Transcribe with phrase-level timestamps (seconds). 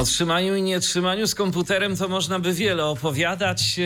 [0.00, 3.84] O trzymaniu i nietrzymaniu z komputerem to można by wiele opowiadać yy,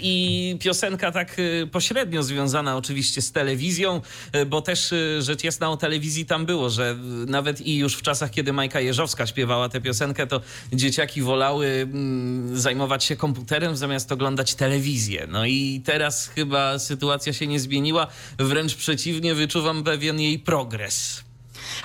[0.00, 4.00] i piosenka tak yy, pośrednio związana oczywiście z telewizją,
[4.32, 8.30] yy, bo też rzecz jasna o telewizji tam było, że nawet i już w czasach,
[8.30, 10.40] kiedy Majka Jeżowska śpiewała tę piosenkę, to
[10.72, 15.26] dzieciaki wolały mm, zajmować się komputerem zamiast oglądać telewizję.
[15.30, 18.06] No i teraz chyba sytuacja się nie zmieniła,
[18.38, 21.25] wręcz przeciwnie, wyczuwam pewien jej progres.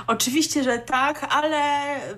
[0.07, 1.61] Oczywiście, że tak, ale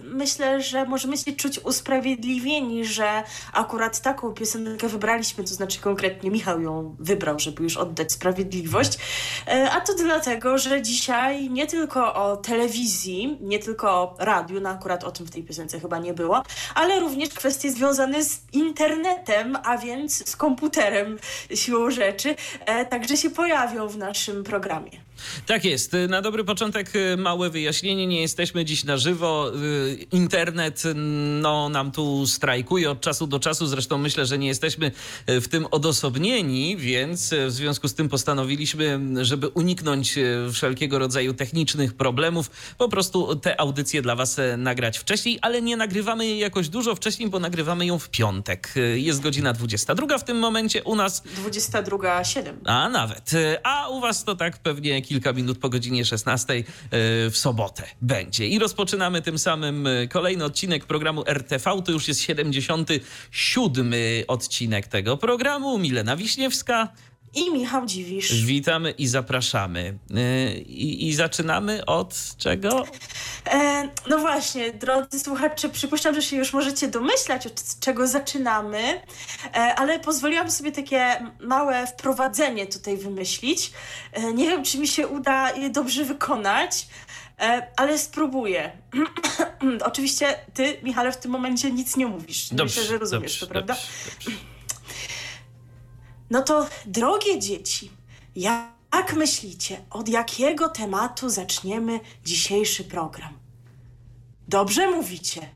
[0.04, 3.24] myślę, że możemy się czuć usprawiedliwieni, że
[3.54, 8.98] akurat taką piosenkę wybraliśmy, to znaczy konkretnie Michał ją wybrał, żeby już oddać sprawiedliwość.
[9.48, 14.70] E, a to dlatego, że dzisiaj nie tylko o telewizji, nie tylko o radiu, no
[14.70, 16.44] akurat o tym w tej piosence chyba nie było,
[16.76, 21.18] ale również kwestie związane z internetem, a więc z komputerem
[21.56, 22.36] siłą rzeczy,
[22.66, 24.92] e, także się pojawią w naszym programie.
[25.46, 25.96] Tak jest.
[26.10, 28.08] Na dobry początek y, małe wyjaśnienie.
[28.08, 29.52] Nie jesteśmy dziś na żywo.
[29.56, 30.84] Y, internet
[31.42, 33.68] no, nam tu strajkuje od czasu do czasu.
[33.68, 34.92] Zresztą myślę, że nie jesteśmy
[35.30, 40.16] y, w tym odosobnieni, więc w związku z tym postanowiliśmy, żeby uniknąć
[40.54, 46.26] wszelkiego rodzaju technicznych problemów, po prostu te audycje dla Was nagrać wcześniej, ale nie nagrywamy
[46.26, 48.74] jej jakoś dużo wcześniej, bo nagrywamy ją w piątek.
[48.96, 52.54] Jest godzina 22 w tym momencie, u nas 22.07.
[52.66, 53.32] A nawet.
[53.64, 56.64] A u Was to tak pewnie kilka minut po godzinie 16 e,
[57.30, 58.48] w sobotę będzie.
[58.48, 61.82] I rozpoczynamy tym samym e, kolejny odcinek programu RTV.
[61.86, 63.94] To już jest 77
[64.28, 65.80] odcinek tego programu.
[65.80, 66.90] Milena Wiśniewska
[67.34, 68.34] i Michał Dziwisz.
[68.46, 69.98] Witamy i zapraszamy.
[70.16, 72.86] E, I, i zaczynamy od czego?
[73.52, 79.76] E, no właśnie, drodzy słuchacze, przypuszczam, że się już możecie domyślać, od czego zaczynamy, e,
[79.76, 83.72] ale pozwoliłam sobie takie małe wprowadzenie tutaj wymyślić.
[84.14, 86.88] E, nie wiem, czy mi się uda je dobrze wykonać,
[87.40, 88.72] e, ale spróbuję.
[89.86, 92.50] Oczywiście ty, Michale, w tym momencie nic nie mówisz.
[92.52, 93.74] Dobrze, Myślę, że rozumiesz dobrze, to, prawda?
[93.74, 93.88] Dobrze,
[94.26, 94.53] dobrze.
[96.30, 97.92] No to, drogie dzieci,
[98.36, 103.34] jak myślicie, od jakiego tematu zaczniemy dzisiejszy program?
[104.48, 105.50] Dobrze mówicie.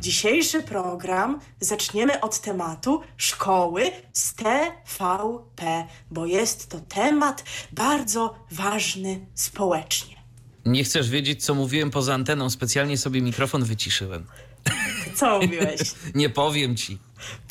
[0.00, 10.16] Dzisiejszy program zaczniemy od tematu szkoły z TVP, bo jest to temat bardzo ważny społecznie.
[10.64, 14.26] Nie chcesz wiedzieć, co mówiłem poza anteną, specjalnie sobie mikrofon wyciszyłem.
[15.14, 15.80] Co mówiłeś?
[16.14, 16.98] Nie powiem ci.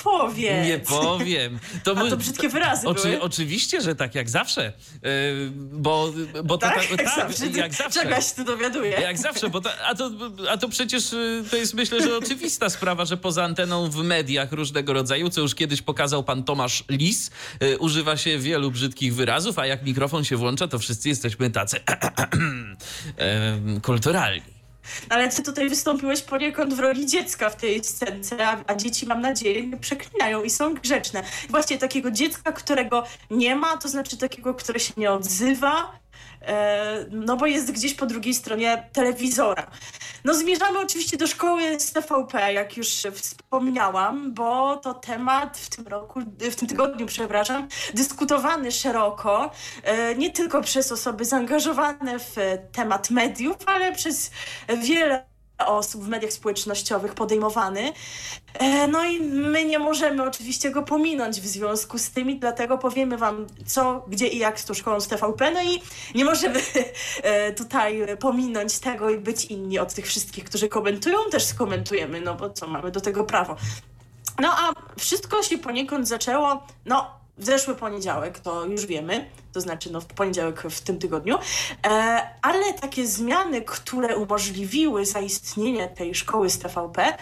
[0.03, 0.67] Powiedz.
[0.67, 1.59] Nie powiem.
[1.83, 3.21] To, A to brzydkie wyrazy oczy, były?
[3.21, 4.73] Oczywiście, że tak, jak zawsze.
[4.93, 7.47] Yy, bo, bo to tak, tak, jak, tak, zawsze.
[7.47, 8.03] jak zawsze.
[8.03, 8.91] Czegoś tu dowiaduję.
[8.91, 10.11] Jak zawsze, bo a, to,
[10.49, 14.51] a to przecież y, to jest myślę, że oczywista sprawa, że poza anteną w mediach
[14.51, 17.31] różnego rodzaju, co już kiedyś pokazał pan Tomasz Lis,
[17.61, 21.79] yy, używa się wielu brzydkich wyrazów, a jak mikrofon się włącza, to wszyscy jesteśmy tacy
[23.17, 24.50] yy, kulturalni.
[25.09, 29.21] Ale ty tutaj wystąpiłeś poniekąd w roli dziecka w tej scence, a, a, dzieci, mam
[29.21, 31.23] nadzieję, nie przeklinają i są grzeczne.
[31.49, 35.91] Właśnie takiego dziecka, którego nie ma, to znaczy takiego, które się nie odzywa,
[37.11, 39.71] no bo jest gdzieś po drugiej stronie telewizora.
[40.23, 45.87] No zmierzamy oczywiście do szkoły z TVP, jak już wspomniałam, bo to temat w tym
[45.87, 49.51] roku, w tym tygodniu, przepraszam, dyskutowany szeroko,
[49.83, 52.35] e, nie tylko przez osoby zaangażowane w
[52.71, 54.31] temat mediów, ale przez
[54.77, 55.30] wiele
[55.65, 57.93] osób w mediach społecznościowych podejmowany.
[58.53, 63.17] E, no i my nie możemy oczywiście go pominąć w związku z tym dlatego powiemy
[63.17, 65.51] Wam co, gdzie i jak z tą szkołą z TVP.
[65.51, 65.81] No i
[66.15, 66.59] nie możemy
[67.23, 71.17] e, tutaj pominąć tego i być inni od tych wszystkich, którzy komentują.
[71.31, 73.55] Też skomentujemy, no bo co, mamy do tego prawo.
[74.39, 79.91] No a wszystko się poniekąd zaczęło, no w zeszły poniedziałek, to już wiemy, to znaczy
[79.91, 81.37] no, w poniedziałek w tym tygodniu,
[81.85, 81.89] e,
[82.41, 87.17] ale takie zmiany, które umożliwiły zaistnienie tej szkoły z TVP,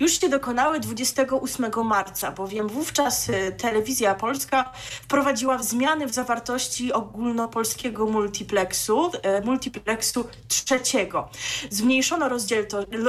[0.00, 8.06] już się dokonały 28 marca, bowiem wówczas e, Telewizja Polska wprowadziła zmiany w zawartości ogólnopolskiego
[8.06, 11.28] multiplexu, e, multiplexu trzeciego.
[11.70, 12.28] Zmniejszono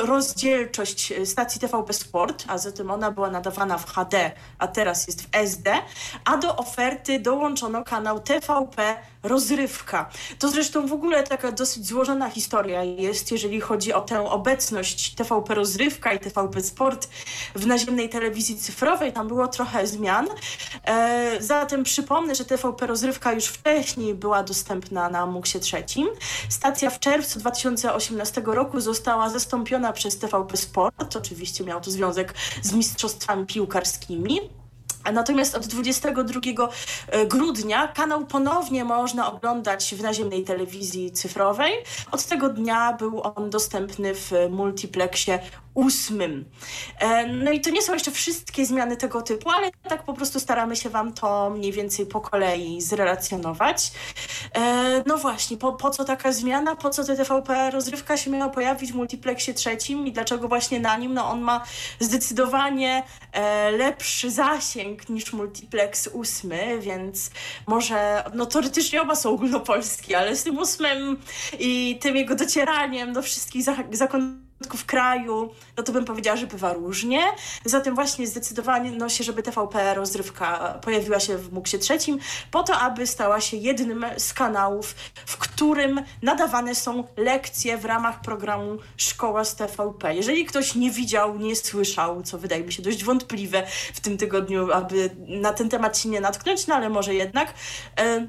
[0.06, 5.28] rozdzielczość stacji TVP Sport, a zatem ona była nadawana w HD, a teraz jest w
[5.32, 5.74] SD,
[6.26, 10.10] a do oferty dołączono kanał TV TVP rozrywka.
[10.40, 15.56] To zresztą w ogóle taka dosyć złożona historia jest, jeżeli chodzi o tę obecność TVP
[15.56, 17.10] rozrywka i TVP sport
[17.56, 19.14] w naziemnej telewizji cyfrowej.
[19.14, 20.28] Tam było trochę zmian.
[20.86, 26.08] E, zatem przypomnę, że TVP rozrywka już wcześniej była dostępna na MUKSie trzecim.
[26.50, 31.16] Stacja w czerwcu 2018 roku została zastąpiona przez TVP Sport.
[31.16, 34.63] Oczywiście miał to związek z mistrzostwami piłkarskimi.
[35.12, 36.42] Natomiast od 22
[37.08, 41.74] e, grudnia kanał ponownie można oglądać w naziemnej telewizji cyfrowej.
[42.12, 45.40] Od tego dnia był on dostępny w multiplexie
[45.74, 46.46] ósmym.
[47.00, 50.40] E, no i to nie są jeszcze wszystkie zmiany tego typu, ale tak po prostu
[50.40, 53.92] staramy się Wam to mniej więcej po kolei zrelacjonować.
[54.56, 56.76] E, no właśnie, po, po co taka zmiana?
[56.76, 61.14] Po co TVP rozrywka się miała pojawić w multiplexie trzecim i dlaczego właśnie na nim?
[61.14, 61.64] No on ma
[62.00, 67.32] zdecydowanie e, lepszy zasięg niż multiplex ósmy, więc
[67.68, 71.18] może, no teoretycznie oba są ogólnopolskie, ale z tym ósmym
[71.60, 74.43] i tym jego docieraniem do wszystkich zakon
[74.78, 77.22] w kraju, no to bym powiedziała, że bywa różnie.
[77.66, 82.20] Zatem właśnie zdecydowanie nosi, żeby TVP rozrywka pojawiła się w MUKSie trzecim,
[82.52, 84.96] po to, aby stała się jednym z kanałów,
[85.26, 90.16] w którym nadawane są lekcje w ramach programu Szkoła z TVP.
[90.16, 93.64] Jeżeli ktoś nie widział, nie słyszał, co wydaje mi się dość wątpliwe
[93.94, 97.54] w tym tygodniu, aby na ten temat się nie natknąć, no ale może jednak.
[97.98, 98.28] Yy,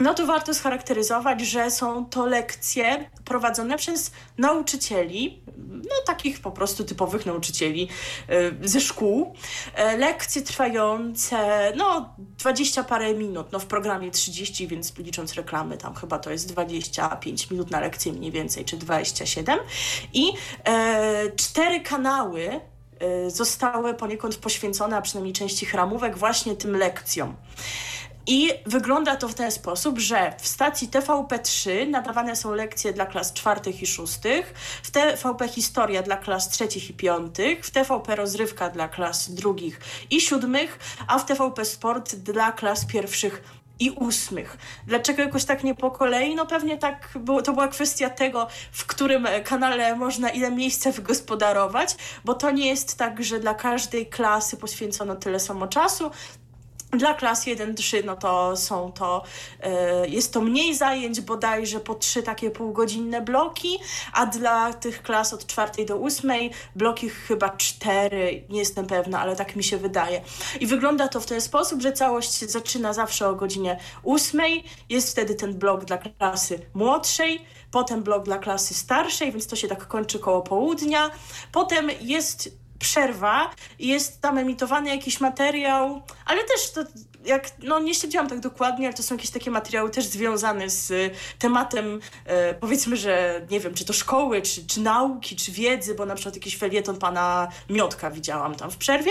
[0.00, 6.84] no to warto scharakteryzować, że są to lekcje prowadzone przez nauczycieli, no takich po prostu
[6.84, 7.88] typowych nauczycieli
[8.62, 9.34] y, ze szkół.
[9.74, 15.94] E, lekcje trwające no 20 parę minut, no w programie 30, więc licząc reklamy tam
[15.94, 19.58] chyba to jest 25 minut na lekcję mniej więcej, czy 27.
[20.12, 20.32] I
[20.64, 22.60] e, cztery kanały
[23.00, 27.36] e, zostały poniekąd poświęcone, a przynajmniej części chramówek, właśnie tym lekcjom.
[28.30, 33.32] I wygląda to w ten sposób, że w stacji TVP3 nadawane są lekcje dla klas
[33.32, 38.88] czwartych i szóstych, w TVP Historia dla klas trzecich i piątych, w TVP Rozrywka dla
[38.88, 39.80] klas drugich
[40.10, 43.42] i siódmych, a w TVP Sport dla klas pierwszych
[43.80, 44.56] i ósmych.
[44.86, 46.34] Dlaczego jakoś tak nie po kolei?
[46.34, 51.96] No pewnie tak, było, to była kwestia tego, w którym kanale można ile miejsca wygospodarować,
[52.24, 56.10] bo to nie jest tak, że dla każdej klasy poświęcono tyle samo czasu,
[56.90, 59.22] dla klas 1-3 no to są to,
[60.04, 63.78] y, jest to mniej zajęć, bodajże po trzy takie półgodzinne bloki,
[64.12, 69.36] a dla tych klas od czwartej do ósmej bloki chyba cztery, nie jestem pewna, ale
[69.36, 70.20] tak mi się wydaje.
[70.60, 75.34] I wygląda to w ten sposób, że całość zaczyna zawsze o godzinie ósmej, jest wtedy
[75.34, 80.18] ten blok dla klasy młodszej, potem blok dla klasy starszej, więc to się tak kończy
[80.18, 81.10] koło południa,
[81.52, 86.84] potem jest przerwa jest tam emitowany jakiś materiał, ale też to
[87.24, 90.90] jak, no nie śledziłam tak dokładnie, ale to są jakieś takie materiały też związane z
[90.90, 95.94] y, tematem, e, powiedzmy, że nie wiem, czy to szkoły, czy, czy nauki, czy wiedzy,
[95.94, 99.10] bo na przykład jakiś felieton pana Miotka widziałam tam w przerwie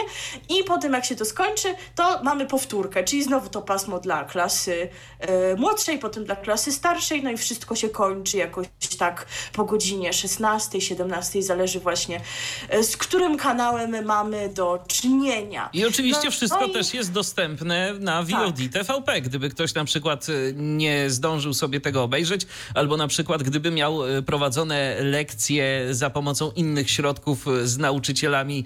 [0.50, 4.90] i potem jak się to skończy, to mamy powtórkę, czyli znowu to pasmo dla klasy
[5.20, 8.68] e, młodszej, potem dla klasy starszej, no i wszystko się kończy jakoś
[8.98, 12.22] tak po godzinie 16, 17, zależy właśnie
[12.70, 15.70] e, z którym kanałem mamy do czynienia.
[15.74, 16.72] I oczywiście no, wszystko no i...
[16.72, 18.86] też jest dostępne na VOD tak.
[18.86, 23.72] TVP, gdyby ktoś na przykład y, nie zdążył sobie tego obejrzeć, albo na przykład gdyby
[23.72, 28.66] miał y, prowadzone lekcje za pomocą innych środków y, z nauczycielami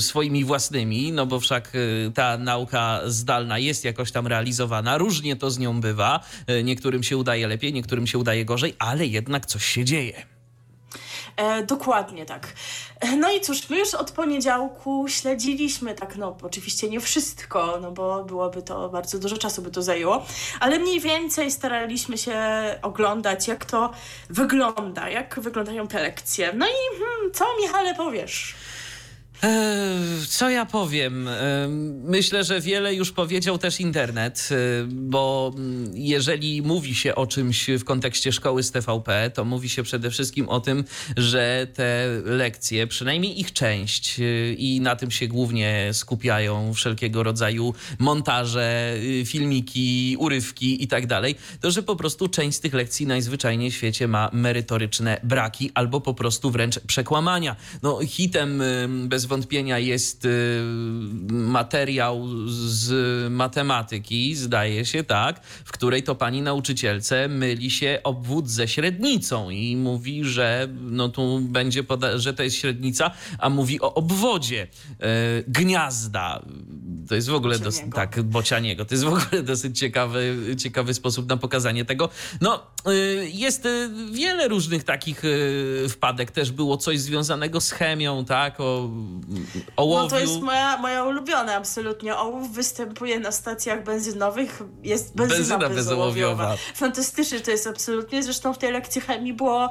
[0.00, 1.72] swoimi własnymi, no bo wszak
[2.14, 6.20] ta nauka zdalna jest jakoś tam realizowana, różnie to z nią bywa,
[6.64, 10.35] niektórym się udaje lepiej, niektórym się udaje gorzej, ale jednak coś się dzieje.
[11.36, 12.52] E, dokładnie tak.
[13.16, 18.24] No i cóż, my już od poniedziałku śledziliśmy tak, no oczywiście nie wszystko, no bo
[18.24, 20.26] byłoby to bardzo dużo czasu by to zajęło,
[20.60, 22.38] ale mniej więcej staraliśmy się
[22.82, 23.92] oglądać, jak to
[24.30, 26.52] wygląda, jak wyglądają te lekcje.
[26.52, 28.54] No i hmm, co Michale powiesz?
[30.28, 31.28] Co ja powiem?
[32.04, 34.48] Myślę, że wiele już powiedział też internet,
[34.88, 39.82] bo mm, jeżeli mówi się o czymś w kontekście szkoły z TVP, to mówi się
[39.82, 40.84] przede wszystkim o tym,
[41.16, 44.20] że te lekcje, przynajmniej ich część,
[44.56, 51.70] i na tym się głównie skupiają wszelkiego rodzaju montaże, filmiki, urywki i tak dalej, to
[51.70, 56.14] że po prostu część z tych lekcji najzwyczajniej w świecie ma merytoryczne braki albo po
[56.14, 57.56] prostu wręcz przekłamania.
[57.82, 58.62] No, hitem
[59.08, 60.62] bez wątpienia jest y,
[61.30, 62.92] materiał z
[63.32, 69.76] matematyki, zdaje się, tak, w której to pani nauczycielce myli się obwód ze średnicą i
[69.76, 71.82] mówi, że no tu będzie,
[72.16, 74.66] że to jest średnica, a mówi o obwodzie
[75.00, 75.06] e,
[75.48, 76.42] gniazda
[77.08, 77.56] to jest w ogóle
[77.94, 78.84] tak, Bocianiego.
[78.84, 82.08] To jest w ogóle dosyć ciekawy, ciekawy sposób na pokazanie tego.
[82.40, 86.30] No, y, jest y, wiele różnych takich y, wpadek.
[86.30, 88.90] Też było coś związanego z chemią, tak, o
[89.76, 90.02] ołowiu.
[90.02, 92.16] No to jest moja, moja ulubiona absolutnie.
[92.16, 94.62] Ołów występuje na stacjach benzynowych.
[94.82, 96.56] Jest benzyna, benzyna bezołowiowa.
[96.74, 98.22] Fantastycznie to jest absolutnie.
[98.22, 99.70] Zresztą w tej lekcji chemii było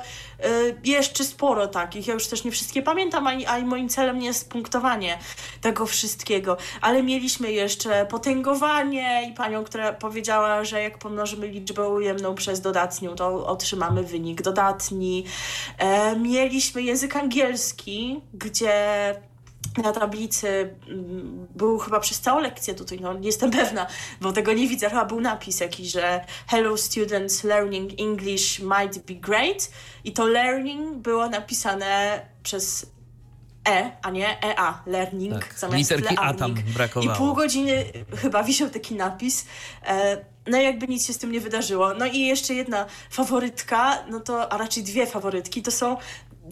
[0.84, 2.08] jeszcze sporo takich.
[2.08, 5.18] Ja już też nie wszystkie pamiętam, a, a moim celem nie jest punktowanie
[5.62, 6.58] tego wszystkiego.
[6.82, 13.16] Ale mieliśmy jeszcze potęgowanie i panią, która powiedziała, że jak pomnożymy liczbę ujemną przez dodatnią,
[13.16, 15.25] to otrzymamy wynik dodatni.
[15.78, 18.75] E, mieliśmy język angielski, gdzie
[19.77, 23.88] na tablicy mm, był chyba przez całą lekcję tutaj, no nie jestem pewna,
[24.22, 29.13] bo tego nie widzę, chyba był napis jakiś, że Hello students, learning English might be
[29.13, 29.72] great
[30.03, 32.96] i to learning było napisane przez
[33.70, 35.60] E, a nie EA, learning, tak.
[35.60, 37.13] zamiast Literki A tam brakowało.
[37.13, 37.86] I pół godziny
[38.17, 39.46] chyba wisiał taki napis.
[39.86, 40.17] E,
[40.48, 41.94] no jakby nic się z tym nie wydarzyło.
[41.94, 45.98] No i jeszcze jedna faworytka, no to, a raczej dwie faworytki, to są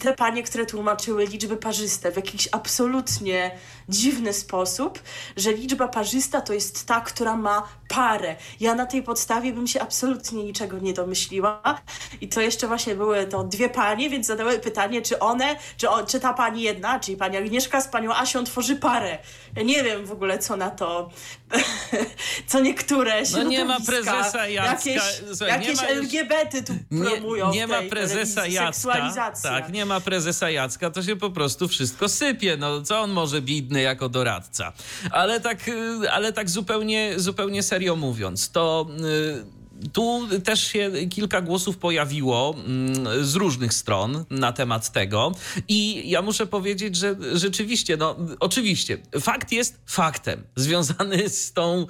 [0.00, 5.02] te panie, które tłumaczyły liczby parzyste w jakiś absolutnie dziwny sposób,
[5.36, 8.36] że liczba parzysta to jest ta, która ma parę.
[8.60, 11.80] Ja na tej podstawie bym się absolutnie niczego nie domyśliła.
[12.20, 16.06] I to jeszcze właśnie były to dwie panie, więc zadały pytanie, czy one, czy, on,
[16.06, 19.18] czy ta pani jedna, czyli pani Agnieszka z panią Asią tworzy parę.
[19.56, 21.10] Ja nie wiem w ogóle, co na to,
[22.46, 24.90] co niektóre No nie ma prezesa Jacka.
[24.90, 26.72] Jakieś, Słuchaj, jakieś ma, LGBT tu
[27.02, 29.32] promują Nie, nie ma prezesa Jacka.
[29.42, 32.56] Tak, nie ma prezesa Jacka, to się po prostu wszystko sypie.
[32.56, 33.42] No co on może
[33.74, 34.72] bidny jako doradca?
[35.10, 41.40] Ale tak, y, ale tak zupełnie, zupełnie serio mówiąc, to y, tu też się kilka
[41.40, 45.32] głosów pojawiło mm, z różnych stron na temat tego
[45.68, 51.86] i ja muszę powiedzieć, że rzeczywiście, no oczywiście, fakt jest faktem związany z tą,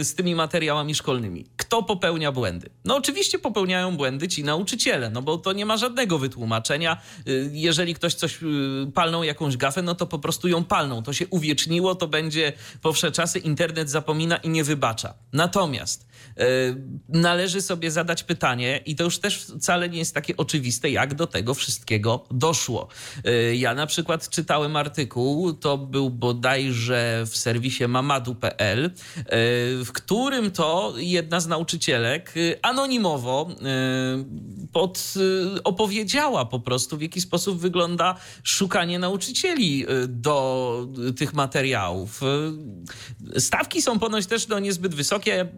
[0.00, 1.46] y, z tymi materiałami szkolnymi.
[1.56, 2.70] Kto popełnia błędy?
[2.84, 7.00] No oczywiście popełniają błędy ci nauczyciele, no bo to nie ma żadnego wytłumaczenia.
[7.28, 8.46] Y, jeżeli ktoś coś y,
[8.94, 11.02] palną jakąś gafę, no to po prostu ją palną.
[11.02, 15.14] To się uwieczniło, to będzie powsze czasy, internet zapomina i nie wybacza.
[15.32, 16.08] Natomiast
[17.20, 21.26] należy sobie zadać pytanie, i to już też wcale nie jest takie oczywiste, jak do
[21.26, 22.88] tego wszystkiego doszło.
[23.26, 28.90] Y, ja na przykład czytałem artykuł, to był bodajże w serwisie mamadu.pl, y,
[29.84, 33.48] w którym to jedna z nauczycielek y, anonimowo
[34.72, 35.14] pod,
[35.64, 42.20] opowiedziała po prostu, w jaki sposób wygląda szukanie nauczycieli do tych materiałów.
[43.38, 45.48] Stawki są ponoć też no, niezbyt wysokie.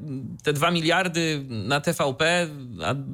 [0.42, 2.48] Te 2 miliardy na TVP,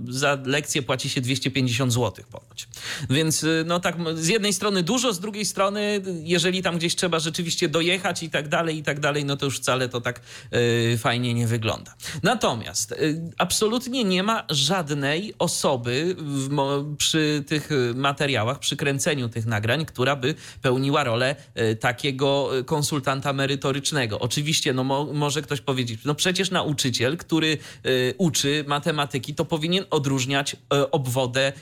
[0.09, 2.69] za lekcję płaci się 250 zł ponoć.
[3.11, 7.19] Więc y, no tak, z jednej strony dużo, z drugiej strony, jeżeli tam gdzieś trzeba
[7.19, 10.21] rzeczywiście dojechać i tak dalej, i tak dalej, no to już wcale to tak
[10.55, 11.95] y, fajnie nie wygląda.
[12.23, 19.87] Natomiast y, absolutnie nie ma żadnej osoby w, przy tych materiałach, przy kręceniu tych nagrań,
[19.87, 24.19] która by pełniła rolę y, takiego konsultanta merytorycznego.
[24.19, 29.85] Oczywiście, no mo, może ktoś powiedzieć, no przecież nauczyciel, który y, uczy matematyki, to powinien
[29.91, 31.53] odróżniać e, obwodę, e,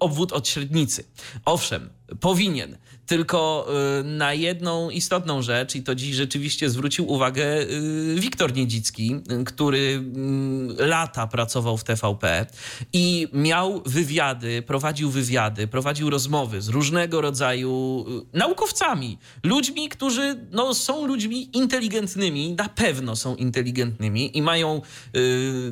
[0.00, 1.04] obwód od średnicy.
[1.44, 2.78] Owszem, powinien.
[3.06, 3.66] Tylko
[4.00, 9.78] y, na jedną istotną rzecz, i to dziś rzeczywiście zwrócił uwagę y, Wiktor Niedzicki, który
[9.78, 12.46] mm, lata pracował w TVP
[12.92, 20.74] i miał wywiady, prowadził wywiady, prowadził rozmowy z różnego rodzaju y, naukowcami, ludźmi, którzy no,
[20.74, 24.80] są ludźmi inteligentnymi, na pewno są inteligentnymi i mają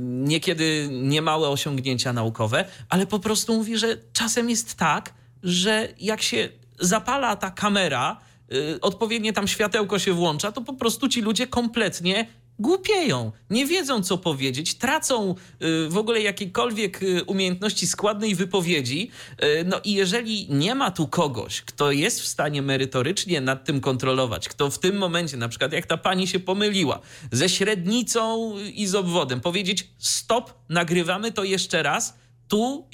[0.01, 6.49] niekiedy niemałe osiągnięcia naukowe, ale po prostu mówi, że czasem jest tak, że jak się
[6.81, 12.27] zapala ta kamera, yy, odpowiednie tam światełko się włącza, to po prostu ci ludzie kompletnie
[12.59, 19.11] głupieją, nie wiedzą co powiedzieć, tracą y, w ogóle jakiekolwiek y, umiejętności składnej wypowiedzi.
[19.43, 23.81] Y, no i jeżeli nie ma tu kogoś, kto jest w stanie merytorycznie nad tym
[23.81, 27.01] kontrolować, kto w tym momencie, na przykład jak ta pani się pomyliła,
[27.33, 32.15] ze średnicą i z obwodem, powiedzieć stop, nagrywamy to jeszcze raz,
[32.49, 32.89] tu,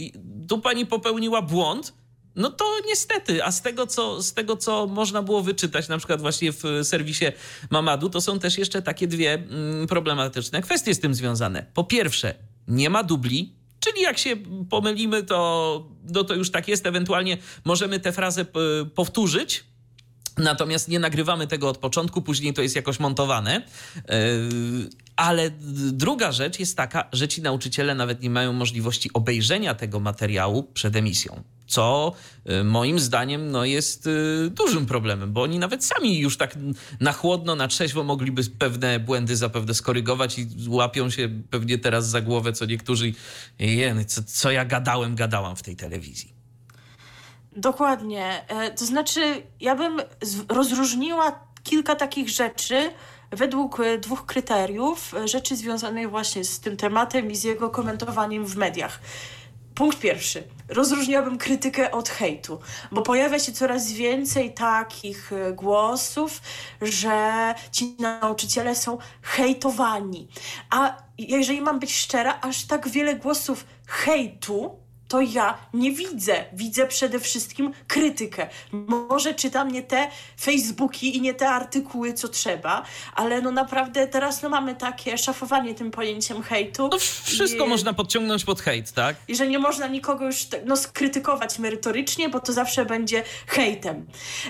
[0.48, 1.92] tu pani popełniła błąd,
[2.36, 6.20] no to niestety, a z tego, co, z tego, co można było wyczytać, na przykład
[6.20, 7.24] właśnie w serwisie
[7.70, 11.66] Mamadu, to są też jeszcze takie dwie mm, problematyczne kwestie z tym związane.
[11.74, 12.34] Po pierwsze,
[12.68, 14.36] nie ma dubli, czyli jak się
[14.70, 16.86] pomylimy, to, no to już tak jest.
[16.86, 18.46] Ewentualnie możemy tę frazę
[18.94, 19.64] powtórzyć,
[20.38, 23.62] Natomiast nie nagrywamy tego od początku, później to jest jakoś montowane.
[23.96, 24.02] Yy,
[25.16, 25.50] ale
[25.92, 30.96] druga rzecz jest taka, że ci nauczyciele nawet nie mają możliwości obejrzenia tego materiału przed
[30.96, 31.42] emisją.
[31.68, 32.12] Co
[32.50, 36.54] y, moim zdaniem no, jest y, dużym problemem, bo oni nawet sami już tak
[37.00, 42.20] na chłodno, na trzeźwo mogliby pewne błędy zapewne skorygować i łapią się pewnie teraz za
[42.20, 43.12] głowę, co niektórzy,
[43.58, 46.32] jeny, co, co ja gadałem, gadałam w tej telewizji.
[47.56, 48.44] Dokładnie.
[48.48, 50.02] E, to znaczy, ja bym
[50.48, 52.90] rozróżniła kilka takich rzeczy
[53.30, 58.46] według e, dwóch kryteriów, e, rzeczy związanych właśnie z tym tematem i z jego komentowaniem
[58.46, 59.00] w mediach.
[59.78, 60.42] Punkt pierwszy.
[60.68, 62.60] Rozróżniałabym krytykę od hejtu,
[62.92, 66.40] bo pojawia się coraz więcej takich głosów,
[66.82, 70.28] że ci nauczyciele są hejtowani.
[70.70, 76.44] A jeżeli mam być szczera, aż tak wiele głosów hejtu to ja nie widzę.
[76.52, 78.48] Widzę przede wszystkim krytykę.
[78.72, 80.10] Może czytam nie te
[80.40, 82.82] Facebooki i nie te artykuły, co trzeba,
[83.14, 86.88] ale no naprawdę teraz no mamy takie szafowanie tym pojęciem hejtu.
[86.92, 89.16] No wszystko I, można podciągnąć pod hejt, tak?
[89.28, 94.06] I że nie można nikogo już no, skrytykować merytorycznie, bo to zawsze będzie hejtem.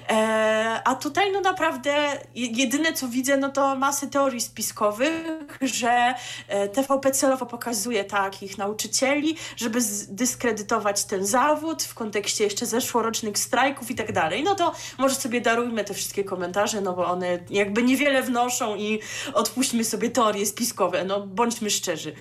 [0.09, 6.15] E, a tutaj no naprawdę jedyne, co widzę, no to masy teorii spiskowych, że
[6.49, 13.39] e, TVP celowo pokazuje takich nauczycieli, żeby dyskredytować dyskredytować ten zawód w kontekście jeszcze zeszłorocznych
[13.39, 17.39] strajków i tak dalej, no to może sobie darujmy te wszystkie komentarze, no bo one
[17.51, 19.01] jakby niewiele wnoszą i
[19.35, 22.13] odpuśćmy sobie teorie spiskowe, no bądźmy szczerzy.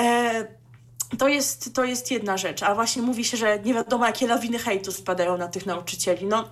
[0.00, 0.59] E
[1.18, 4.58] to jest, to jest jedna rzecz, a właśnie mówi się, że nie wiadomo, jakie lawiny
[4.58, 6.26] hejtu spadają na tych nauczycieli.
[6.26, 6.48] No,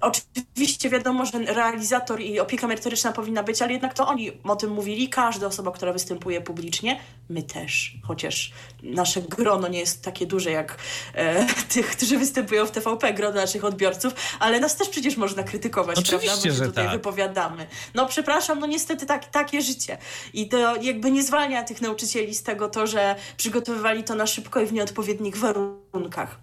[0.00, 4.70] oczywiście wiadomo, że realizator i opieka merytoryczna powinna być, ale jednak to oni o tym
[4.70, 10.50] mówili, każda osoba, która występuje publicznie, my też, chociaż nasze grono nie jest takie duże
[10.50, 10.78] jak
[11.14, 15.98] e, tych, którzy występują w TVP, grono naszych odbiorców, ale nas też przecież można krytykować,
[15.98, 16.48] Oczywiście, prawda?
[16.48, 16.92] Bo się tutaj tak.
[16.92, 17.66] wypowiadamy.
[17.94, 19.98] No przepraszam, no niestety tak, takie życie.
[20.32, 24.60] I to jakby nie zwalnia tych nauczycieli z tego to, że przygotowywali to na szybko
[24.60, 25.87] i w nieodpowiednich warunkach.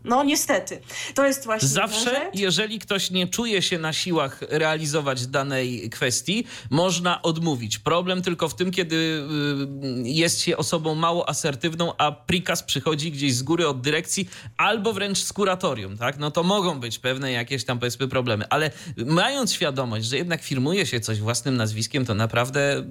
[0.04, 0.82] No niestety.
[1.16, 7.22] To jest właśnie Zawsze, jeżeli ktoś nie czuje się na siłach realizować danej kwestii, można
[7.22, 7.80] odmówić.
[7.80, 13.36] Problem tylko w tym, kiedy y, jest się osobą mało asertywną, a prikaz przychodzi gdzieś
[13.36, 16.18] z góry od dyrekcji albo wręcz z kuratorium, tak?
[16.18, 20.86] No to mogą być pewne jakieś tam powiedzmy problemy, ale mając świadomość, że jednak firmuje
[20.86, 22.84] się coś własnym nazwiskiem, to naprawdę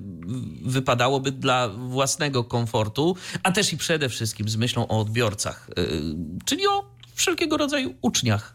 [0.63, 6.67] wypadałoby dla własnego komfortu, a też i przede wszystkim z myślą o odbiorcach, y, czyli
[6.67, 8.55] o wszelkiego rodzaju uczniach,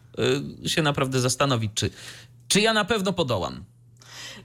[0.65, 1.89] y, się naprawdę zastanowić, czy,
[2.47, 3.63] czy ja na pewno podołam.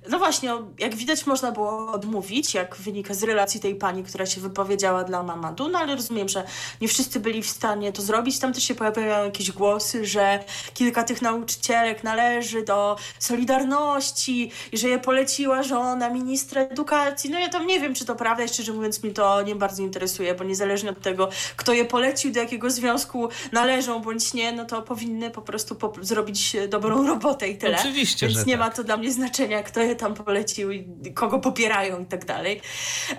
[0.09, 4.41] No właśnie, jak widać można było odmówić, jak wynika z relacji tej pani, która się
[4.41, 6.45] wypowiedziała dla Mamadu, no ale rozumiem, że
[6.81, 8.39] nie wszyscy byli w stanie to zrobić.
[8.39, 14.89] Tam też się pojawiają jakieś głosy, że kilka tych nauczycielek należy do Solidarności i że
[14.89, 17.31] je poleciła żona ministra edukacji.
[17.31, 20.35] No ja tam nie wiem, czy to prawda szczerze mówiąc mi to nie bardzo interesuje,
[20.35, 24.83] bo niezależnie od tego, kto je polecił, do jakiego związku należą bądź nie, no to
[24.83, 27.79] powinny po prostu po zrobić dobrą robotę i tyle.
[27.79, 28.61] Oczywiście, Więc że nie tak.
[28.61, 30.71] ma to dla mnie znaczenia, kto je tam polecił
[31.15, 32.61] kogo popierają i tak dalej.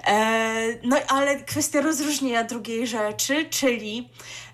[0.07, 4.09] E, no ale kwestia rozróżnienia drugiej rzeczy, czyli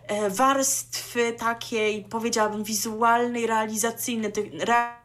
[0.07, 4.45] e, warstwy takiej, powiedziałabym, wizualnej, realizacyjnej tych,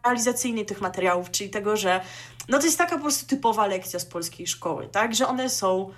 [0.04, 2.00] realizacyjnej tych materiałów, czyli tego, że
[2.48, 5.92] no to jest taka po prostu typowa lekcja z polskiej szkoły, tak, że one są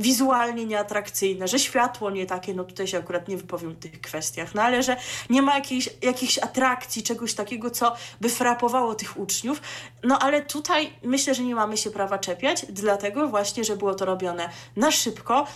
[0.00, 4.54] wizualnie nieatrakcyjne, że światło nie takie, no tutaj się akurat nie wypowiem w tych kwestiach,
[4.54, 4.96] no ale że
[5.30, 9.62] nie ma jakiejś, jakichś atrakcji, czegoś takiego, co by frapowało tych uczniów.
[10.04, 14.04] No ale tutaj myślę, że nie mamy się prawa czepiać, dlatego właśnie, że było to
[14.04, 15.46] robione na szybko,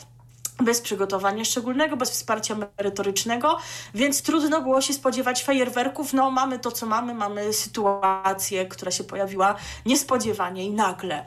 [0.65, 3.59] bez przygotowania szczególnego, bez wsparcia merytorycznego,
[3.95, 6.13] więc trudno było się spodziewać fajerwerków.
[6.13, 9.55] No, mamy to, co mamy, mamy sytuację, która się pojawiła
[9.87, 11.27] niespodziewanie i nagle.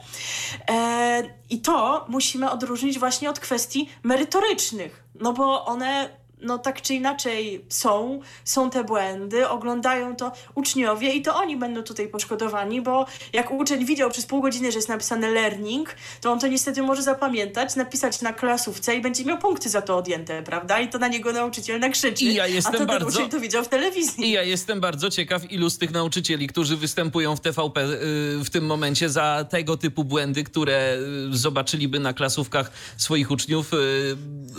[0.68, 6.94] E, I to musimy odróżnić właśnie od kwestii merytorycznych, no bo one no tak czy
[6.94, 13.06] inaczej są, są te błędy, oglądają to uczniowie i to oni będą tutaj poszkodowani, bo
[13.32, 17.02] jak uczeń widział przez pół godziny, że jest napisane learning, to on to niestety może
[17.02, 20.80] zapamiętać, napisać na klasówce i będzie miał punkty za to odjęte, prawda?
[20.80, 22.24] I to na niego nauczyciel nakrzyczy.
[22.24, 23.08] I ja jestem a to bardzo...
[23.08, 24.24] uczeń to widział w telewizji.
[24.24, 28.50] I ja jestem bardzo ciekaw, ilu z tych nauczycieli, którzy występują w TVP y, w
[28.50, 30.98] tym momencie za tego typu błędy, które
[31.32, 33.76] y, zobaczyliby na klasówkach swoich uczniów, y,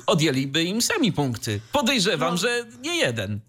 [0.05, 1.59] odjęliby im sami punkty.
[1.71, 2.37] Podejrzewam, no.
[2.37, 3.39] że nie jeden.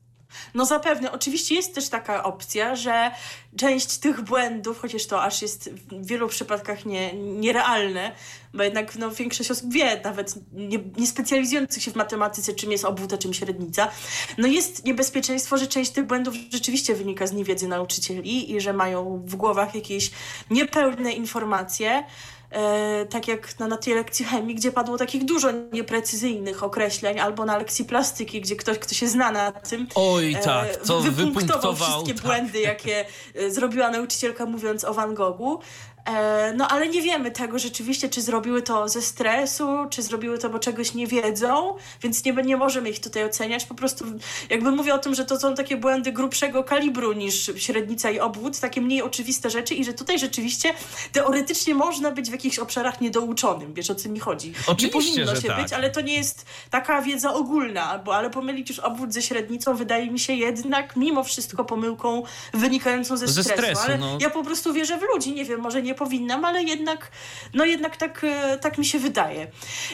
[0.54, 1.12] No zapewne.
[1.12, 3.10] Oczywiście jest też taka opcja, że
[3.56, 8.12] część tych błędów, chociaż to aż jest w wielu przypadkach nie, nierealne,
[8.54, 12.84] bo jednak no, większość osób wie, nawet nie, nie specjalizujących się w matematyce, czym jest
[12.84, 13.90] obwód, a czym średnica,
[14.38, 19.22] no jest niebezpieczeństwo, że część tych błędów rzeczywiście wynika z niewiedzy nauczycieli i że mają
[19.26, 20.10] w głowach jakieś
[20.50, 22.04] niepełne informacje,
[22.50, 27.44] e, tak jak na, na tej lekcji chemii, gdzie padło takich dużo nieprecyzyjnych określeń, albo
[27.44, 31.12] na lekcji plastyki, gdzie ktoś, kto się zna na tym, Oj, tak, e, to wypunktował
[31.12, 32.22] wypunktował, wszystkie tak.
[32.22, 35.60] błędy, jakie e, zrobiła nauczycielka mówiąc o Van Goghu.
[36.08, 40.50] E, No ale nie wiemy tego rzeczywiście, czy zrobiły to ze stresu, czy zrobiły to,
[40.50, 43.64] bo czegoś nie wiedzą, więc nie, nie możemy ich tutaj oceniać.
[43.64, 44.04] Po prostu
[44.50, 48.60] jakby mówię o tym, że to są takie błędy grubszego kalibru niż średnica i obwód,
[48.60, 50.74] takie mniej oczywiste rzeczy i że tutaj rzeczywiście
[51.12, 53.74] teoretycznie można być w jakichś obszarach niedouczonym.
[53.74, 54.52] Wiesz o co mi chodzi?
[54.66, 55.62] Oczywiście, nie powinno się tak.
[55.62, 59.76] być, ale to nie jest taka wiedza ogólna, bo ale pomylić już obwód ze średnicą
[59.76, 62.22] wydaje mi się jednak mimo wszystko pomyłką
[62.54, 63.82] wynikającą ze Ze stresu.
[64.00, 64.18] no.
[64.20, 67.10] ja po prostu wierzę w ludzi, nie wiem, może nie powinnam, ale jednak,
[67.54, 69.50] no jednak tak, e, tak mi się wydaje.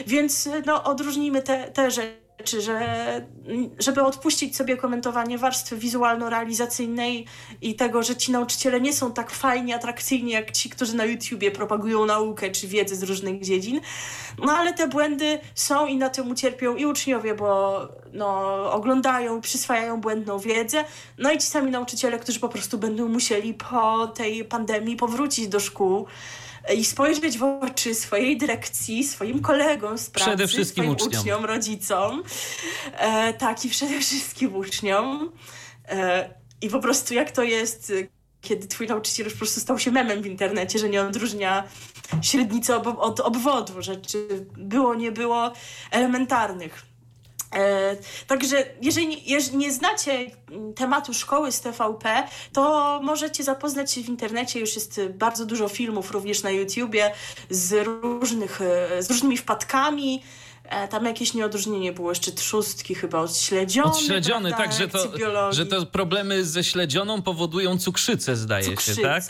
[0.07, 2.77] Więc e, no, odróżnijmy te, te rzeczy, że
[3.47, 7.25] mm, żeby odpuścić sobie komentowanie warstwy wizualno-realizacyjnej
[7.61, 11.51] i tego, że ci nauczyciele nie są tak fajni, atrakcyjni jak ci, którzy na YouTubie
[11.51, 13.81] propagują naukę czy wiedzę z różnych dziedzin.
[14.45, 17.79] No ale te błędy są i na tym ucierpią i uczniowie, bo
[18.13, 20.83] no, oglądają, przyswajają błędną wiedzę,
[21.17, 25.59] no i ci sami nauczyciele, którzy po prostu będą musieli po tej pandemii powrócić do
[25.59, 26.07] szkół
[26.73, 31.21] i spojrzeć w oczy swojej dyrekcji, swoim kolegom z pracy, Przede wszystkim swoim uczniom.
[31.21, 32.23] uczniom, rodzicom,
[32.97, 35.31] e, tak i przede wszystkim uczniom.
[35.87, 36.29] E,
[36.61, 38.07] I po prostu jak to jest, e,
[38.41, 41.63] kiedy twój nauczyciel już po prostu stał się memem w internecie, że nie odróżnia
[42.21, 45.53] średnicy ob od obwodu, rzeczy było, nie było
[45.91, 46.94] elementarnych.
[47.55, 47.95] E,
[48.27, 50.11] także jeżeli nie, jeżeli nie znacie
[50.51, 54.59] mm, tematu szkoły z TVP, to możecie zapoznać się w internecie.
[54.59, 57.11] Już jest bardzo dużo filmów, również na YouTubie,
[57.49, 60.21] z, różnych, e, z różnymi wpadkami.
[60.69, 63.87] E, tam jakieś nieodróżnienie było jeszcze trzustki chyba od śledziony.
[63.87, 68.95] Odśledziony, prawda, tak, że to, że to problemy ze śledzioną powodują cukrzycę, zdaje Cukrzycę.
[68.95, 69.23] się, tak?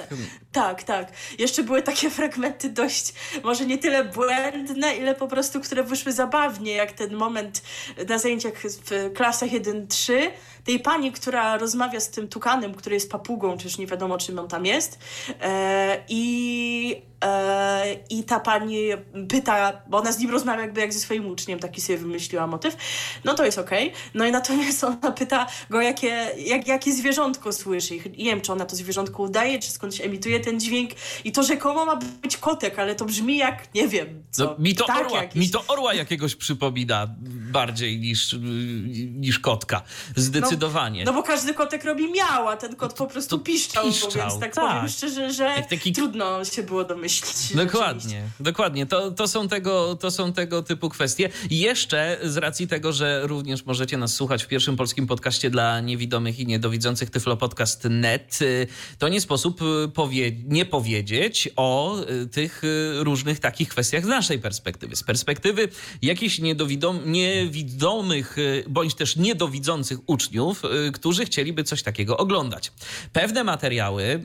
[0.56, 1.12] Tak, tak.
[1.40, 3.14] Jeszcze były takie fragmenty dość,
[3.44, 7.62] może nie tyle błędne, ile po prostu, które wyszły zabawnie, jak ten moment
[8.10, 10.14] na zajęciach w klasach 1-3,
[10.66, 14.40] tej pani, która rozmawia z tym tukanem, który jest papugą, czy już nie wiadomo, czym
[14.40, 15.00] on tam jest.
[15.42, 18.80] E, I e, i ta pani
[19.30, 22.78] pyta, bo ona z nim rozmawia jakby jak ze swoim uczniem, taki sobie wymyśliła motyw.
[23.24, 23.94] No to jest okej.
[24.14, 27.96] No i natomiast ona pyta go, jakie, jak, jakie zwierzątko słyszy.
[27.96, 30.92] I nie wiem, czy ona to zwierzątko udaje, czy skądś emituje ten dźwięk.
[31.24, 34.46] I to rzekomo ma być kotek, ale to brzmi jak, nie wiem, co.
[34.46, 35.42] No, mi, to ptak orła, jakiś.
[35.42, 37.08] mi to orła jakiegoś przypomina
[37.52, 38.36] bardziej niż,
[39.14, 39.82] niż kotka.
[40.16, 41.06] Zdecydowanie.
[41.06, 44.40] No bo każdy kotek robi miał, a ten kot po prostu to piszczał, piszczał, więc
[44.40, 44.66] tak, tak.
[44.66, 47.56] powiem szczerze, że taki- trudno się było domyślić.
[47.56, 48.86] Dokładnie, dokładnie.
[48.86, 51.30] To, to, są tego, to są tego typu kwestie.
[51.50, 55.80] I jeszcze z racji tego, że również możecie nas słuchać w pierwszym polskim podcaście dla
[55.82, 58.68] niewidomych i niedowidzących tyflopodcast.net, y,
[59.00, 64.08] to nie sposób y, powie, nie powiedzieć o y, tych y, różnych takich kwestiach z
[64.08, 64.96] naszej perspektywy.
[64.96, 65.70] Z perspektywy
[66.02, 66.40] jakichś
[67.06, 70.62] niewidomych y, bądź też niedowidzących uczniów,
[70.94, 72.72] którzy chcieliby coś takiego oglądać.
[73.14, 74.22] Pewne materiały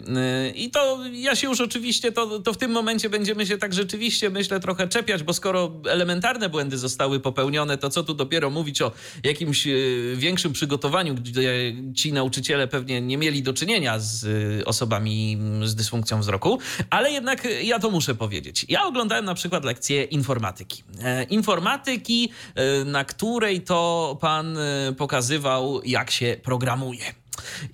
[0.55, 4.31] i to ja się już oczywiście, to, to w tym momencie będziemy się tak rzeczywiście,
[4.31, 8.92] myślę, trochę czepiać, bo skoro elementarne błędy zostały popełnione, to co tu dopiero mówić o
[9.25, 9.68] jakimś
[10.14, 14.27] większym przygotowaniu, gdzie ci nauczyciele pewnie nie mieli do czynienia z
[14.66, 15.89] osobami z dysfunkcją
[16.20, 16.59] wzroku,
[16.90, 18.66] ale jednak y, ja to muszę powiedzieć.
[18.68, 20.83] Ja oglądałem na przykład lekcję informatyki.
[21.03, 27.05] E, informatyki, e, na której to pan e, pokazywał, jak się programuje.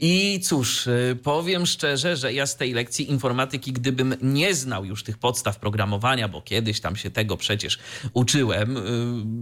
[0.00, 0.88] I cóż,
[1.22, 6.28] powiem szczerze, że ja z tej lekcji informatyki, gdybym nie znał już tych podstaw programowania,
[6.28, 7.78] bo kiedyś tam się tego przecież
[8.12, 8.76] uczyłem,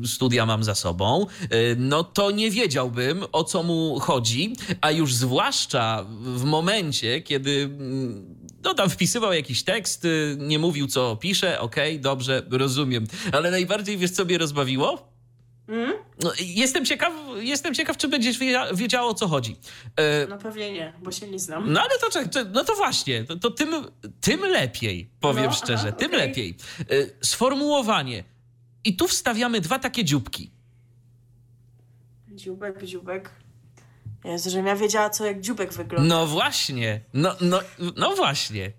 [0.06, 1.26] studia mam za sobą,
[1.76, 8.43] no to nie wiedziałbym o co mu chodzi, a już zwłaszcza w momencie, kiedy mm,
[8.64, 13.06] no tam wpisywał jakiś tekst, y, nie mówił co pisze, okej, dobrze, rozumiem.
[13.32, 15.14] Ale najbardziej wiesz co mnie rozbawiło?
[16.22, 19.56] No, jestem ciekaw, jestem ciekaw, czy będziesz wiedzia- wiedziała o co chodzi.
[19.96, 21.72] E, No pewnie nie, bo się nie znam.
[21.72, 23.74] no ale to, to, no to właśnie, to, to tym,
[24.20, 26.20] tym lepiej, powiem No, szczerze, aha, tym okej.
[26.28, 26.56] lepiej.
[26.80, 26.84] E,
[27.26, 28.24] Sformułowanie.
[28.84, 30.50] I tu wstawiamy dwa takie dzióbki.
[32.32, 33.30] Dziubek, dziubek.
[34.24, 36.14] Jezu, żebym ja wiedziała, co jak dziubek wygląda.
[36.14, 37.60] No właśnie, no, no,
[37.96, 38.72] no właśnie.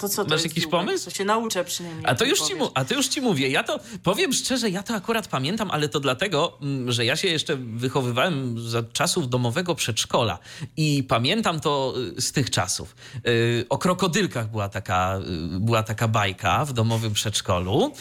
[0.00, 0.70] To co to Masz jakiś dziubek?
[0.80, 1.04] pomysł?
[1.04, 2.04] To się nauczę przynajmniej.
[2.06, 3.48] A to, już ci mu, a to już ci mówię.
[3.48, 7.28] Ja to powiem szczerze, ja to akurat pamiętam, ale to dlatego, mm, że ja się
[7.28, 10.38] jeszcze wychowywałem za czasów domowego przedszkola
[10.76, 12.96] i pamiętam to y, z tych czasów.
[13.26, 15.18] Y, O krokodylkach była taka,
[15.56, 17.92] y, była taka bajka w domowym przedszkolu.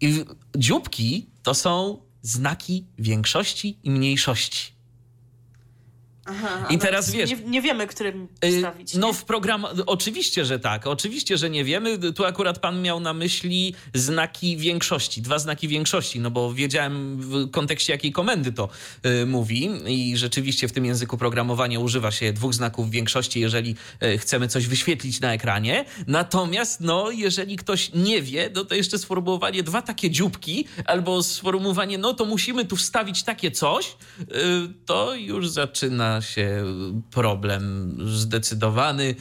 [0.00, 0.24] I
[0.56, 4.71] dzióbki to są znaki większości i mniejszości.
[6.24, 7.30] Aha, I teraz wiesz.
[7.30, 8.94] Nie, nie wiemy, którym Y, stawić.
[8.94, 9.14] No nie?
[9.14, 12.12] w program, oczywiście, że tak, oczywiście, że nie wiemy.
[12.12, 17.50] Tu akurat pan miał na myśli znaki większości, dwa znaki większości, no bo wiedziałem w
[17.50, 18.68] kontekście jakiej komendy to
[19.22, 24.18] y, mówi i rzeczywiście w tym języku programowania używa się dwóch znaków większości, jeżeli y,
[24.18, 25.84] chcemy coś wyświetlić na ekranie.
[26.06, 31.98] Natomiast, no, jeżeli ktoś nie wie, no to jeszcze sformułowanie dwa takie dzióbki albo sformułowanie,
[31.98, 34.26] no to musimy tu wstawić takie coś, y,
[34.86, 36.64] to już zaczyna się
[37.10, 39.14] problem zdecydowany.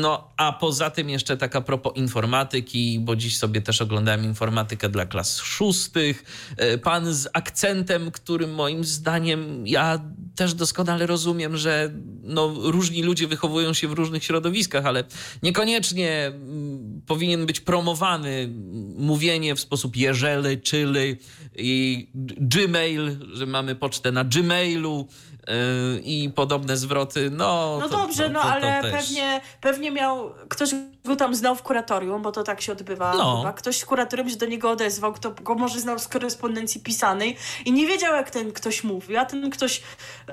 [0.00, 5.06] No, a poza tym jeszcze taka propos informatyki, bo dziś sobie też oglądałem informatykę dla
[5.06, 6.24] klas szóstych.
[6.56, 10.00] E, Pan z akcentem, którym moim zdaniem ja
[10.36, 11.90] też doskonale rozumiem, że
[12.22, 15.04] no, różni ludzie wychowują się w różnych środowiskach, ale
[15.42, 18.48] niekoniecznie mm, powinien być promowany
[18.96, 21.16] mówienie w sposób jeżeli, czyli
[21.56, 25.08] i Gmail, że mamy pocztę na Gmailu
[25.48, 27.30] yy, i podobne zwroty.
[27.30, 28.92] No, No to- dobrze, to- no to- to ale też.
[28.92, 30.70] pewnie, pewnie miał, ktoś
[31.04, 33.36] go tam znał w kuratorium, bo to tak się odbywa No.
[33.38, 33.52] chyba.
[33.52, 37.72] Ktoś z kuratorium się do niego odezwał, kto go może znał z korespondencji pisanej i
[37.72, 39.82] nie wiedział, jak ten ktoś mówi, a ten ktoś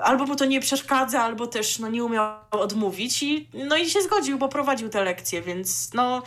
[0.02, 4.02] albo mu to nie przeszkadza, albo też no, nie umiał odmówić i, no i się
[4.02, 6.22] zgodził, bo prowadził te lekcje, więc no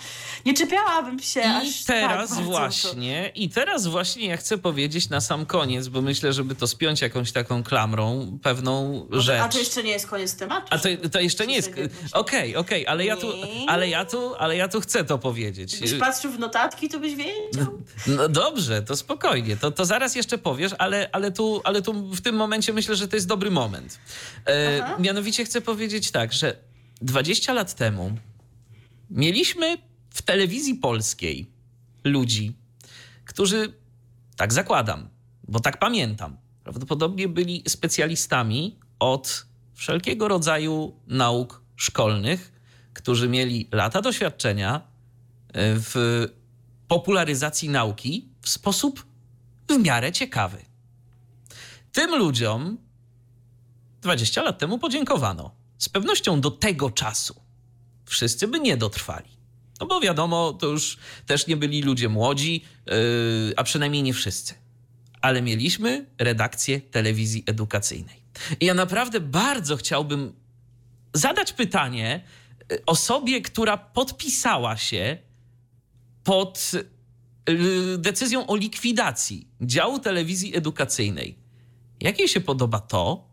[0.46, 5.22] nie czepiałabym się I aż teraz tak właśnie, i teraz właśnie ja chcę powiedzieć na
[5.22, 9.22] sam koniec, bo myślę, żeby to spiąć jakąś taką klamrą, pewną To.
[9.22, 9.42] rzecz.
[9.42, 10.68] A to jeszcze nie jest koniec tematu.
[10.70, 11.72] A to, to jeszcze nie jest.
[12.14, 13.28] Okej, okej, ale ja tu,
[13.68, 15.78] ale ja tu, ale ja tu chcę to powiedzieć.
[15.78, 17.82] Gdybyś patrzył w notatki, to byś wiedział.
[18.08, 19.58] No dobrze, to spokojnie.
[19.58, 23.08] To, to zaraz jeszcze powiesz, ale, ale, tu, ale tu w tym momencie myślę, że
[23.08, 24.00] to jest dobry moment.
[24.46, 26.58] E, mianowicie chcę powiedzieć tak, że
[27.02, 28.12] 20 lat temu
[29.10, 29.78] mieliśmy
[30.10, 31.48] w telewizji polskiej
[32.04, 32.54] ludzi,
[33.26, 33.74] którzy,
[34.36, 35.10] tak zakładam,
[35.48, 42.52] bo tak pamiętam, prawdopodobnie byli specjalistami od wszelkiego rodzaju nauk szkolnych,
[42.94, 44.82] którzy mieli lata doświadczenia e,
[45.54, 46.26] w
[46.88, 49.06] popularyzacji nauki w sposób
[49.70, 50.58] w miarę ciekawy.
[51.92, 52.78] Tym ludziom
[54.02, 55.56] 20 lat temu podziękowano.
[55.78, 57.42] Z pewnością do tego czasu
[58.06, 59.30] wszyscy by nie dotrwali.
[59.80, 62.94] No bo wiadomo, to już też nie byli ludzie młodzi, yy,
[63.58, 64.54] a przynajmniej nie wszyscy.
[65.22, 68.24] Ale mieliśmy redakcję telewizji edukacyjnej.
[68.60, 70.34] I ja naprawdę bardzo chciałbym
[71.14, 72.24] zadać pytanie
[72.86, 75.18] osobie, która podpisała się
[76.24, 76.72] pod
[77.50, 81.36] y, decyzją o likwidacji działu telewizji edukacyjnej.
[82.02, 83.28] Jak jej się podoba to,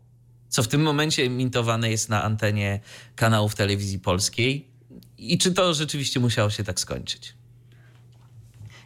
[0.49, 2.79] co w tym momencie emitowane jest na antenie
[3.15, 4.67] kanałów telewizji polskiej
[5.17, 7.33] i czy to rzeczywiście musiało się tak skończyć?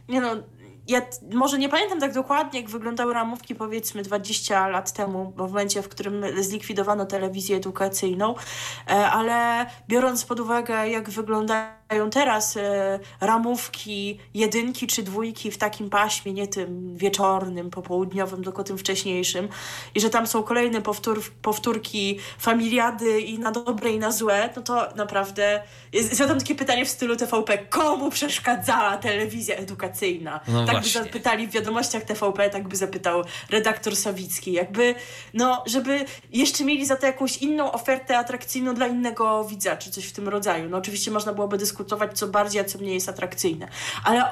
[0.09, 0.43] Nie no,
[0.87, 1.01] ja
[1.33, 5.81] może nie pamiętam tak dokładnie, jak wyglądały ramówki powiedzmy 20 lat temu, bo w momencie,
[5.81, 8.35] w którym zlikwidowano telewizję edukacyjną,
[8.89, 15.89] e, ale biorąc pod uwagę, jak wyglądają teraz e, ramówki jedynki czy dwójki w takim
[15.89, 19.47] paśmie, nie tym wieczornym, popołudniowym, tylko tym wcześniejszym,
[19.95, 24.61] i że tam są kolejne powtór, powtórki familiady i na dobre i na złe, no
[24.61, 30.39] to naprawdę jest, zadam takie pytanie w stylu TVP, komu przeszkadzała telewizja edukacyjna?
[30.47, 31.01] No tak właśnie.
[31.01, 34.53] by zapytali w wiadomościach TVP, tak by zapytał redaktor Sawicki.
[34.53, 34.95] Jakby,
[35.33, 40.05] no, żeby jeszcze mieli za to jakąś inną ofertę atrakcyjną dla innego widza, czy coś
[40.05, 40.69] w tym rodzaju.
[40.69, 41.82] No oczywiście można byłoby dyskutować,
[42.13, 43.67] co bardziej, a co mniej jest atrakcyjne.
[44.03, 44.23] Ale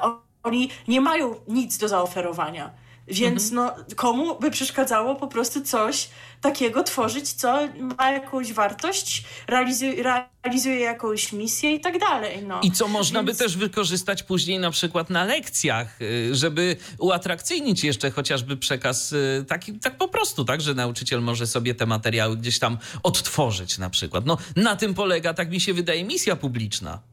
[0.42, 2.70] oni nie mają nic do zaoferowania.
[3.08, 6.08] Więc no, komu by przeszkadzało po prostu coś
[6.40, 12.44] takiego tworzyć, co ma jakąś wartość, realizuje, realizuje jakąś misję i tak dalej.
[12.46, 12.60] No.
[12.62, 17.84] I co można by Więc- też wykorzystać później na przykład na lekcjach, y, żeby uatrakcyjnić
[17.84, 22.36] jeszcze chociażby przekaz y, taki, tak po prostu, tak, że nauczyciel może sobie te materiały
[22.36, 24.26] gdzieś tam odtworzyć na przykład.
[24.26, 27.11] No na tym polega, tak mi się wydaje, misja publiczna.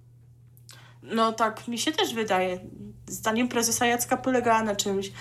[1.12, 2.60] No tak, mi się też wydaje.
[3.08, 5.12] Zdaniem prezesa Jacka polegała na czymś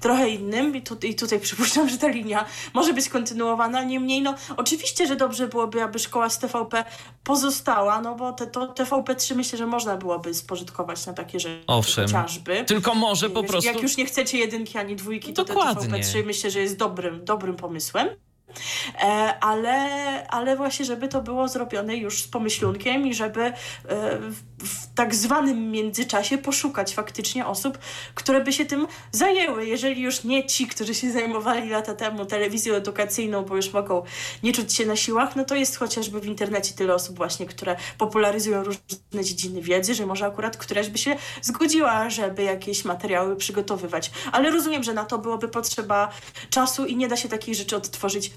[0.00, 3.84] trochę innym i, tu, i tutaj przypuszczam, że ta linia może być kontynuowana.
[3.84, 6.84] Niemniej, no oczywiście, że dobrze byłoby, aby szkoła z TVP
[7.24, 12.06] pozostała, no bo te, to TVP3 myślę, że można byłoby spożytkować na takie rzeczy Owszem.
[12.06, 12.64] chociażby.
[12.64, 13.72] Tylko może po prostu...
[13.72, 15.88] Jak już nie chcecie jedynki ani dwójki, to Dokładnie.
[15.88, 18.08] te TVP3 myślę, że jest dobrym, dobrym pomysłem.
[19.02, 23.52] E, ale, ale właśnie, żeby to było zrobione już z pomyślunkiem i żeby e,
[24.58, 27.78] w, tak zwanym międzyczasie poszukać faktycznie osób,
[28.14, 29.66] które by się tym zajęły.
[29.66, 34.02] Jeżeli już nie ci, którzy się zajmowali lata temu telewizją edukacyjną, bo już mogą
[34.42, 37.76] nie czuć się na siłach, no to jest chociażby w internecie tyle osób właśnie, które
[37.98, 44.10] popularyzują różne dziedziny wiedzy, że może akurat któraś by się zgodziła, żeby jakieś materiały przygotowywać.
[44.32, 46.08] Ale rozumiem, że na to byłoby potrzeba
[46.50, 48.30] czasu i nie da się takich rzeczy odtworzyć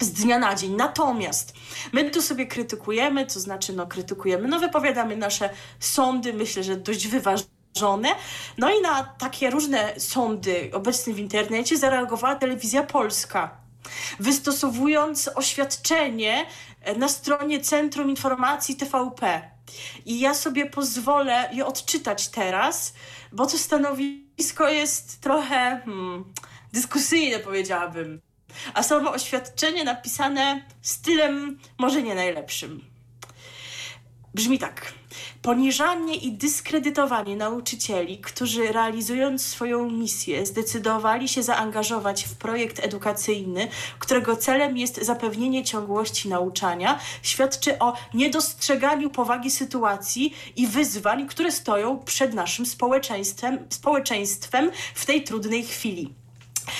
[0.00, 0.74] z dnia na dzień.
[0.76, 1.54] Natomiast
[1.92, 7.08] my tu sobie krytykujemy, to znaczy no krytykujemy, no wypowiadamy nasze sądy, myślę, że dość
[7.08, 8.08] wyważone.
[8.58, 13.56] No i na takie różne sądy obecne w internecie zareagowała telewizja polska,
[14.20, 16.46] wystosowując oświadczenie
[16.96, 19.50] na stronie Centrum Informacji TVP.
[20.06, 22.94] I ja sobie pozwolę je odczytać teraz,
[23.32, 26.24] bo to stanowisko jest trochę hmm,
[26.72, 28.29] dyskusyjne, powiedziałabym.
[28.74, 32.90] A samo oświadczenie napisane stylem może nie najlepszym.
[34.34, 34.92] Brzmi tak.
[35.42, 44.36] Poniżanie i dyskredytowanie nauczycieli, którzy realizując swoją misję zdecydowali się zaangażować w projekt edukacyjny, którego
[44.36, 52.34] celem jest zapewnienie ciągłości nauczania, świadczy o niedostrzeganiu powagi sytuacji i wyzwań, które stoją przed
[52.34, 56.19] naszym społeczeństwem, społeczeństwem w tej trudnej chwili.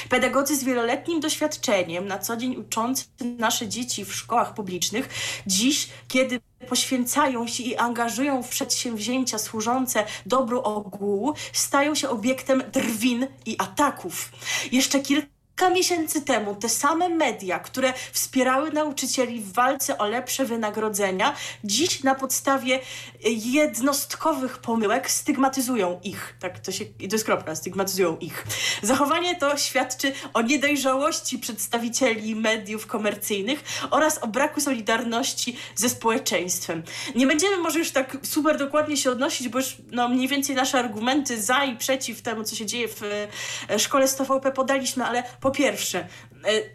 [0.09, 3.05] Pedagodzy z wieloletnim doświadczeniem, na co dzień uczący
[3.39, 5.09] nasze dzieci w szkołach publicznych,
[5.47, 13.27] dziś, kiedy poświęcają się i angażują w przedsięwzięcia służące dobru ogółu, stają się obiektem drwin
[13.47, 14.33] i ataków.
[14.73, 20.45] Jeszcze kilka kilka miesięcy temu te same media, które wspierały nauczycieli w walce o lepsze
[20.45, 22.81] wynagrodzenia, dziś na podstawie
[23.25, 26.35] jednostkowych pomyłek stygmatyzują ich.
[26.41, 28.47] Tak, to się, to jest kropka, stygmatyzują ich.
[28.83, 36.83] Zachowanie to świadczy o niedojrzałości przedstawicieli mediów komercyjnych oraz o braku solidarności ze społeczeństwem.
[37.15, 40.79] Nie będziemy może już tak super dokładnie się odnosić, bo już no, mniej więcej nasze
[40.79, 43.03] argumenty za i przeciw temu, co się dzieje w
[43.71, 46.07] e, szkole z TVP podaliśmy, ale po po pierwsze, e,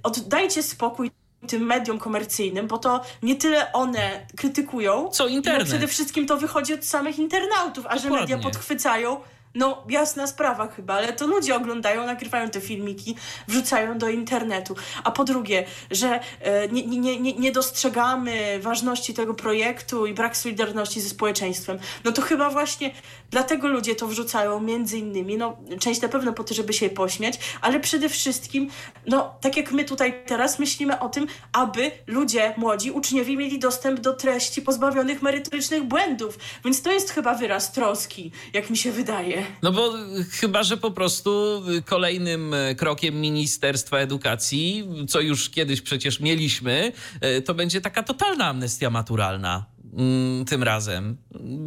[0.03, 1.11] oddajcie spokój
[1.47, 5.67] tym mediom komercyjnym, bo to nie tyle one krytykują, co internet.
[5.67, 9.21] przede wszystkim to wychodzi od samych internautów, a że media podchwycają,
[9.55, 13.15] no, jasna sprawa chyba, ale to ludzie oglądają, nagrywają te filmiki,
[13.47, 14.75] wrzucają do internetu.
[15.03, 20.37] A po drugie, że e, nie, nie, nie, nie dostrzegamy ważności tego projektu i brak
[20.37, 21.79] solidarności ze społeczeństwem.
[22.03, 22.91] No to chyba właśnie
[23.31, 27.39] dlatego ludzie to wrzucają, między innymi, no, część na pewno po to, żeby się pośmiać,
[27.61, 28.69] ale przede wszystkim,
[29.07, 33.99] no, tak jak my tutaj teraz myślimy o tym, aby ludzie, młodzi, uczniowie mieli dostęp
[33.99, 36.37] do treści pozbawionych merytorycznych błędów.
[36.65, 39.44] Więc to jest chyba wyraz troski, jak mi się wydaje.
[39.61, 39.93] No bo
[40.31, 46.91] chyba, że po prostu kolejnym e, krokiem Ministerstwa Edukacji, co już kiedyś przecież mieliśmy,
[47.45, 49.65] to będzie taka totalna amnestia maturalna
[49.97, 51.17] mm, tym razem.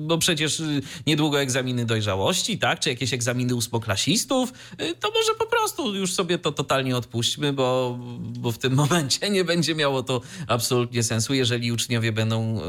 [0.07, 0.63] Bo przecież
[1.07, 2.81] niedługo egzaminy dojrzałości, tak?
[2.81, 4.53] Czy jakieś egzaminy ósmoklasistów.
[5.01, 9.45] To może po prostu już sobie to totalnie odpuśćmy, bo, bo w tym momencie nie
[9.45, 12.61] będzie miało to absolutnie sensu, jeżeli uczniowie będą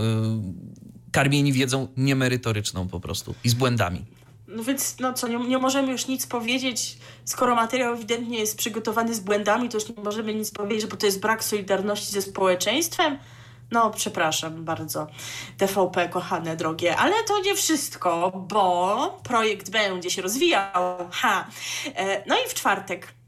[1.11, 4.18] karmieni wiedzą niemerytoryczną po prostu i z błędami.
[4.49, 9.15] No więc, no co, nie, nie możemy już nic powiedzieć, skoro materiał ewidentnie jest przygotowany
[9.15, 13.19] z błędami, to już nie możemy nic powiedzieć, bo to jest brak solidarności ze społeczeństwem.
[13.71, 15.07] No, przepraszam bardzo,
[15.57, 21.09] TVP, kochane, drogie, ale to nie wszystko, bo projekt będzie się rozwijał.
[21.11, 21.47] Ha!
[21.95, 23.18] E, no i w czwartek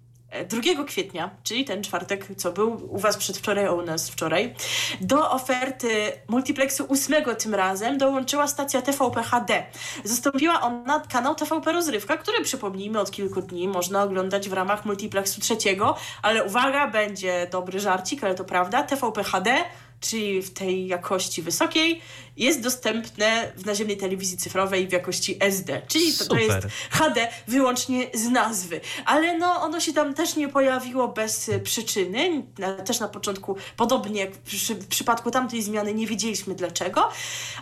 [0.49, 4.55] 2 kwietnia, czyli ten czwartek, co był u Was przedwczoraj, a u nas wczoraj,
[5.01, 9.63] do oferty multiplexu ósmego tym razem dołączyła stacja TVP HD.
[10.03, 15.41] Zastąpiła ona kanał TVP Rozrywka, który przypomnijmy od kilku dni można oglądać w ramach multiplexu
[15.41, 19.55] trzeciego, ale uwaga, będzie dobry żarcik, ale to prawda, TVP HD
[20.01, 22.01] czyli w tej jakości wysokiej,
[22.37, 28.07] jest dostępne w naziemnej telewizji cyfrowej w jakości SD, czyli to, to, jest HD wyłącznie
[28.13, 28.81] z nazwy.
[29.05, 32.43] Ale no, ono się tam też nie pojawiło bez przyczyny.
[32.85, 37.09] Też na początku, podobnie jak przy, w przypadku tamtej zmiany, nie wiedzieliśmy dlaczego,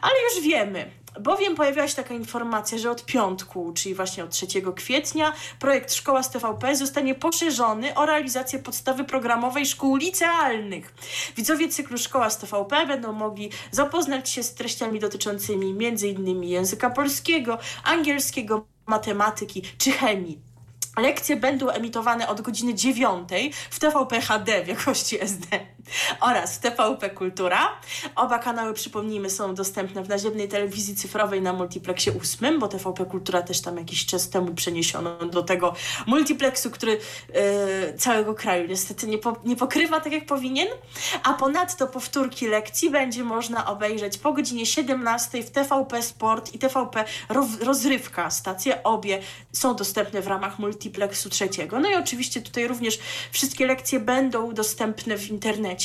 [0.02, 0.92] ale już wiemy.
[1.20, 6.24] Bowiem pojawiła się taka informacja, że od piątku, czyli właśnie od 3 kwietnia, projekt Szkoła
[6.24, 10.94] z TVP zostanie poszerzony o realizację podstawy programowej szkół licealnych.
[11.36, 16.44] Widzowie cyklu Szkoła z TVP będą mogli zapoznać się z treściami dotyczącymi m.in.
[16.44, 20.40] języka polskiego, angielskiego, matematyki czy chemii.
[20.98, 23.30] Lekcje będą emitowane od godziny 9
[23.70, 25.60] w TVP HD w jakości SD
[26.20, 27.80] oraz TVP Kultura.
[28.16, 33.42] Oba kanały, przypomnijmy, są dostępne w naziemnej telewizji cyfrowej na multiplexie 8, bo TVP Kultura
[33.42, 35.74] też tam jakiś czas temu przeniesiono do tego
[36.08, 40.68] multiplexu, który yy, całego kraju niestety nie, po, nie pokrywa tak jak powinien.
[41.24, 47.06] A ponadto powtórki lekcji będzie można obejrzeć po godzinie 17 w TVP Sport i TVP
[47.62, 48.32] Rozrywka.
[48.32, 49.20] Stacje obie
[49.52, 51.80] są dostępne w ramach multiplexu trzeciego.
[51.80, 53.00] No i oczywiście tutaj również
[53.32, 55.79] wszystkie lekcje będą dostępne w internecie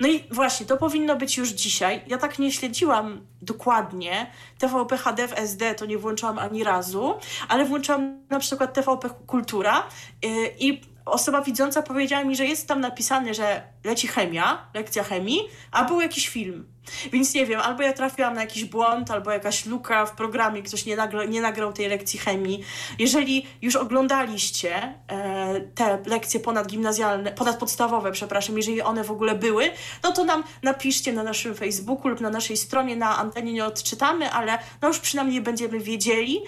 [0.00, 2.02] no i właśnie, to powinno być już dzisiaj.
[2.06, 4.30] Ja tak nie śledziłam dokładnie.
[4.58, 7.14] TVP HD w SD to nie włączyłam ani razu,
[7.48, 9.82] ale włączyłam na przykład TVP Kultura
[10.22, 15.40] yy, i osoba widząca powiedziała mi, że jest tam napisane, że leci chemia, lekcja chemii,
[15.72, 16.66] a był jakiś film.
[17.12, 20.86] Więc nie wiem, albo ja trafiłam na jakiś błąd, albo jakaś luka w programie, ktoś
[20.86, 22.64] nie, nagra, nie nagrał tej lekcji chemii.
[22.98, 29.70] Jeżeli już oglądaliście e, te lekcje ponadgimnazjalne, ponadpodstawowe, przepraszam, jeżeli one w ogóle były,
[30.02, 34.30] no to nam napiszcie na naszym Facebooku lub na naszej stronie, na antenie nie odczytamy,
[34.30, 36.42] ale no już przynajmniej będziemy wiedzieli,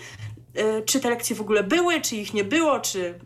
[0.54, 3.18] e, czy te lekcje w ogóle były, czy ich nie było, czy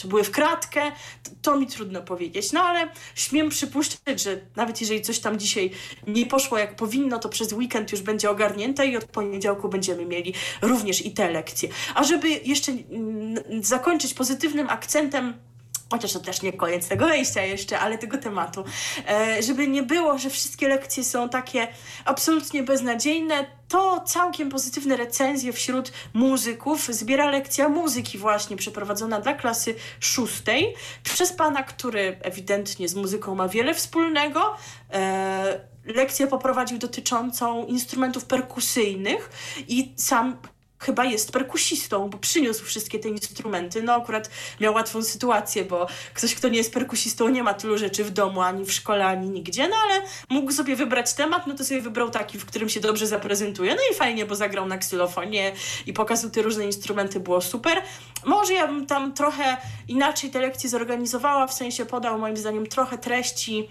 [0.00, 0.80] czy były w kratkę,
[1.22, 2.52] to, to, mi trudno powiedzieć.
[2.52, 5.70] No ale śmiem przypuszczać, że nawet jeżeli coś tam dzisiaj
[6.06, 10.34] nie poszło jak powinno, to przez weekend już będzie ogarnięte i od poniedziałku będziemy mieli
[10.62, 11.68] również i te lekcje.
[11.94, 12.72] A żeby jeszcze
[13.60, 15.34] zakończyć pozytywnym akcentem,
[15.90, 18.64] chociaż to też nie koniec tego wejścia jeszcze, ale tego tematu,
[19.08, 21.68] e, żeby nie było, że wszystkie lekcje są takie
[22.04, 29.74] absolutnie beznadziejne, to całkiem pozytywne recenzje wśród muzyków zbiera lekcja muzyki właśnie przeprowadzona dla klasy
[30.00, 34.56] szóstej przez pana, który ewidentnie z muzyką ma wiele wspólnego.
[34.92, 39.30] E, lekcję poprowadził dotyczącą instrumentów perkusyjnych
[39.68, 40.36] i sam
[40.80, 43.82] chyba jest perkusistą, bo przyniósł wszystkie te instrumenty.
[43.82, 48.04] No akurat miał łatwą sytuację, bo ktoś, kto nie jest perkusistą, nie ma tylu rzeczy
[48.04, 51.64] w domu, ani w szkole, ani nigdzie, no ale mógł sobie wybrać temat, no to
[51.64, 53.74] sobie wybrał taki, w którym się dobrze zaprezentuje.
[53.74, 55.52] No i fajnie, bo zagrał na ksylofonie
[55.86, 57.82] i pokazał te różne instrumenty, było super.
[58.24, 59.56] Może ja bym tam trochę
[59.88, 63.68] inaczej te lekcje zorganizowała, w sensie podał moim zdaniem trochę treści,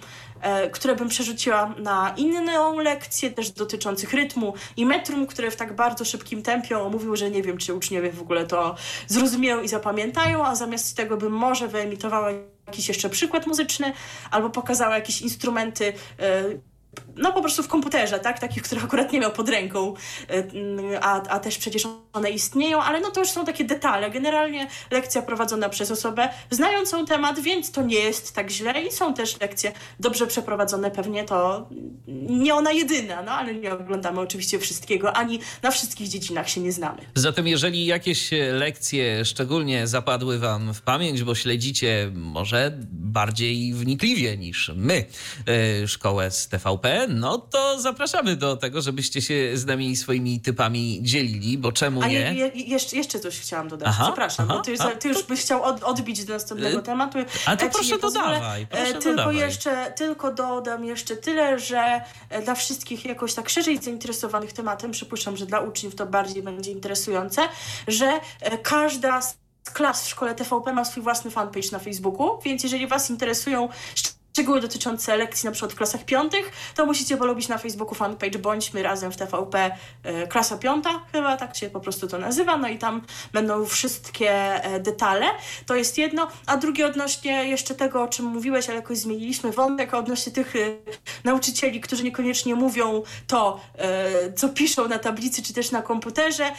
[0.71, 6.05] które bym przerzuciła na inną lekcję, też dotyczących rytmu i metrum, które w tak bardzo
[6.05, 8.75] szybkim tempie omówił, że nie wiem, czy uczniowie w ogóle to
[9.07, 12.31] zrozumieją i zapamiętają, a zamiast tego bym może wyemitowała
[12.67, 13.93] jakiś jeszcze przykład muzyczny
[14.31, 16.43] albo pokazała jakieś instrumenty e,
[17.16, 18.39] no po prostu w komputerze, tak?
[18.39, 19.93] Takich, które akurat nie miał pod ręką,
[20.32, 24.12] y, a, a też przecież one istnieją, ale no to już są takie detale.
[24.12, 29.14] Generalnie lekcja prowadzona przez osobę znającą temat, więc to nie jest tak źle i są
[29.14, 31.70] też lekcje dobrze przeprowadzone, pewnie to
[32.30, 36.72] nie ona jedyna, no ale nie oglądamy oczywiście wszystkiego, ani na wszystkich dziedzinach się nie
[36.72, 37.02] znamy.
[37.16, 44.72] Zatem jeżeli jakieś lekcje szczególnie zapadły wam w pamięć, bo śledzicie może bardziej wnikliwie niż
[44.76, 45.06] my
[45.84, 50.99] y, szkołę z TVP, no to zapraszamy do tego, żebyście się z nami swoimi typami
[51.01, 52.27] dzielili, bo czemu nie?
[52.27, 55.23] A je, jeszcze, jeszcze coś chciałam dodać, aha, przepraszam, aha, bo ty, a, ty już
[55.23, 57.19] byś chciał od, odbić do następnego y, tematu.
[57.45, 59.35] A to proszę dodawaj, proszę e, tylko dodawaj.
[59.35, 65.37] jeszcze, tylko dodam jeszcze tyle, że e, dla wszystkich jakoś tak szerzej zainteresowanych tematem, przypuszczam,
[65.37, 67.41] że dla uczniów to bardziej będzie interesujące,
[67.87, 69.37] że e, każda z
[69.73, 73.69] klas w szkole TVP ma swój własny fanpage na Facebooku, więc jeżeli Was interesują
[74.39, 78.83] szczegóły dotyczące lekcji na przykład w klasach piątych, to musicie polubić na Facebooku fanpage Bądźmy
[78.83, 79.71] Razem w TVP
[80.03, 83.01] e, klasa piąta, chyba tak się po prostu to nazywa, no i tam
[83.33, 84.31] będą wszystkie
[84.63, 85.25] e, detale.
[85.65, 89.93] To jest jedno, a drugie odnośnie jeszcze tego, o czym mówiłeś, ale jakoś zmieniliśmy wątek,
[89.93, 90.59] odnośnie tych e,
[91.23, 93.59] nauczycieli, którzy niekoniecznie mówią to,
[94.35, 96.51] co piszą na tablicy, czy też na komputerze,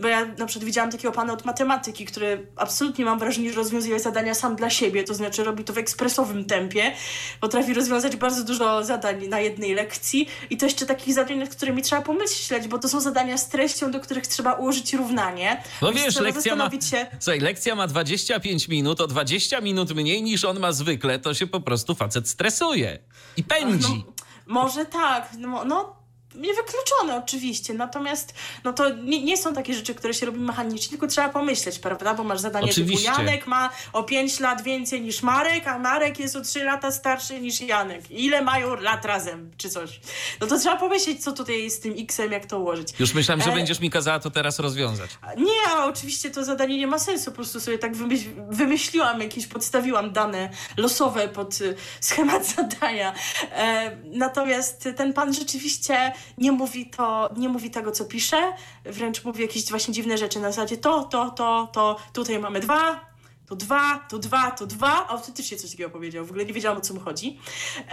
[0.00, 4.00] bo ja na przykład widziałam takiego pana od matematyki, który absolutnie mam wrażenie, że rozwiązuje
[4.00, 6.92] zadania sam dla siebie, to znaczy robi to w ekspresowym tempie,
[7.40, 11.82] potrafi rozwiązać bardzo dużo zadań na jednej lekcji i to jeszcze takich zadań, nad którymi
[11.82, 15.62] trzeba pomyśleć, bo to są zadania z treścią, do których trzeba ułożyć równanie.
[15.82, 17.06] No wiesz, lekcja ma, się...
[17.20, 21.46] Słuchaj, lekcja ma 25 minut, o 20 minut mniej niż on ma zwykle, to się
[21.46, 22.98] po prostu facet stresuje
[23.36, 24.04] i pędzi.
[24.06, 24.12] No,
[24.46, 26.01] może tak, no, no
[26.34, 31.06] niewykluczone oczywiście, natomiast no to nie, nie, są takie rzeczy, które się robi mechanicznie, tylko
[31.06, 33.08] trzeba pomyśleć, prawda, bo masz zadanie oczywiście.
[33.08, 36.92] typu Janek ma o 5 lat więcej niż Marek, a Marek jest o 3 lata
[36.92, 38.10] starszy niż Janek.
[38.10, 40.00] Ile mają lat razem, czy coś.
[40.40, 42.88] No to trzeba pomyśleć, co tutaj jest z tym X-em, jak to ułożyć.
[42.98, 43.54] Już myślałem, że e...
[43.54, 45.10] będziesz mi kazała to teraz rozwiązać.
[45.36, 49.46] Nie, a oczywiście to zadanie nie ma sensu, po prostu sobie tak wymyśl wymyśliłam jakieś,
[49.46, 53.14] podstawiłam dane losowe pod y, schemat zadania.
[53.52, 58.52] E, natomiast ten pan rzeczywiście nie mówi, to, nie mówi tego, co pisze,
[58.84, 63.11] wręcz mówi jakieś właśnie dziwne rzeczy na zasadzie to, to, to, to, tutaj mamy dwa,
[63.52, 65.08] to dwa, to dwa, to dwa.
[65.08, 66.24] Autentycznie coś takiego powiedział.
[66.24, 67.38] W ogóle nie wiedziałam, o co mu chodzi.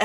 [0.00, 0.04] E,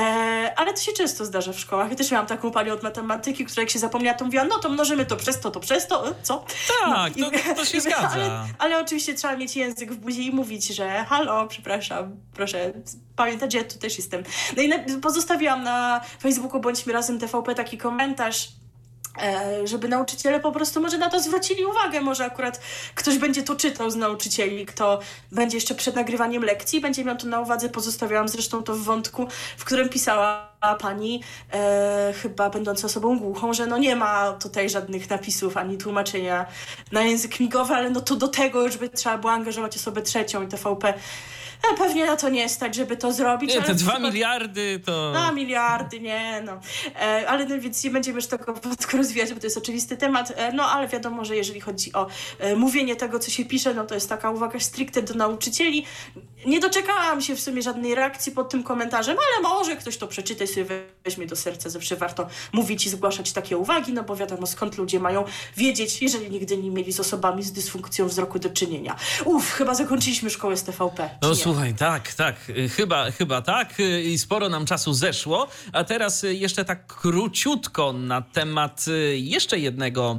[0.56, 1.90] ale to się często zdarza w szkołach.
[1.90, 4.68] Ja też miałam taką panią od matematyki, która jak się zapomniała, to mówiła, no to
[4.68, 6.08] mnożymy to przez to, to przez to.
[6.08, 6.44] E, co?
[6.84, 8.08] Tak, no, to, to się zgadza.
[8.08, 12.72] Ale, ale, oczywiście trzeba mieć język w buzi i mówić, że halo, przepraszam, proszę
[13.16, 14.22] pamiętać, ja tu też jestem.
[14.56, 18.48] No i na, pozostawiłam na Facebooku Bądźmy Razem TVP taki komentarz,
[19.64, 22.00] żeby nauczyciele po prostu może na to zwrócili uwagę.
[22.00, 22.60] Może akurat
[22.94, 25.00] ktoś będzie to czytał z nauczycieli, kto
[25.32, 27.68] będzie jeszcze przed nagrywaniem lekcji, będzie miał to na uwadze.
[27.68, 33.66] Pozostawiałam zresztą to w wątku, w którym pisała pani, e, chyba będąca osobą głuchą, że
[33.66, 36.46] no nie ma tutaj żadnych napisów ani tłumaczenia
[36.92, 40.42] na język migowy, ale no to do tego już by trzeba było angażować osobę trzecią
[40.42, 40.94] i TVP
[41.62, 43.54] no, pewnie na to nie stać, żeby to zrobić.
[43.54, 45.10] Nie, te dwa miliardy to...
[45.10, 46.60] Dwa miliardy, nie no.
[47.00, 50.32] E, ale no, więc nie będziemy już tego wątku rozwijać, bo to jest oczywisty temat.
[50.36, 52.06] E, no ale wiadomo, że jeżeli chodzi o
[52.38, 55.86] e, mówienie tego, co się pisze, no to jest taka uwaga stricte do nauczycieli.
[56.46, 60.44] Nie doczekałam się w sumie żadnej reakcji pod tym komentarzem, ale może ktoś to przeczyta
[60.44, 61.70] i sobie weźmie do serca.
[61.70, 65.24] Zawsze warto mówić i zgłaszać takie uwagi, no bo wiadomo skąd ludzie mają
[65.56, 68.96] wiedzieć, jeżeli nigdy nie mieli z osobami z dysfunkcją wzroku do czynienia.
[69.24, 71.10] Uff, chyba zakończyliśmy szkołę z TVP.
[71.22, 72.36] No słuchaj, tak, tak,
[72.76, 73.74] chyba, chyba tak
[74.04, 80.18] i sporo nam czasu zeszło, a teraz jeszcze tak króciutko na temat jeszcze jednego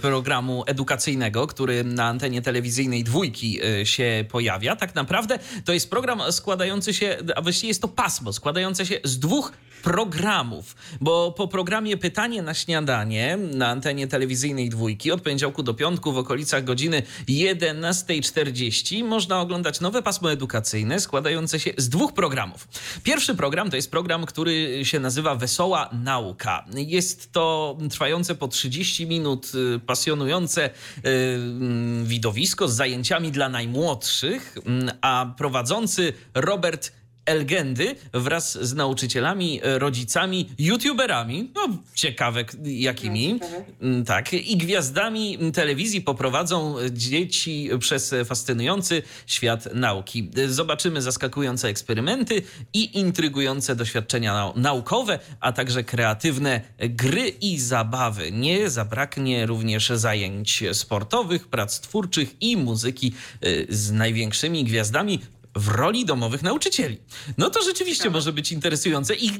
[0.00, 4.76] programu edukacyjnego, który na antenie telewizyjnej dwójki się pojawia.
[4.76, 9.18] Tak naprawdę to jest program składający się, a właściwie jest to pasmo, składające się z
[9.18, 9.52] dwóch
[9.82, 16.12] programów, bo po programie Pytanie na śniadanie na antenie telewizyjnej dwójki od poniedziałku do piątku
[16.12, 20.63] w okolicach godziny 11.40 można oglądać nowe pasmo edukacyjne
[20.98, 22.68] składające się z dwóch programów.
[23.02, 26.64] Pierwszy program to jest program, który się nazywa Wesoła Nauka.
[26.74, 30.70] Jest to trwające po 30 minut y, pasjonujące y,
[31.04, 36.92] mm, widowisko z zajęciami dla najmłodszych, mm, a prowadzący Robert
[37.26, 43.40] Elgendy wraz z nauczycielami, e, rodzicami, youtuberami, no ciekawe jakimi,
[43.80, 50.30] no, tak, i gwiazdami telewizji poprowadzą dzieci przez fascynujący świat nauki.
[50.46, 58.32] Zobaczymy zaskakujące eksperymenty i intrygujące doświadczenia naukowe, a także kreatywne gry i zabawy.
[58.32, 65.20] Nie zabraknie również zajęć sportowych, prac twórczych i muzyki e, z największymi gwiazdami
[65.56, 66.98] w roli domowych nauczycieli.
[67.38, 69.30] No to rzeczywiście może być interesujące i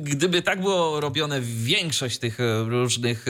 [0.00, 3.26] gdyby tak było robione większość tych e, różnych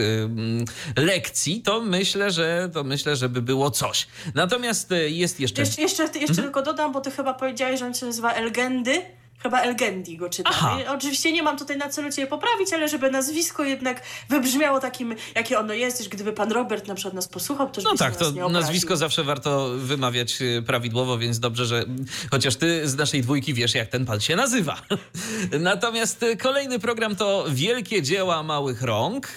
[0.95, 4.07] e, lekcji, to myślę, że to myślę, że by było coś.
[4.35, 5.61] Natomiast e, jest jeszcze...
[5.61, 6.35] Jeszcze, jeszcze, jeszcze mhm.
[6.35, 9.01] tylko dodam, bo ty chyba powiedziałeś, że on się nazywa Elgendy.
[9.45, 10.77] Chyba Elgendi go czyta.
[10.87, 15.59] Oczywiście nie mam tutaj na celu Cię poprawić, ale żeby nazwisko jednak wybrzmiało takim, jakie
[15.59, 18.97] ono jest, już gdyby pan Robert na przykład nas posłuchał, to No tak, to nazwisko
[18.97, 21.85] zawsze warto wymawiać y, prawidłowo, więc dobrze, że
[22.31, 24.81] chociaż Ty z naszej dwójki wiesz, jak ten pan się nazywa.
[25.59, 29.27] Natomiast y, kolejny program to Wielkie Dzieła Małych Rąk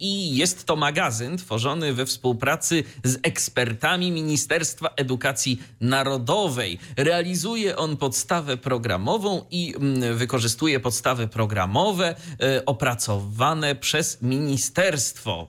[0.00, 6.78] i jest to magazyn tworzony we współpracy z ekspertami Ministerstwa Edukacji Narodowej.
[6.96, 15.48] Realizuje on podstawę programową, i mm, wykorzystuje podstawy programowe e, opracowane przez ministerstwo.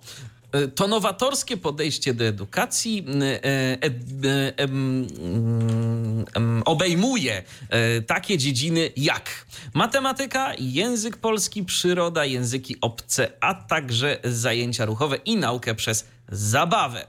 [0.52, 4.56] E, to nowatorskie podejście do edukacji e,
[6.66, 7.44] obejmuje
[8.08, 15.76] takie dziedziny jak matematyka, język polski, przyroda, języki obce, a także zajęcia ruchowe i naukę
[15.76, 17.08] przez zabawę.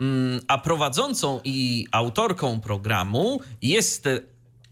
[0.00, 4.08] Mm, a prowadzącą i autorką programu jest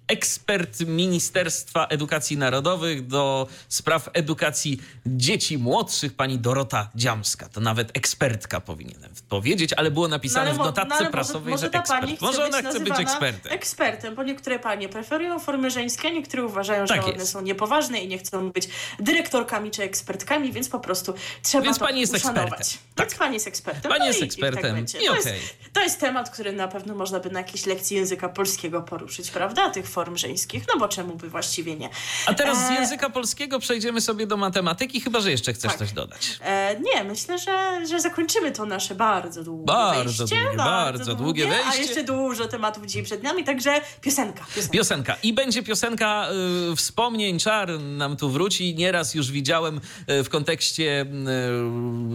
[0.08, 7.48] ekspert Ministerstwa Edukacji Narodowych do spraw edukacji dzieci młodszych, pani Dorota Dziamska.
[7.48, 11.66] To nawet ekspertka powinienem powiedzieć, ale było napisane no, ale, w notatce no, prasowej, może,
[11.66, 12.20] że może ekspert.
[12.20, 13.52] Może ona chce być ekspertem.
[13.52, 17.16] Ekspertem, bo niektóre panie preferują formy żeńskie, niektóre uważają, tak że jest.
[17.16, 18.68] one są niepoważne i nie chcą być
[19.00, 22.60] dyrektorkami czy ekspertkami, więc po prostu trzeba Więc to pani jest uszanować.
[22.60, 22.94] ekspertem.
[22.94, 23.08] Tak.
[23.08, 23.90] Więc pani jest ekspertem.
[23.90, 24.78] Pani no jest i, ekspertem.
[24.78, 25.32] I, tak I, to, okay.
[25.32, 29.30] jest, to jest temat, który na pewno można by na jakiejś lekcji języka polskiego poruszyć,
[29.30, 29.70] prawda?
[29.70, 31.88] Tych form żeńskich, no bo czemu by właściwie nie.
[32.26, 35.78] A teraz z e, języka polskiego przejdziemy sobie do matematyki, chyba że jeszcze chcesz tak.
[35.78, 36.38] coś dodać.
[36.40, 40.42] E, nie, myślę, że, że zakończymy to nasze bardzo długie bardzo wejście.
[40.42, 41.80] Długie, bardzo, bardzo długie, długie wejście.
[41.80, 44.44] A jeszcze dużo tematów dzisiaj przed nami, także piosenka.
[44.54, 44.72] Piosenka.
[44.72, 45.16] piosenka.
[45.22, 46.28] I będzie piosenka
[46.72, 48.74] y, wspomnień, czar nam tu wróci.
[48.74, 49.80] Nieraz już widziałem
[50.10, 51.06] y, w kontekście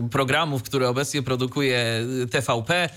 [0.05, 2.89] y, programów, które obecnie produkuje y, TVP,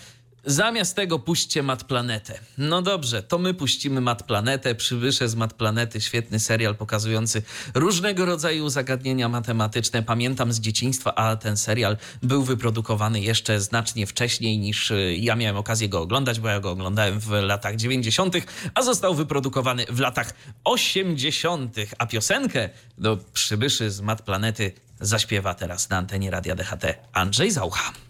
[0.47, 2.39] Zamiast tego puśćcie Mat Planetę.
[2.59, 4.75] No dobrze, to my puścimy Mat Planetę.
[4.75, 7.43] Przywyszę z Mat Planety, świetny serial pokazujący
[7.75, 10.03] różnego rodzaju zagadnienia matematyczne.
[10.03, 15.57] Pamiętam z dzieciństwa, a ten serial był wyprodukowany jeszcze znacznie wcześniej niż y, ja miałem
[15.57, 18.35] okazję go oglądać, bo ja go oglądałem w latach 90.,
[18.75, 20.35] a został wyprodukowany w latach
[20.65, 27.51] 80., a piosenkę do Przybyszy z Mat Planety zaśpiewa teraz na antenie Radia DHT Andrzej
[27.51, 28.04] Zaucha.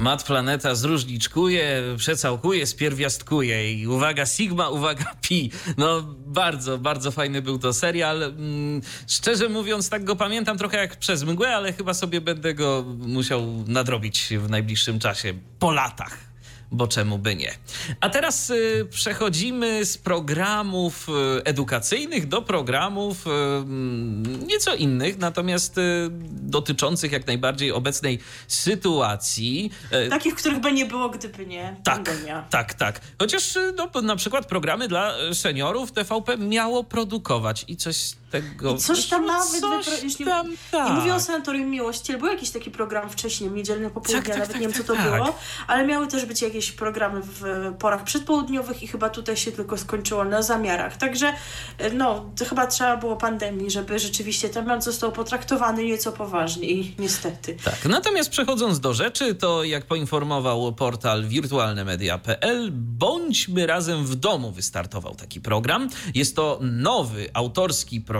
[0.00, 5.50] Mat Planeta zróżniczkuje, przecałkuje, spierwiastkuje i uwaga Sigma, uwaga Pi.
[5.76, 8.22] No bardzo, bardzo fajny był to serial.
[8.22, 12.84] Mm, szczerze mówiąc, tak go pamiętam trochę jak przez mgłę, ale chyba sobie będę go
[12.98, 16.27] musiał nadrobić w najbliższym czasie, po latach
[16.70, 17.54] bo czemu by nie.
[18.00, 25.78] A teraz y, przechodzimy z programów y, edukacyjnych do programów y, mm, nieco innych, natomiast
[25.78, 29.70] y, dotyczących jak najbardziej obecnej sytuacji.
[30.06, 32.46] Y, Takich, których by nie było, gdyby nie tak, pandemia.
[32.50, 33.00] Tak, tak.
[33.18, 38.74] Chociaż y, no, na przykład programy dla seniorów TVP miało produkować i coś tego...
[38.74, 39.60] I coś tam nawet...
[39.60, 40.02] Coś wypro...
[40.02, 40.88] już nie, tam, tak.
[40.88, 44.34] nie mówię o Sanatorium Miłości, ale był jakiś taki program wcześniej, niedzielne popołudnie, Tak, tak,
[44.36, 45.22] nawet tak, nie wiem, co tak, to tak.
[45.22, 47.42] było, ale miały też być jakieś programy w
[47.78, 50.96] porach przedpołudniowych i chyba tutaj się tylko skończyło na zamiarach.
[50.96, 51.32] Także
[51.94, 57.56] no, to chyba trzeba było pandemii, żeby rzeczywiście temat został potraktowany nieco poważniej, niestety.
[57.64, 65.14] Tak, natomiast przechodząc do rzeczy, to jak poinformował portal wirtualnemedia.pl, Bądźmy razem w domu wystartował
[65.14, 65.88] taki program.
[66.14, 68.17] Jest to nowy, autorski program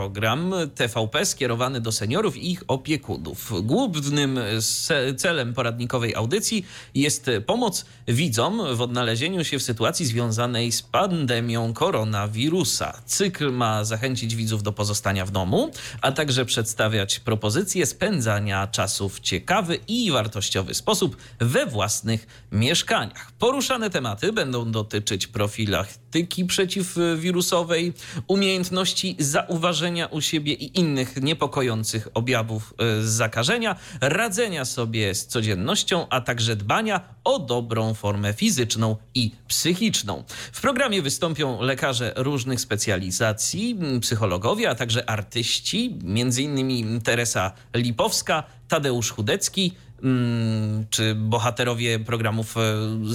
[0.74, 3.52] TVP skierowany do seniorów i ich opiekunów.
[3.62, 10.82] Głównym se- celem poradnikowej audycji jest pomoc widzom w odnalezieniu się w sytuacji związanej z
[10.82, 13.02] pandemią koronawirusa.
[13.06, 15.70] Cykl ma zachęcić widzów do pozostania w domu,
[16.02, 23.32] a także przedstawiać propozycje spędzania czasu w ciekawy i wartościowy sposób we własnych mieszkaniach.
[23.38, 27.92] Poruszane tematy będą dotyczyć profilaktyki przeciwwirusowej,
[28.26, 36.20] umiejętności zauważenia u siebie i innych niepokojących objawów e, zakażenia, radzenia sobie z codziennością, a
[36.20, 40.24] także dbania o dobrą formę fizyczną i psychiczną.
[40.52, 45.98] W programie wystąpią lekarze różnych specjalizacji, psychologowie, a także artyści,
[46.38, 49.72] innymi Teresa Lipowska, Tadeusz Chudecki,
[50.02, 52.60] mm, czy bohaterowie programów e,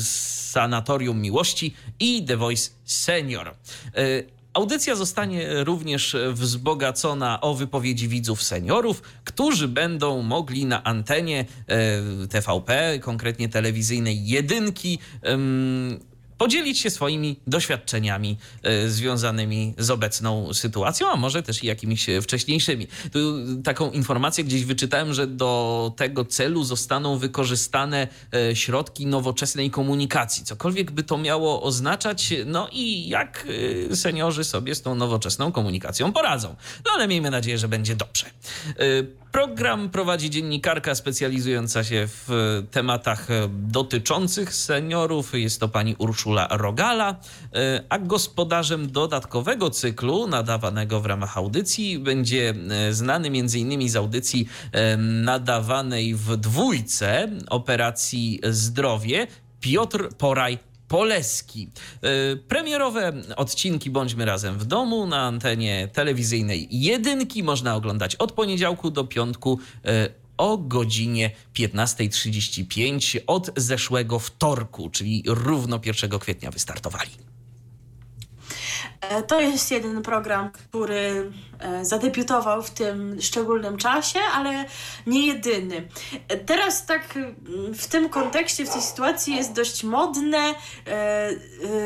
[0.01, 3.55] Sanatorium Miłości i The Voice Senior.
[4.53, 12.99] Audycja zostanie również wzbogacona o wypowiedzi widzów seniorów, którzy będą mogli na antenie e, TVP,
[12.99, 14.99] konkretnie telewizyjnej jedynki,
[16.37, 22.21] podzielić się swoimi doświadczeniami e, związanymi z obecną sytuacją, a może też i jakimiś e,
[22.21, 22.87] wcześniejszymi.
[23.11, 23.19] Tu
[23.63, 30.45] taką informację gdzieś wyczytałem, że do tego celu zostaną wykorzystane e, środki nowoczesnej komunikacji.
[30.45, 33.47] Cokolwiek by to miało oznaczać, no i jak
[33.93, 36.55] seniorzy sobie z tą nowoczesną komunikacją poradzą.
[36.85, 38.25] No ale miejmy nadzieję, że będzie dobrze.
[39.33, 45.33] Program prowadzi dziennikarka specjalizująca się w e, tematach e, dotyczących seniorów.
[45.33, 47.15] Jest to pani Urszula Rogala,
[47.53, 52.53] e, a gospodarzem dodatkowego cyklu nadawanego w ramach audycji będzie
[52.91, 53.89] znany m.in.
[53.89, 54.47] z audycji
[54.97, 59.27] nadawanej w dwójce operacji Zdrowie
[59.59, 61.69] Piotr Poraj Poleski.
[62.01, 68.91] E, Premierowe odcinki Bądźmy Razem w Domu na antenie telewizyjnej Jedynki można oglądać od poniedziałku
[68.91, 77.11] do piątku e, o godzinie 15.35 od zeszłego wtorku, czyli równo 1 kwietnia wystartowali.
[79.09, 84.65] E, To jest jeden program, który e, zadebiutował w tym szczególnym czasie, ale
[85.07, 85.87] nie jedyny.
[86.27, 87.19] E, Teraz tak
[87.73, 90.53] w tym kontekście, w tej sytuacji jest dość modne,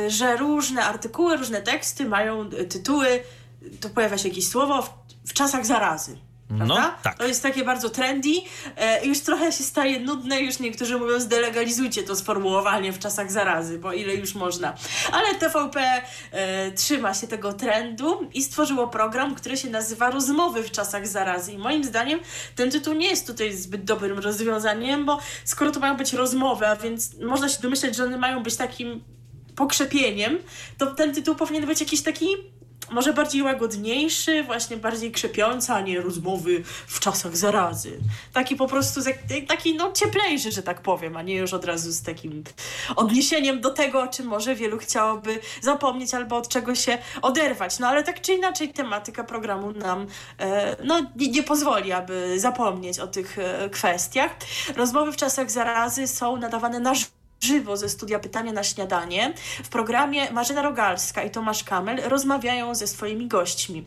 [0.08, 3.24] że różne artykuły, różne teksty mają tytuły,
[3.80, 4.90] to pojawia się jakieś słowo
[5.28, 6.27] w czasach zarazy.
[6.50, 6.98] No, Prawda?
[7.04, 7.18] tak.
[7.18, 8.30] To jest takie bardzo trendy.
[8.78, 13.80] E, już trochę się staje nudne, już niektórzy mówią zdelegalizujcie to sformułowanie w czasach zarazy,
[13.80, 14.74] bo ile już można.
[15.12, 20.72] Ale TVP e, trzyma się tego trendu i stworzyło program, który się nazywa Rozmowy w
[20.72, 21.52] czasach zarazy.
[21.52, 22.20] I moim zdaniem
[22.56, 26.76] ten tytuł nie jest tutaj zbyt dobrym rozwiązaniem, bo skoro to mają być rozmowy, a
[26.76, 29.04] więc można się domyśleć, że one mają być takim
[29.56, 30.38] pokrzepieniem,
[30.78, 32.28] to ten tytuł powinien być jakiś taki
[32.92, 38.00] może bardziej łagodniejszy, właśnie bardziej krzepiący, a nie rozmowy w czasach zarazy.
[38.34, 39.02] Taki po prostu,
[39.48, 42.44] taki no cieplejszy, że tak powiem, a nie już od razu z takim
[42.96, 47.80] odniesieniem do tego, o czym może wielu chciałoby zapomnieć albo od czego się oderwać.
[47.80, 50.08] No ale tak czy inaczej tematyka programu nam
[50.40, 54.32] e, no, nie, nie pozwoli, aby zapomnieć o tych e, kwestiach.
[54.76, 59.34] Rozmowy w czasach zarazy są nadawane na żywo żywo ze studia Pytania na śniadanie.
[59.64, 63.86] W programie Marzena Rogalska i Tomasz Kamel rozmawiają ze swoimi gośćmi.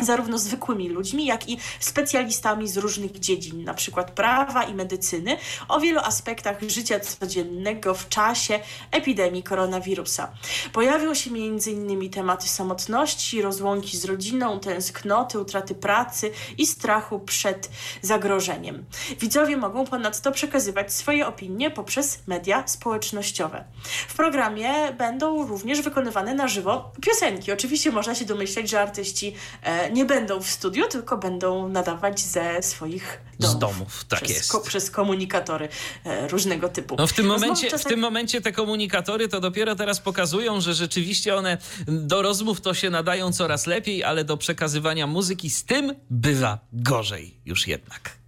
[0.00, 5.36] Zarówno zwykłymi ludźmi, jak i specjalistami z różnych dziedzin, na przykład prawa i medycyny,
[5.68, 10.32] o wielu aspektach życia codziennego w czasie epidemii koronawirusa.
[10.72, 12.10] Pojawią się m.in.
[12.10, 17.70] tematy samotności, rozłąki z rodziną, tęsknoty, utraty pracy i strachu przed
[18.02, 18.84] zagrożeniem.
[19.20, 23.64] Widzowie mogą ponadto przekazywać swoje opinie poprzez media społecznościowe.
[24.08, 27.52] W programie będą również wykonywane na żywo piosenki.
[27.52, 32.62] Oczywiście można się domyśleć, że artyści e, nie będą w studiu, tylko będą nadawać ze
[32.62, 33.56] swoich domów.
[33.56, 34.52] Z domów, tak przez, jest.
[34.52, 35.68] Ko, przez komunikatory
[36.04, 36.96] e, różnego typu.
[36.98, 37.88] No w tym, momencie, czasem...
[37.88, 42.74] w tym momencie te komunikatory to dopiero teraz pokazują, że rzeczywiście one do rozmów to
[42.74, 48.19] się nadają coraz lepiej, ale do przekazywania muzyki z tym bywa gorzej już jednak.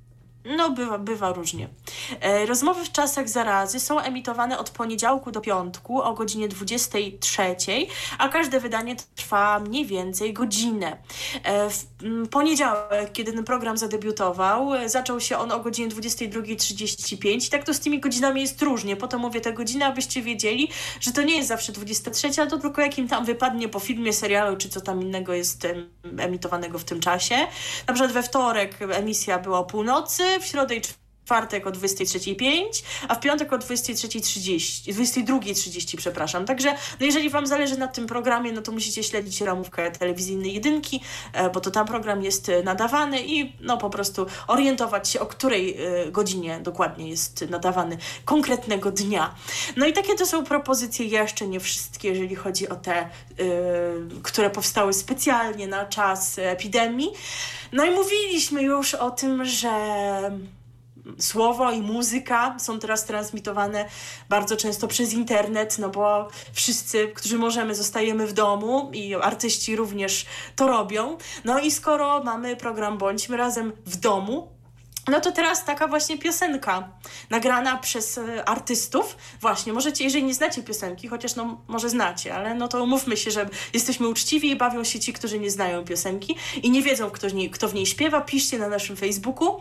[0.45, 1.69] No, bywa, bywa różnie.
[2.21, 7.43] E, rozmowy w czasach zarazy są emitowane od poniedziałku do piątku o godzinie 23,
[8.19, 10.97] a każde wydanie trwa mniej więcej godzinę.
[11.45, 11.87] E, w
[12.31, 17.75] poniedziałek, kiedy ten program zadebiutował, e, zaczął się on o godzinie 22.35 i tak to
[17.75, 18.97] z tymi godzinami jest różnie.
[18.97, 20.69] Po to mówię te godziny, abyście wiedzieli,
[21.01, 24.57] że to nie jest zawsze 23, a to tylko jakim tam wypadnie po filmie, serialu,
[24.57, 25.67] czy co tam innego jest
[26.19, 27.37] emitowanego w tym czasie.
[27.87, 30.81] Na przykład we wtorek emisja była o północy, w środę i
[31.25, 36.45] czwartek o 23.05, a w piątek o 23.30, 22.30, przepraszam.
[36.45, 41.01] Także no jeżeli Wam zależy na tym programie, no to musicie śledzić ramówkę telewizyjnej jedynki,
[41.33, 45.27] e, bo to tam program jest e, nadawany i no po prostu orientować się, o
[45.27, 49.35] której e, godzinie dokładnie jest nadawany konkretnego dnia.
[49.77, 53.09] No i takie to są propozycje, jeszcze nie wszystkie, jeżeli chodzi o te,
[54.23, 57.13] które powstały specjalnie na czas epidemii.
[57.73, 59.71] No i mówiliśmy już o tym, że
[61.19, 63.89] słowo i muzyka są teraz transmitowane
[64.29, 70.27] bardzo często przez internet, no bo wszyscy, którzy możemy, zostajemy w domu i artyści również
[70.57, 71.19] to robią.
[71.45, 74.49] No i skoro mamy program Bądźmy razem w domu,
[75.09, 76.89] no to teraz taka właśnie piosenka
[77.31, 79.17] nagrana przez e, artystów.
[79.41, 83.31] Właśnie, możecie, jeżeli nie znacie piosenki, chociaż no może znacie, ale no to umówmy się,
[83.31, 87.29] że jesteśmy uczciwi i bawią się ci, którzy nie znają piosenki i nie wiedzą, kto,
[87.29, 88.21] nie, kto w niej śpiewa.
[88.21, 89.61] Piszcie na naszym Facebooku,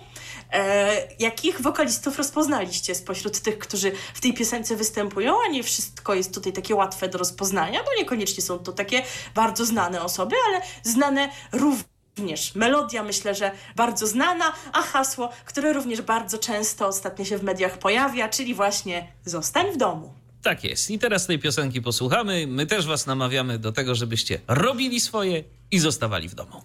[0.52, 6.34] e, jakich wokalistów rozpoznaliście spośród tych, którzy w tej piosence występują, a nie wszystko jest
[6.34, 9.04] tutaj takie łatwe do rozpoznania, bo niekoniecznie są to takie
[9.36, 15.74] bardzo znane osoby, ale znane również również melodia, myślę, że bardzo znana, a hasło, które
[15.74, 20.14] również bardzo często ostatnio się w mediach pojawia, czyli właśnie zostań w domu.
[20.42, 20.92] Tak jest.
[20.92, 22.48] I teraz tej piosenki posłuchamy.
[22.48, 26.62] My też was namawiamy do tego, żebyście robili swoje i zostawali w domu.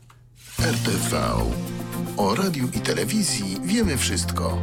[0.61, 1.32] RTV.
[2.16, 4.62] O radiu i telewizji wiemy wszystko.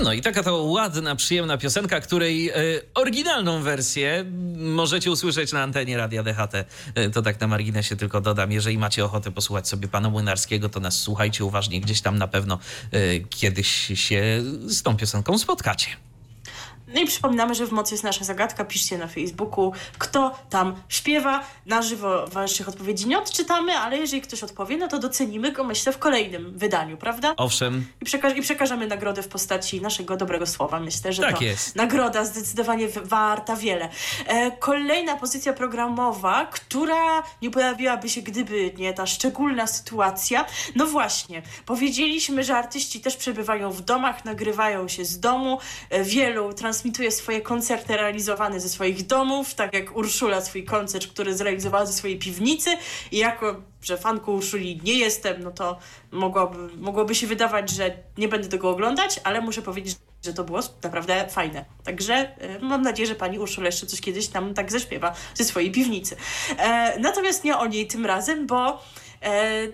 [0.00, 2.54] No i taka to ładna, przyjemna piosenka, której e,
[2.94, 4.24] oryginalną wersję
[4.56, 6.54] możecie usłyszeć na antenie Radia DHT.
[6.94, 8.52] E, to tak na marginesie tylko dodam.
[8.52, 11.80] Jeżeli macie ochotę posłuchać sobie pana Młynarskiego, to nas słuchajcie uważnie.
[11.80, 12.58] Gdzieś tam na pewno
[12.92, 15.88] e, kiedyś się z tą piosenką spotkacie.
[16.94, 18.64] No i przypominamy, że w mocy jest nasza zagadka.
[18.64, 21.44] Piszcie na Facebooku, kto tam śpiewa.
[21.66, 25.92] Na żywo waszych odpowiedzi nie odczytamy, ale jeżeli ktoś odpowie, no to docenimy go, myślę,
[25.92, 27.34] w kolejnym wydaniu, prawda?
[27.36, 27.86] Owszem.
[28.00, 30.80] I, przekaż i przekażemy nagrodę w postaci naszego dobrego słowa.
[30.80, 31.76] Myślę, że tak to jest.
[31.76, 33.88] nagroda zdecydowanie warta wiele.
[34.26, 40.44] E, kolejna pozycja programowa, która nie pojawiłaby się, gdyby nie ta szczególna sytuacja.
[40.76, 45.58] No właśnie, powiedzieliśmy, że artyści też przebywają w domach, nagrywają się z domu.
[45.90, 51.06] E, wielu trans transmituje swoje koncerty realizowane ze swoich domów, tak jak Urszula swój koncert,
[51.06, 52.70] który zrealizowała ze swojej piwnicy
[53.12, 55.78] i jako, że fanką Urszuli nie jestem, no to
[56.10, 60.60] mogłoby, mogłoby się wydawać, że nie będę tego oglądać, ale muszę powiedzieć, że to było
[60.82, 61.64] naprawdę fajne.
[61.84, 65.70] Także y, mam nadzieję, że pani Urszula jeszcze coś kiedyś tam tak zaśpiewa ze swojej
[65.70, 66.16] piwnicy.
[66.58, 68.82] E, natomiast nie o niej tym razem, bo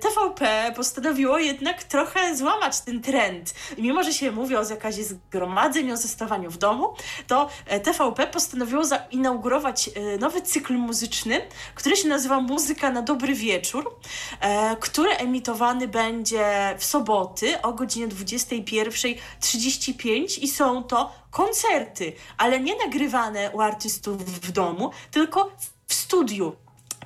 [0.00, 3.54] TVP postanowiło jednak trochę złamać ten trend.
[3.78, 6.94] Mimo, że się mówi o zakazie zgromadzeń, o zostawaniu w domu,
[7.26, 11.40] to e, TVP postanowiło zainaugurować e, nowy cykl muzyczny,
[11.74, 13.98] który się nazywa Muzyka na dobry wieczór,
[14.80, 23.50] który emitowany będzie w soboty o godzinie 21.35 i są to koncerty, ale nie nagrywane
[23.50, 25.50] u artystów w domu, tylko
[25.86, 26.56] w studiu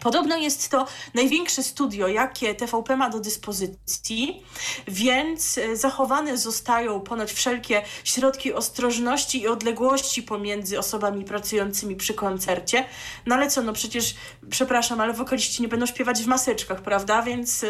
[0.03, 4.43] Podobno jest to największe studio, jakie TVP ma do dyspozycji,
[4.89, 12.85] więc e, zachowane zostają ponoć wszelkie środki ostrożności i odległości pomiędzy osobami pracującymi przy koncercie.
[13.27, 14.15] No ale co, no przecież,
[14.51, 17.23] przepraszam, ale wokaliści nie będą śpiewać w maseczkach, prawda?
[17.23, 17.69] Więc e,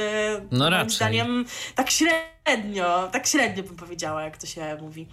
[0.50, 2.31] no moim zdaniem tak średnio,
[3.12, 5.06] tak średnio bym powiedziała, jak to się mówi.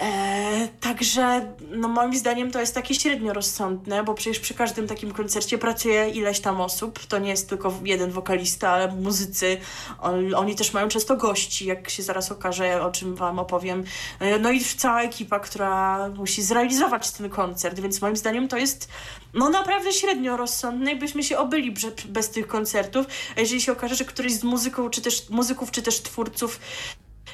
[0.00, 5.12] E, także no moim zdaniem to jest takie średnio rozsądne, bo przecież przy każdym takim
[5.12, 7.06] koncercie pracuje ileś tam osób.
[7.06, 9.60] To nie jest tylko jeden wokalista, ale muzycy.
[10.00, 13.84] On, oni też mają często gości, jak się zaraz okaże, o czym wam opowiem.
[14.20, 18.88] E, no i cała ekipa, która musi zrealizować ten koncert, więc moim zdaniem to jest
[19.34, 21.74] no naprawdę średnio rozsądne i byśmy się obyli
[22.08, 23.06] bez tych koncertów.
[23.36, 26.47] A jeżeli się okaże, że któryś z muzyków, czy też muzyków, czy też twórców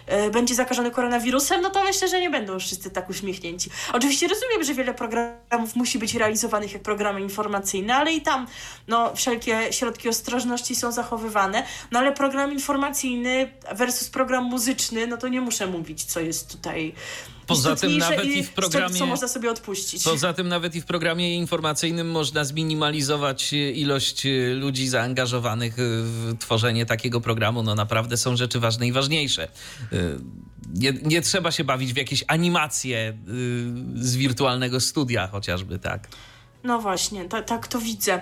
[0.06, 3.70] e, będzie zakażony koronawirusem, no to myślę, że nie będą wszyscy tak uśmiechnięci.
[3.92, 8.46] Oczywiście rozumiem, że wiele programów musi być realizowanych jak programy informacyjne, ale i tam
[8.88, 15.28] no, wszelkie środki ostrożności są zachowywane, no ale program informacyjny versus program muzyczny, no to
[15.28, 16.94] nie muszę mówić, co jest tutaj
[17.46, 18.98] Poza tym nawet i w programie.
[18.98, 20.02] Co można sobie odpuścić.
[20.02, 26.86] Poza tym nawet i w programie informacyjnym można zminimalizować ilość e, ludzi zaangażowanych w tworzenie
[26.86, 27.62] takiego programu.
[27.62, 29.48] No naprawdę są rzeczy ważne i ważniejsze.
[29.92, 29.96] E,
[30.74, 33.14] nie, nie trzeba się bawić w jakieś animacje e,
[33.94, 36.08] z wirtualnego studia chociażby, tak.
[36.64, 38.20] No właśnie, tak, tak to widzę.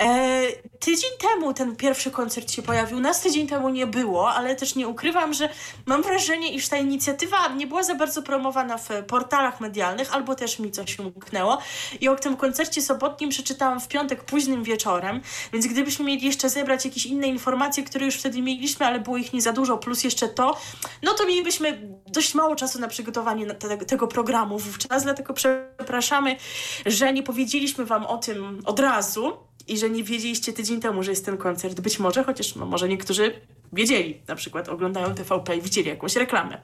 [0.00, 0.42] E,
[0.80, 4.88] tydzień temu ten pierwszy koncert się pojawił, nas tydzień temu nie było, ale też nie
[4.88, 5.48] ukrywam, że
[5.86, 10.58] mam wrażenie, iż ta inicjatywa nie była za bardzo promowana w portalach medialnych, albo też
[10.58, 11.58] mi coś umknęło.
[12.00, 15.20] I o tym koncercie sobotnim przeczytałam w piątek późnym wieczorem,
[15.52, 19.32] więc gdybyśmy mieli jeszcze zebrać jakieś inne informacje, które już wtedy mieliśmy, ale było ich
[19.32, 20.56] nie za dużo, plus jeszcze to,
[21.02, 26.36] no to mielibyśmy dość mało czasu na przygotowanie te, tego programu wówczas, dlatego przepraszamy,
[26.86, 29.32] że nie powiedzieliśmy Wam o tym od razu
[29.68, 31.80] i że nie wiedzieliście tydzień temu, że jest ten koncert.
[31.80, 33.40] Być może, chociaż no, może niektórzy
[33.72, 36.60] wiedzieli, na przykład oglądają TVP i widzieli jakąś reklamę.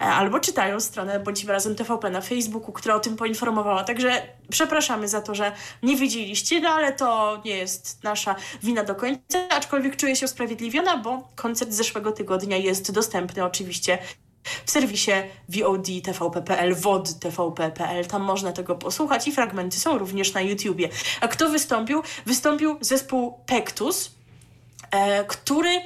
[0.00, 3.84] E, albo czytają stronę Bądźmy Razem TVP na Facebooku, która o tym poinformowała.
[3.84, 5.52] Także przepraszamy za to, że
[5.82, 10.96] nie wiedzieliście, no ale to nie jest nasza wina do końca, aczkolwiek czuję się usprawiedliwiona,
[10.96, 13.98] bo koncert z zeszłego tygodnia jest dostępny oczywiście
[14.64, 15.12] w serwisie
[15.48, 16.76] VOD TVP.pl,
[17.20, 18.06] TVP.pl.
[18.06, 20.88] Tam można tego posłuchać i fragmenty są również na YouTubie.
[21.20, 22.02] A kto wystąpił?
[22.26, 24.17] Wystąpił zespół Pectus, e,
[25.28, 25.80] który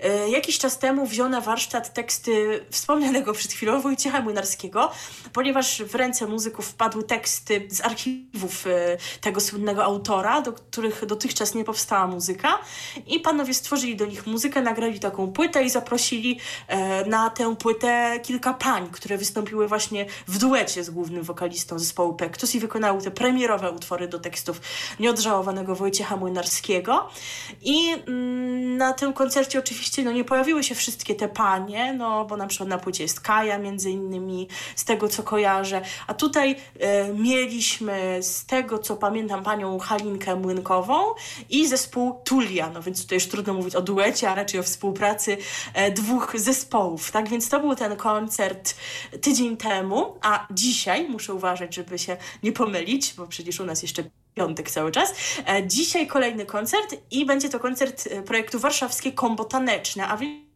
[0.00, 4.90] E, jakiś czas temu wziął na warsztat teksty wspomnianego przed chwilą Wojciecha Młynarskiego,
[5.32, 8.70] ponieważ w ręce muzyków wpadły teksty z archiwów e,
[9.20, 12.58] tego słynnego autora, do których dotychczas nie powstała muzyka.
[13.06, 18.20] I panowie stworzyli do nich muzykę, nagrali taką płytę i zaprosili e, na tę płytę
[18.22, 23.10] kilka pań, które wystąpiły właśnie w duecie z głównym wokalistą zespołu Pektus i wykonały te
[23.10, 24.60] premierowe utwory do tekstów
[25.00, 27.10] nieodżałowanego Wojciecha Młynarskiego.
[27.62, 32.36] I mm, na tym koncercie oczywiście no, nie pojawiły się wszystkie te panie, no bo
[32.36, 37.12] na przykład na płycie jest Kaja między innymi, z tego co kojarzę, a tutaj e,
[37.12, 40.94] mieliśmy z tego co pamiętam panią Halinkę Młynkową
[41.50, 45.36] i zespół Tulia, no więc tutaj już trudno mówić o duecie, a raczej o współpracy
[45.74, 48.74] e, dwóch zespołów, tak więc to był ten koncert
[49.20, 54.04] tydzień temu, a dzisiaj muszę uważać, żeby się nie pomylić, bo przecież u nas jeszcze
[54.38, 55.14] piątek cały czas.
[55.48, 60.47] E, dzisiaj kolejny koncert i będzie to koncert e, projektu Warszawskie Kombo Taneczne, a więc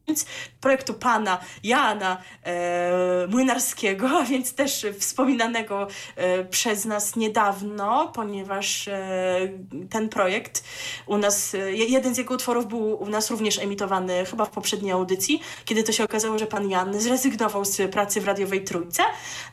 [0.60, 5.86] projektu pana Jana e, Młynarskiego, a więc też wspominanego
[6.16, 9.48] e, przez nas niedawno, ponieważ e,
[9.90, 10.64] ten projekt
[11.06, 14.92] u nas, e, jeden z jego utworów był u nas również emitowany chyba w poprzedniej
[14.92, 19.02] audycji, kiedy to się okazało, że pan Jan zrezygnował z pracy w radiowej Trójce.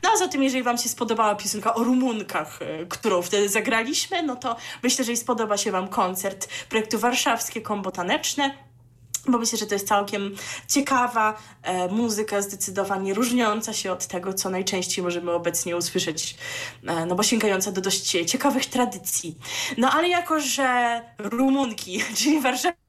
[0.02, 4.36] No a zatem, jeżeli wam się spodobała piosenka o Rumunkach, e, którą wtedy zagraliśmy, no
[4.36, 8.69] to myślę, że i spodoba się wam koncert projektu Warszawskie Kombo Taneczne
[9.28, 10.36] bo myślę, że to jest całkiem
[10.68, 16.36] ciekawa e, muzyka, zdecydowanie różniąca się od tego, co najczęściej możemy obecnie usłyszeć,
[16.86, 19.38] e, no bo sięgająca do dość ciekawych tradycji.
[19.78, 22.40] No ale jako, że Rumunki, czyli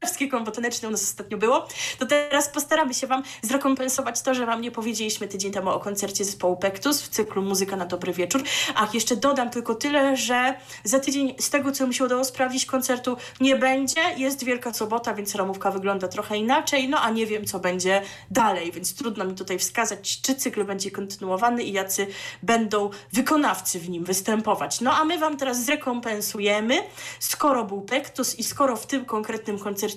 [0.01, 1.67] warszawskie kombo taneczne u nas ostatnio było,
[1.99, 6.25] to teraz postaramy się Wam zrekompensować to, że Wam nie powiedzieliśmy tydzień temu o koncercie
[6.25, 8.43] zespołu Pektus w cyklu Muzyka na dobry wieczór.
[8.75, 12.65] Ach, jeszcze dodam tylko tyle, że za tydzień z tego, co mi się udało sprawdzić,
[12.65, 14.01] koncertu nie będzie.
[14.17, 18.71] Jest Wielka Sobota, więc ramówka wygląda trochę inaczej, no a nie wiem, co będzie dalej,
[18.71, 22.07] więc trudno mi tutaj wskazać, czy cykl będzie kontynuowany i jacy
[22.43, 24.81] będą wykonawcy w nim występować.
[24.81, 26.83] No a my Wam teraz zrekompensujemy,
[27.19, 29.90] skoro był Pektus i skoro w tym konkretnym koncercie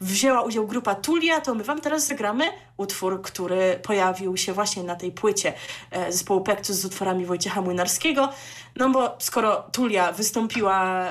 [0.00, 2.44] wzięła udział grupa Tulia, to my Wam teraz zagramy
[2.76, 5.52] utwór, który pojawił się właśnie na tej płycie
[5.90, 8.28] e, zespołu Pektus z utworami Wojciecha Młynarskiego,
[8.76, 11.04] no bo skoro Tulia wystąpiła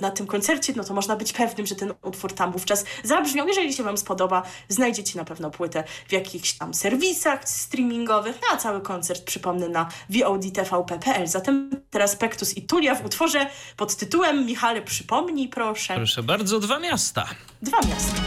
[0.00, 3.48] na tym koncercie, no to można być pewnym, że ten utwór tam wówczas zabrzmiał.
[3.48, 8.56] Jeżeli się Wam spodoba, znajdziecie na pewno płytę w jakichś tam serwisach streamingowych, no a
[8.56, 11.26] cały koncert przypomnę na VODTVP.pl.
[11.26, 13.46] Zatem teraz Pektus i Tulia w utworze
[13.76, 15.94] pod tytułem Michale przypomnij proszę.
[15.94, 17.26] Proszę bardzo, dwa miasta.
[17.62, 18.22] Dwa miasta.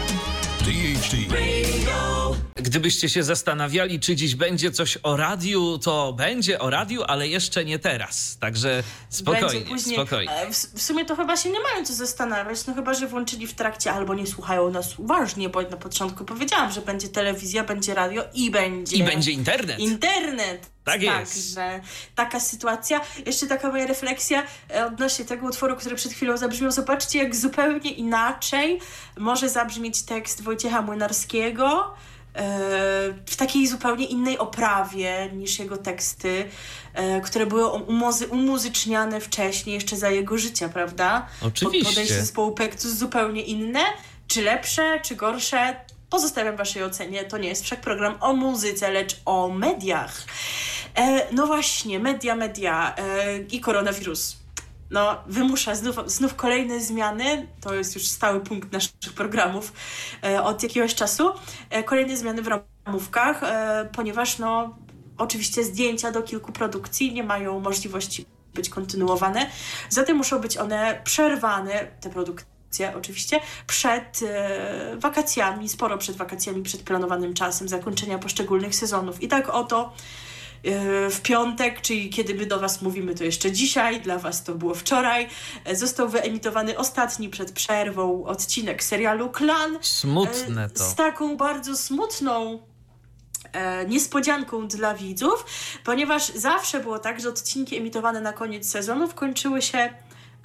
[0.60, 1.55] DHT.
[2.56, 7.64] Gdybyście się zastanawiali, czy dziś będzie coś o radiu, to będzie o radiu, ale jeszcze
[7.64, 8.36] nie teraz.
[8.40, 10.32] Także spokojnie, później, spokojnie.
[10.32, 13.46] E, w, w, sumie to chyba się nie mają co zastanawiać, no chyba, że włączyli
[13.46, 17.94] w trakcie albo nie słuchają nas uważnie, bo na początku powiedziałam, że będzie telewizja, będzie
[17.94, 18.96] radio i będzie...
[18.96, 19.78] I będzie internet.
[19.78, 20.70] Internet.
[20.84, 21.54] Tak jest.
[21.54, 21.80] Tak, że
[22.14, 23.00] taka sytuacja.
[23.26, 26.70] Jeszcze taka moja refleksja e, odnośnie tego utworu, który przed chwilą zabrzmiał.
[26.70, 28.80] Zobaczcie, jak zupełnie inaczej
[29.18, 31.94] może zabrzmieć tekst Wojciecha Młynarskiego
[33.26, 36.44] w takiej zupełnie innej oprawie niż jego teksty,
[37.24, 41.26] które były umuzy umuzyczniane wcześniej, jeszcze za jego życia, prawda?
[41.42, 41.88] Oczywiście.
[41.88, 43.80] Podejście zespołu Pektus zupełnie inne,
[44.28, 45.76] czy lepsze, czy gorsze,
[46.10, 47.24] pozostawiam waszej ocenie.
[47.24, 50.22] To nie jest wszak program o muzyce, lecz o mediach.
[50.94, 54.36] E, no właśnie, media, media e, i koronawirus.
[54.90, 57.48] No, wymusza znów, znów kolejne zmiany.
[57.60, 59.72] To jest już stały punkt naszych programów
[60.24, 61.30] e, od jakiegoś czasu.
[61.70, 62.48] E, kolejne zmiany w
[62.86, 64.76] ramówkach, e, ponieważ no,
[65.18, 69.50] oczywiście zdjęcia do kilku produkcji nie mają możliwości być kontynuowane.
[69.88, 72.56] Zatem muszą być one przerwane, te produkcje
[72.96, 79.22] oczywiście, przed e, wakacjami, sporo przed wakacjami, przed planowanym czasem zakończenia poszczególnych sezonów.
[79.22, 79.92] I tak oto
[81.10, 84.74] w piątek, czyli kiedy my do Was mówimy, to jeszcze dzisiaj, dla Was to było
[84.74, 85.28] wczoraj,
[85.64, 89.78] e, został wyemitowany ostatni przed przerwą odcinek serialu Klan.
[89.80, 90.84] Smutne e, to.
[90.84, 92.62] Z taką bardzo smutną
[93.52, 95.46] e, niespodzianką dla widzów,
[95.84, 99.94] ponieważ zawsze było tak, że odcinki emitowane na koniec sezonów kończyły się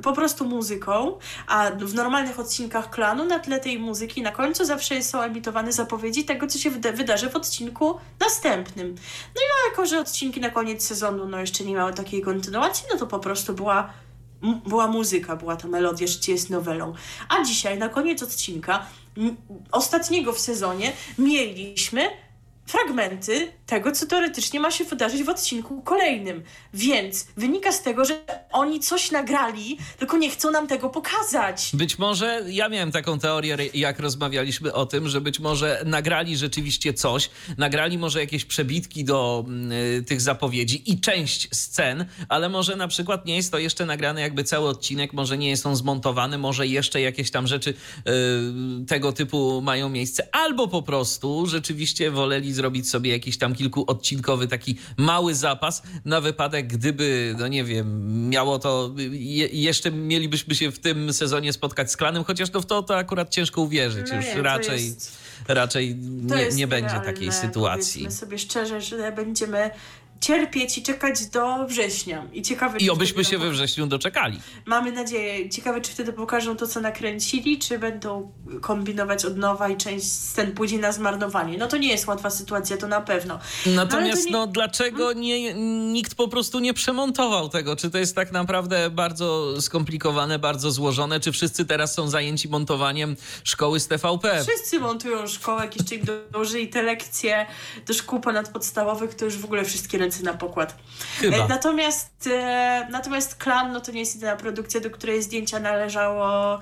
[0.03, 5.03] po prostu muzyką, a w normalnych odcinkach klanu na tle tej muzyki na końcu zawsze
[5.03, 8.95] są emitowane zapowiedzi tego, co się wyda wydarzy w odcinku następnym.
[9.35, 12.99] No i jako, że odcinki na koniec sezonu no jeszcze nie miały takiej kontynuacji, no
[12.99, 13.93] to po prostu była
[14.67, 16.93] była muzyka, była ta melodia, życie jest nowelą.
[17.29, 18.85] A dzisiaj, na koniec odcinka,
[19.71, 22.09] ostatniego w sezonie, mieliśmy
[22.71, 26.43] fragmenty tego, co teoretycznie ma się wydarzyć w odcinku kolejnym.
[26.73, 28.19] Więc wynika z tego, że
[28.51, 31.71] oni coś nagrali, tylko nie chcą nam tego pokazać.
[31.73, 36.93] Być może, ja miałem taką teorię, jak rozmawialiśmy o tym, że być może nagrali rzeczywiście
[36.93, 39.45] coś, nagrali może jakieś przebitki do
[39.99, 44.21] y, tych zapowiedzi i część scen, ale może na przykład nie jest to jeszcze nagrane
[44.21, 49.13] jakby cały odcinek, może nie jest on zmontowany, może jeszcze jakieś tam rzeczy y, tego
[49.13, 55.35] typu mają miejsce, albo po prostu rzeczywiście woleli zrobić sobie jakiś tam kilkuodcinkowy taki mały
[55.35, 61.13] zapas na wypadek, gdyby, no nie wiem, miało to, je, jeszcze mielibyśmy się w tym
[61.13, 64.07] sezonie spotkać z klanem, chociaż no w to, to akurat ciężko uwierzyć.
[64.09, 68.01] No Już nie, raczej, jest, raczej nie, nie będzie takiej sytuacji.
[68.01, 69.69] Powiedzmy sobie szczerze, że będziemy
[70.21, 72.25] cierpieć i czekać do września.
[72.33, 74.39] I ciekawe, I obyśmy się we wrześniu doczekali.
[74.65, 75.49] Mamy nadzieję.
[75.49, 80.51] Ciekawe, czy wtedy pokażą to, co nakręcili, czy będą kombinować od nowa i część scen
[80.51, 81.57] pójdzie na zmarnowanie.
[81.57, 83.39] No to nie jest łatwa sytuacja, to na pewno.
[83.65, 84.31] Natomiast no, nie...
[84.31, 85.21] no dlaczego hmm?
[85.21, 85.53] nie,
[85.93, 87.75] nikt po prostu nie przemontował tego?
[87.75, 91.19] Czy to jest tak naprawdę bardzo skomplikowane, bardzo złożone?
[91.19, 94.45] Czy wszyscy teraz są zajęci montowaniem szkoły z TVP?
[94.47, 97.45] Wszyscy montują szkołę, jak jeszcze im dołożyli te lekcje
[97.87, 100.75] do szkół ponadpodstawowych, to już w ogóle wszystkie na pokład.
[101.19, 101.37] Chyba.
[101.37, 106.59] E, natomiast, e, natomiast Klan, no to nie jest jedyna produkcja, do której zdjęcia należało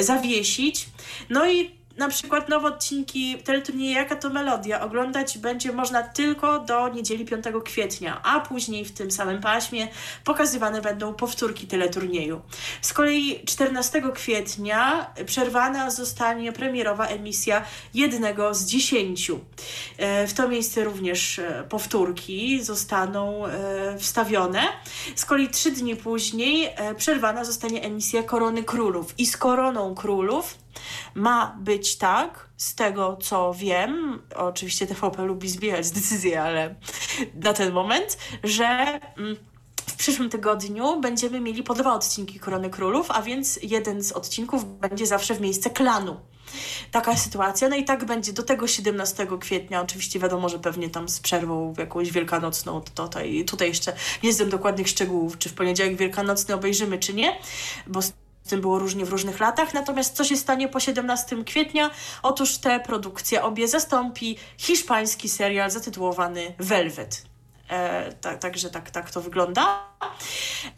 [0.00, 0.88] zawiesić.
[1.30, 6.88] No i na przykład nowe odcinki teleturnieju Jaka to Melodia oglądać będzie można tylko do
[6.88, 9.88] niedzieli 5 kwietnia, a później w tym samym paśmie
[10.24, 12.40] pokazywane będą powtórki teleturnieju.
[12.82, 17.64] Z kolei 14 kwietnia przerwana zostanie premierowa emisja
[17.94, 19.40] jednego z dziesięciu.
[19.98, 24.62] E, w to miejsce również e, powtórki zostaną e, wstawione.
[25.14, 29.14] Z kolei trzy dni później przerwana zostanie emisja Korony Królów.
[29.18, 30.61] I z Koroną Królów
[31.14, 36.74] ma być tak, z tego co wiem, oczywiście TVP lubi zbierać decyzje, ale
[37.34, 39.36] na ten moment, że mm,
[39.86, 44.78] w przyszłym tygodniu będziemy mieli po dwa odcinki Korony Królów, a więc jeden z odcinków
[44.78, 46.20] będzie zawsze w miejsce klanu.
[46.90, 49.80] Taka sytuacja, no i tak będzie do tego 17 kwietnia.
[49.80, 53.92] Oczywiście wiadomo, że pewnie tam z przerwą jakąś wielkanocną, tutaj, tutaj jeszcze
[54.22, 57.38] nie znam dokładnych szczegółów, czy w poniedziałek wielkanocny obejrzymy, czy nie,
[57.86, 58.00] bo
[58.48, 59.74] tym było różnie w różnych latach.
[59.74, 61.90] Natomiast co się stanie po 17 kwietnia?
[62.22, 67.32] Otóż te produkcje obie zastąpi hiszpański serial zatytułowany Velvet.
[67.72, 69.84] E, tak, także tak, tak to wygląda.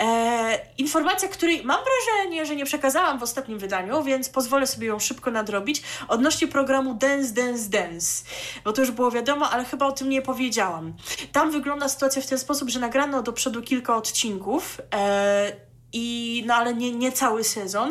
[0.01, 4.99] E, informacja, której mam wrażenie, że nie przekazałam w ostatnim wydaniu, więc pozwolę sobie ją
[4.99, 8.25] szybko nadrobić, odnośnie programu Dance, Dance, Dance.
[8.65, 10.95] Bo to już było wiadomo, ale chyba o tym nie powiedziałam.
[11.33, 14.81] Tam wygląda sytuacja w ten sposób, że nagrano do przodu kilka odcinków.
[14.95, 17.91] E, i, no ale nie, nie cały sezon,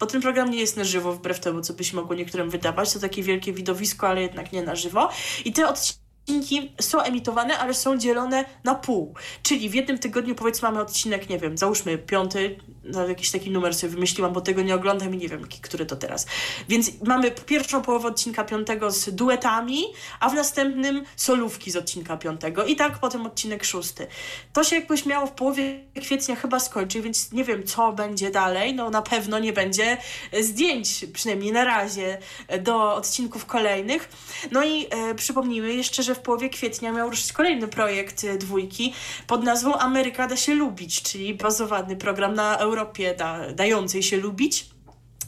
[0.00, 2.92] bo ten program nie jest na żywo, wbrew temu, co by się mogło niektórym wydawać.
[2.92, 5.08] To takie wielkie widowisko, ale jednak nie na żywo.
[5.44, 9.14] I te odcinki są emitowane, ale są dzielone na pół.
[9.42, 13.74] Czyli w jednym tygodniu, powiedzmy, mamy odcinek, nie wiem, załóżmy piąty, no, jakiś taki numer
[13.74, 16.26] sobie wymyśliłam, bo tego nie oglądam i nie wiem, który to teraz.
[16.68, 19.84] Więc mamy pierwszą połowę odcinka piątego z duetami,
[20.20, 24.06] a w następnym solówki z odcinka piątego i tak potem odcinek szósty.
[24.52, 28.74] To się jakoś miało w połowie kwietnia chyba skończyć, więc nie wiem, co będzie dalej.
[28.74, 29.96] No na pewno nie będzie
[30.40, 32.18] zdjęć, przynajmniej na razie,
[32.60, 34.08] do odcinków kolejnych.
[34.50, 38.94] No i e, przypomnijmy jeszcze, że w połowie kwietnia miał ruszyć kolejny projekt e, dwójki
[39.26, 44.66] pod nazwą Ameryka da się lubić, czyli bazowany program na Europie da, dającej się lubić.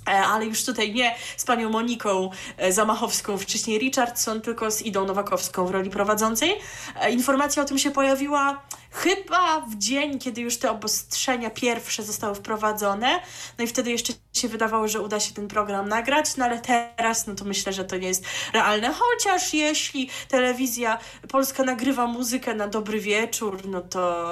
[0.08, 5.06] E, ale już tutaj nie z panią Moniką e, Zamachowską, wcześniej Richardson, tylko z Idą
[5.06, 6.54] Nowakowską w roli prowadzącej.
[7.00, 8.62] E, informacja o tym się pojawiła
[8.94, 13.20] chyba w dzień, kiedy już te obostrzenia pierwsze zostały wprowadzone.
[13.58, 17.26] No i wtedy jeszcze się wydawało, że uda się ten program nagrać, no ale teraz
[17.26, 18.94] no to myślę, że to nie jest realne.
[18.94, 24.24] Chociaż jeśli telewizja polska nagrywa muzykę na dobry wieczór, no to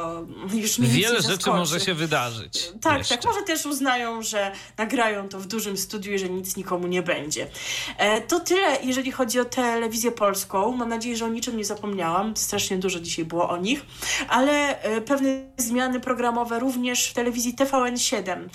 [0.54, 2.72] już mi Wiele rzeczy może się wydarzyć.
[2.80, 3.16] Tak, jeszcze.
[3.16, 3.24] tak.
[3.24, 7.46] Może też uznają, że nagrają to w dużym studiu i że nic nikomu nie będzie.
[7.98, 10.72] E, to tyle, jeżeli chodzi o telewizję polską.
[10.72, 12.36] Mam nadzieję, że o niczym nie zapomniałam.
[12.36, 13.82] Strasznie dużo dzisiaj było o nich.
[14.28, 18.48] Ale e, pewne zmiany programowe również w telewizji TVN7.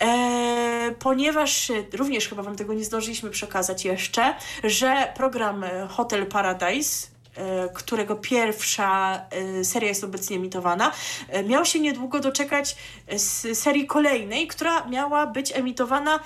[0.00, 7.06] E, ponieważ również chyba Wam tego nie zdążyliśmy przekazać jeszcze, że program Hotel Paradise
[7.36, 10.92] e, którego pierwsza e, seria jest obecnie emitowana,
[11.28, 12.76] e, miał się niedługo doczekać
[13.16, 16.20] z serii kolejnej, która miała być emitowana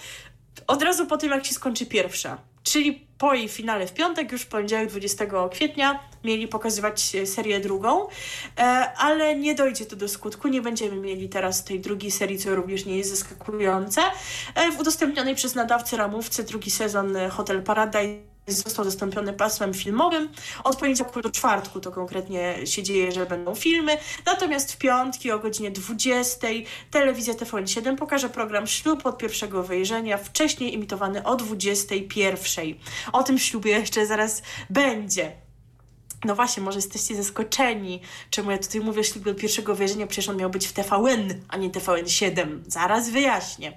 [0.67, 2.39] od razu po tym, jak się skończy pierwsza.
[2.63, 7.61] Czyli po jej finale w piątek, już w poniedziałek 20 kwietnia, mieli pokazywać e, serię
[7.61, 8.07] drugą,
[8.59, 8.63] e,
[8.97, 10.49] ale nie dojdzie to do skutku.
[10.49, 14.03] Nie będziemy mieli teraz tej drugiej serii, co również nie jest zaskakujące.
[14.55, 20.29] E, w udostępnionej przez nadawcę ramówce drugi sezon Hotel Paradise został zastąpiony pasmem filmowym.
[20.65, 23.99] Od poniedziałku do czwartku to konkretnie się dzieje, że będą filmy.
[24.27, 26.49] Natomiast w piątki o godzinie 20
[26.91, 32.75] telewizja TVN7 pokaże program Ślub od pierwszego wejrzenia, wcześniej imitowany o 21.
[33.13, 35.44] O tym ślubie jeszcze zaraz będzie.
[36.25, 38.01] No właśnie, może jesteście zaskoczeni,
[38.31, 41.57] czemu ja tutaj mówię ślub do pierwszego wejrzenia, przecież on miał być w TVN, a
[41.57, 42.59] nie TVN7.
[42.67, 43.73] Zaraz wyjaśnię.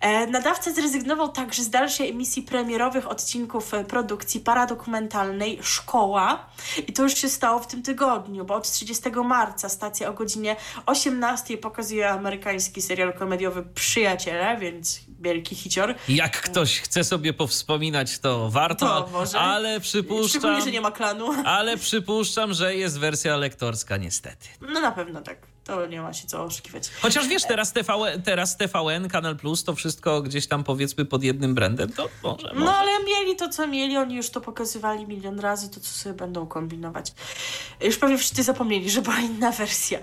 [0.00, 6.46] E, nadawca zrezygnował także z dalszej emisji premierowych odcinków e, produkcji paradokumentalnej Szkoła
[6.88, 10.56] i to już się stało w tym tygodniu, bo od 30 marca stacja o godzinie
[10.86, 15.94] 18 pokazuje amerykański serial komediowy Przyjaciele, więc wielki hicior.
[16.08, 19.38] Jak ktoś chce sobie powspominać, to warto, to może.
[19.40, 20.28] ale przypuszczam...
[20.28, 21.28] Szczególnie, że nie ma klanu.
[21.44, 24.48] Ale przypuszczam, że jest wersja lektorska niestety.
[24.60, 26.90] No na pewno tak to nie ma się co oszukiwać.
[27.02, 31.54] Chociaż wiesz, teraz TVN, teraz TVN, Kanal Plus, to wszystko gdzieś tam powiedzmy pod jednym
[31.54, 32.64] brandem, to może, może.
[32.64, 36.14] No ale mieli to, co mieli, oni już to pokazywali milion razy, to co sobie
[36.14, 37.12] będą kombinować.
[37.80, 39.98] Już pewnie wszyscy zapomnieli, że była inna wersja.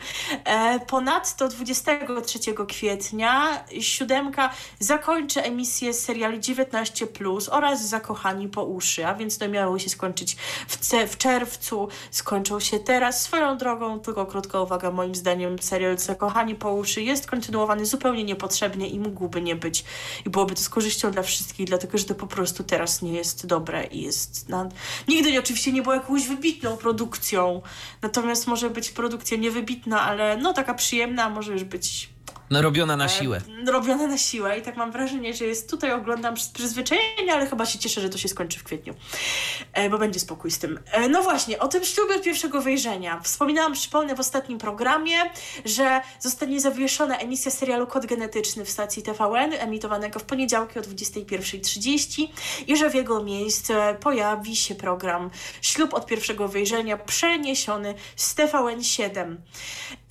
[0.45, 4.49] E, ponadto 23 kwietnia siódemka
[4.79, 10.35] zakończy emisję seriali 19 Plus oraz Zakochani po uszy, a więc to miało się skończyć
[10.67, 10.77] w,
[11.09, 13.23] w czerwcu, skończą się teraz.
[13.23, 18.87] Swoją drogą, tylko krótka uwaga, moim zdaniem serial Zakochani po uszy jest kontynuowany zupełnie niepotrzebnie
[18.87, 19.83] i mógłby nie być.
[20.25, 23.45] I byłoby to z korzyścią dla wszystkich, dlatego że to po prostu teraz nie jest
[23.45, 24.49] dobre i jest...
[24.49, 24.69] Na...
[25.07, 27.61] Nigdy oczywiście nie było jakąś wybitną produkcją,
[28.01, 32.09] natomiast może być produkcja niewybitna, ale no taka przyjemna, może już być
[32.49, 33.41] no, robiona na siłę.
[33.67, 37.47] E, robiona na siłę i tak mam wrażenie, że jest tutaj, oglądam z przyzwyczajenia, ale
[37.47, 38.93] chyba się cieszę, że to się skończy w kwietniu,
[39.73, 40.79] e, bo będzie spokój z tym.
[40.91, 43.19] E, no właśnie, o tym ślubie od pierwszego wejrzenia.
[43.19, 45.17] Wspominałam, przypomnę w ostatnim programie,
[45.65, 52.27] że zostanie zawieszona emisja serialu Kod Genetyczny w stacji TVN, emitowanego w poniedziałki o 21.30
[52.67, 55.29] i że w jego miejsce pojawi się program
[55.61, 59.41] Ślub od pierwszego wejrzenia przeniesiony z TVN 7.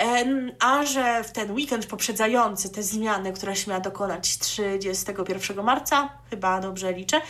[0.03, 0.24] E,
[0.61, 2.28] a że w ten weekend poprzedzający
[2.68, 7.20] te zmiany, które się miała dokonać 31 marca, chyba dobrze liczę,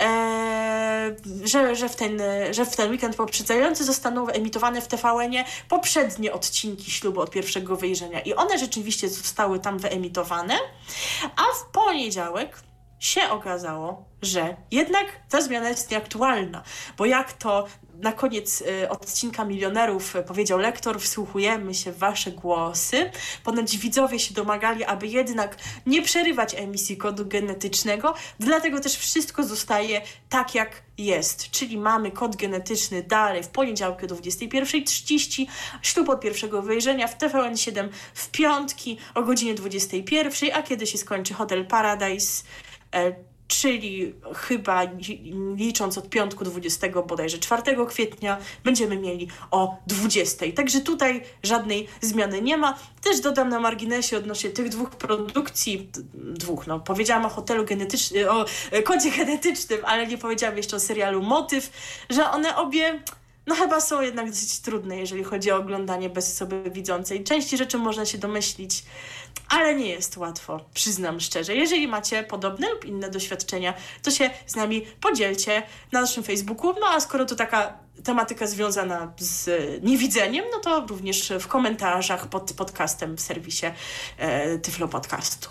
[0.00, 6.32] e, że, że, w ten, że w ten weekend poprzedzający zostaną emitowane w TVN-ie poprzednie
[6.32, 8.20] odcinki ślubu od pierwszego wyjrzenia.
[8.20, 10.54] I one rzeczywiście zostały tam wyemitowane,
[11.36, 12.56] a w poniedziałek
[12.98, 16.62] się okazało, że jednak ta zmiana jest nieaktualna,
[16.98, 17.66] bo jak to
[18.00, 23.10] na koniec y, odcinka Milionerów powiedział lektor, wsłuchujemy się w wasze głosy.
[23.44, 30.00] Ponoć widzowie się domagali, aby jednak nie przerywać emisji kodu genetycznego, dlatego też wszystko zostaje
[30.28, 35.46] tak jak jest, czyli mamy kod genetyczny dalej w poniedziałek do 21.30,
[35.82, 41.34] ślub od pierwszego wejrzenia w TVN7 w piątki o godzinie 21.00, a kiedy się skończy
[41.34, 42.42] Hotel Paradise,
[43.48, 44.82] czyli chyba
[45.56, 50.46] licząc od piątku 20 bodajże 4 kwietnia będziemy mieli o 20.
[50.56, 52.78] Także tutaj żadnej zmiany nie ma.
[53.02, 58.44] Też dodam na marginesie odnośnie tych dwóch produkcji, dwóch, no powiedziałam o hotelu genetycznym, o
[58.84, 61.70] kodzie genetycznym, ale nie powiedziałam jeszcze o serialu Motyw,
[62.10, 63.00] że one obie
[63.46, 67.24] no chyba są jednak dosyć trudne, jeżeli chodzi o oglądanie bez osoby widzącej.
[67.24, 68.84] Części rzeczy można się domyślić,
[69.48, 71.54] ale nie jest łatwo, przyznam szczerze.
[71.54, 75.62] Jeżeli macie podobne lub inne doświadczenia, to się z nami podzielcie
[75.92, 76.74] na naszym Facebooku.
[76.80, 79.50] No a skoro to taka tematyka związana z
[79.84, 83.66] niewidzeniem, no to również w komentarzach pod podcastem w serwisie
[84.18, 85.48] e, Tyflo Podcastu.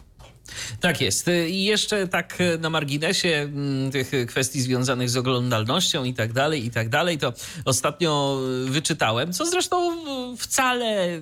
[0.79, 1.29] Tak jest.
[1.47, 6.71] I jeszcze tak na marginesie mm, tych kwestii związanych z oglądalnością i tak dalej, i
[6.71, 7.33] tak dalej, to
[7.65, 9.95] ostatnio wyczytałem, co zresztą
[10.37, 11.21] wcale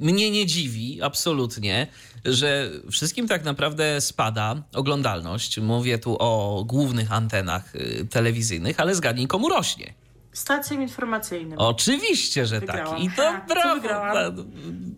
[0.00, 1.86] mnie nie dziwi, absolutnie,
[2.24, 5.58] że wszystkim tak naprawdę spada oglądalność.
[5.58, 9.94] Mówię tu o głównych antenach y, telewizyjnych, ale zgadnij, komu rośnie.
[10.32, 11.58] Stacjom informacyjnym.
[11.58, 12.76] Oczywiście, że tak.
[12.76, 12.96] Wygrałam.
[12.96, 13.04] tak.
[13.04, 14.42] I to brawo.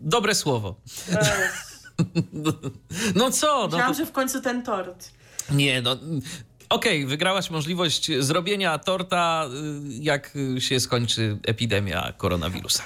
[0.01, 0.75] Dobre słowo.
[3.15, 3.47] No co?
[3.57, 3.97] No Myślałam, to...
[3.97, 5.11] że w końcu ten tort.
[5.51, 5.97] Nie, no
[6.71, 12.83] Okej, okay, wygrałaś możliwość zrobienia torta, y, jak się skończy epidemia koronawirusa.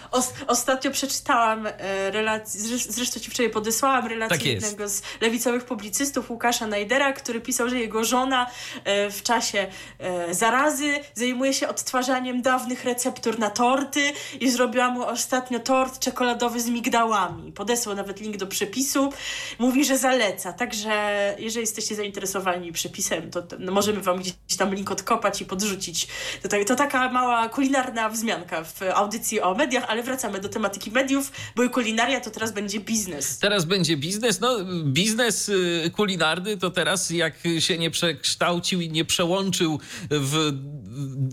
[0.47, 6.67] ostatnio przeczytałam e, relację, zresztą ci wczoraj podesłałam relację tak jednego z lewicowych publicystów, Łukasza
[6.67, 8.47] Najdera, który pisał, że jego żona
[8.83, 9.67] e, w czasie
[9.99, 16.61] e, zarazy zajmuje się odtwarzaniem dawnych receptur na torty i zrobiła mu ostatnio tort czekoladowy
[16.61, 17.51] z migdałami.
[17.51, 19.13] Podesłał nawet link do przepisu.
[19.59, 20.53] Mówi, że zaleca.
[20.53, 26.07] Także jeżeli jesteście zainteresowani przepisem, to no, możemy wam gdzieś tam link odkopać i podrzucić.
[26.41, 31.31] To, to taka mała kulinarna wzmianka w audycji o mediach, ale wracamy do tematyki mediów,
[31.56, 33.39] bo kulinaria to teraz będzie biznes.
[33.39, 34.39] Teraz będzie biznes.
[34.39, 39.80] No, biznes y, kulinarny to teraz jak się nie przekształcił i nie przełączył
[40.10, 40.52] w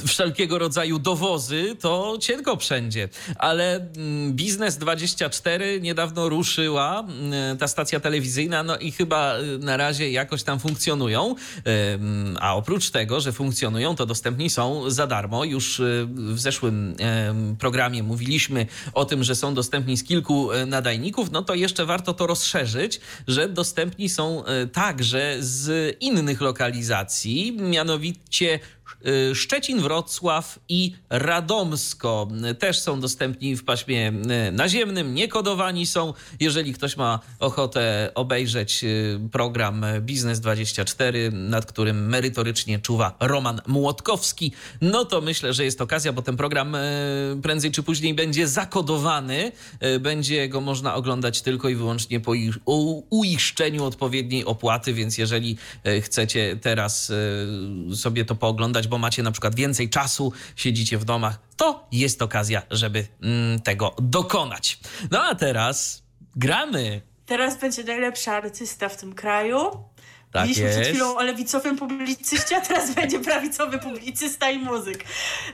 [0.06, 3.08] wszelkiego rodzaju dowozy, to cienko wszędzie.
[3.36, 9.76] Ale mm, Biznes 24 niedawno ruszyła, mm, ta stacja telewizyjna, no i chyba y, na
[9.76, 11.34] razie jakoś tam funkcjonują.
[12.40, 15.44] A oprócz tego, że funkcjonują, to dostępni są za darmo.
[15.44, 16.96] Już y, w zeszłym
[17.58, 22.14] programie mówiliśmy o tym, że są dostępni z kilku y, nadajników, no to jeszcze warto
[22.14, 28.60] to rozszerzyć, że dostępni są także z innych lokalizacji, mianowicie
[29.34, 34.12] Szczecin, Wrocław i Radomsko też są dostępni w paśmie
[34.48, 36.14] y, naziemnym, niekodowani są.
[36.40, 44.52] Jeżeli ktoś ma ochotę obejrzeć y, program Biznes 24, nad którym merytorycznie czuwa Roman Młotkowski,
[44.80, 46.76] no to myślę, że jest okazja, bo ten program
[47.42, 49.52] prędzej czy później będzie zakodowany.
[50.00, 52.32] Będzie go można oglądać tylko i wyłącznie po
[53.10, 55.56] uiszczeniu odpowiedniej opłaty, więc jeżeli
[56.00, 57.12] chcecie teraz
[57.94, 62.62] sobie to pooglądać, bo macie na przykład więcej czasu, siedzicie w domach, to jest okazja,
[62.70, 64.78] żeby mm, tego dokonać.
[65.10, 66.02] No a teraz
[66.36, 67.02] gramy.
[67.26, 69.58] Teraz będzie najlepszy artysta w tym kraju.
[70.32, 70.78] Tak Mieliśmy jest.
[70.78, 75.04] przed chwilą o lewicowym publicyście, a teraz będzie prawicowy publicysta i muzyk.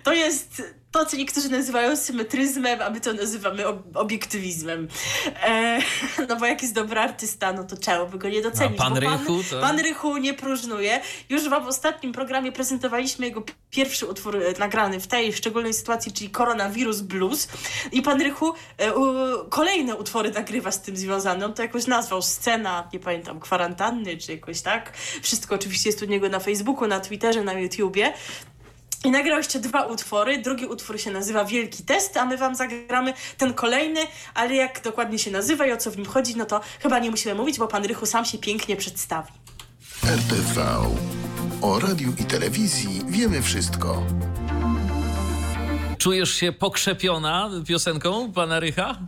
[0.02, 4.89] To jest to, co niektórzy nazywają symetryzmem, a my to nazywamy ob obiektywizmem.
[5.43, 5.78] E,
[6.28, 8.81] no bo jak jest dobry artysta, no to czemu by go nie docenić?
[8.81, 9.43] A pan Rychu?
[9.51, 9.60] To...
[9.60, 11.01] Pan Rychu nie próżnuje.
[11.28, 16.12] Już wam w ostatnim programie prezentowaliśmy jego pierwszy utwór e, nagrany w tej szczególnej sytuacji,
[16.12, 17.48] czyli Koronawirus Blues.
[17.93, 19.05] I pan Rychu e, u,
[19.48, 21.47] kolejne utwory nagrywa z tym związane.
[21.47, 24.93] On to jakoś nazwał Scena, nie pamiętam, kwarantanny, czy jakoś tak.
[25.23, 28.12] Wszystko oczywiście jest u niego na Facebooku, na Twitterze, na YouTubie.
[29.04, 30.38] I nagrał jeszcze dwa utwory.
[30.38, 34.00] Drugi utwór się nazywa Wielki Test, a my wam zagramy ten kolejny,
[34.34, 37.10] ale jak dokładnie się nazywa i o co w nim chodzi, no to chyba nie
[37.10, 39.32] musimy mówić, bo pan Rychu sam się pięknie przedstawi.
[40.04, 40.66] RTV.
[41.62, 44.02] O radiu i telewizji wiemy wszystko.
[45.98, 48.98] Czujesz się pokrzepiona piosenką pana Rycha?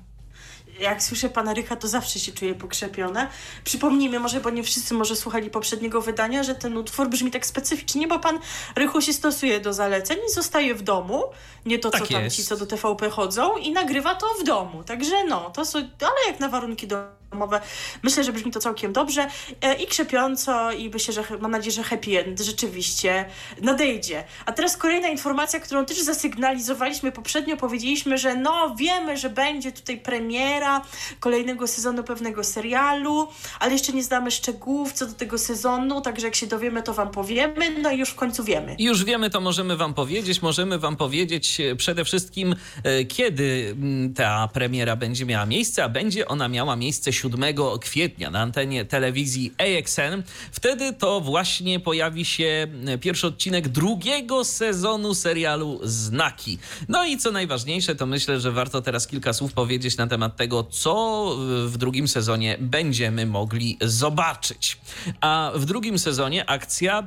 [0.81, 3.29] Jak słyszę pana Rycha, to zawsze się czuję pokrzepione.
[3.65, 8.09] Przypomnijmy może, bo nie wszyscy może słuchali poprzedniego wydania, że ten utwór brzmi tak specyficznie,
[8.09, 8.39] bo pan
[8.77, 11.25] Rychu się stosuje do zaleceń i zostaje w domu,
[11.67, 14.85] nie to, co tak tam ci, co do TVP chodzą i nagrywa to w domu.
[14.85, 16.87] Także no, to są, ale jak na warunki
[17.31, 17.61] domowe,
[18.03, 19.27] myślę, że brzmi to całkiem dobrze
[19.61, 23.25] e, i krzepiąco i myślę, że mam nadzieję, że happy end rzeczywiście
[23.63, 24.25] nadejdzie.
[24.47, 29.99] A teraz kolejna informacja, którą też zasygnalizowaliśmy poprzednio, powiedzieliśmy, że no wiemy, że będzie tutaj
[29.99, 30.85] premiera
[31.21, 33.29] kolejnego sezonu pewnego serialu,
[33.61, 37.11] ale jeszcze nie znamy szczegółów co do tego sezonu, także jak się dowiemy, to wam
[37.11, 38.77] powiemy, no i już w końcu wiemy.
[38.79, 44.15] Już wiemy, to możemy wam powiedzieć, możemy wam powiedzieć E, przede wszystkim, e, kiedy mm,
[44.15, 49.55] ta premiera będzie miała miejsce, a będzie ona miała miejsce 27 kwietnia na antenie telewizji
[49.59, 50.23] AXN.
[50.53, 52.67] Wtedy to właśnie pojawi się
[53.01, 56.59] pierwszy odcinek drugiego sezonu serialu Znaki.
[56.89, 60.65] No i co najważniejsze, to myślę, że warto teraz kilka słów powiedzieć na temat tego,
[60.65, 61.27] co
[61.67, 64.79] w drugim sezonie będziemy mogli zobaczyć.
[65.21, 67.05] A w drugim sezonie akcja e,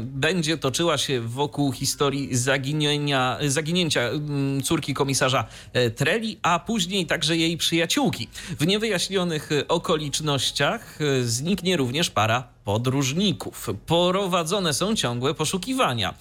[0.00, 7.36] będzie toczyła się wokół historii zaginienia, zaginięcia mm, córki komisarza e, Treli, a później także
[7.36, 8.28] jej przyjaciółki.
[8.60, 13.68] W niewyjaśnionych okolicznościach e, zniknie również para podróżników.
[13.86, 16.14] Prowadzone są ciągłe poszukiwania.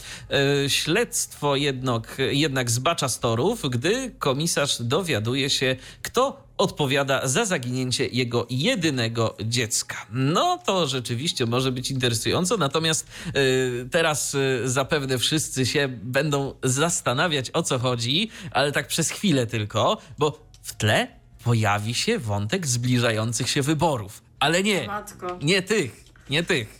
[0.67, 8.47] Śledztwo jednak, jednak zbacza z torów, gdy komisarz dowiaduje się, kto odpowiada za zaginięcie jego
[8.49, 9.95] jedynego dziecka.
[10.11, 17.51] No to rzeczywiście może być interesująco, natomiast y, teraz y, zapewne wszyscy się będą zastanawiać
[17.53, 21.07] o co chodzi, ale tak przez chwilę tylko, bo w tle
[21.45, 24.21] pojawi się wątek zbliżających się wyborów.
[24.39, 25.39] Ale nie, Matko.
[25.41, 26.79] nie tych, nie tych.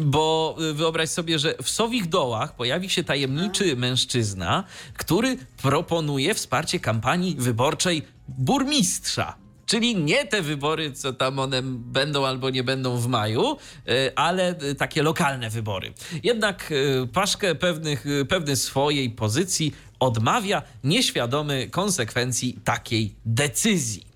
[0.00, 4.64] Bo wyobraź sobie, że w Sowich Dołach pojawi się tajemniczy mężczyzna,
[4.96, 9.36] który proponuje wsparcie kampanii wyborczej burmistrza.
[9.66, 13.56] Czyli nie te wybory, co tam one będą albo nie będą w maju,
[13.88, 15.92] y, ale takie lokalne wybory.
[16.22, 24.06] Jednak y, Paszkę pewnych, y, pewny swojej pozycji odmawia, nieświadomy konsekwencji takiej decyzji.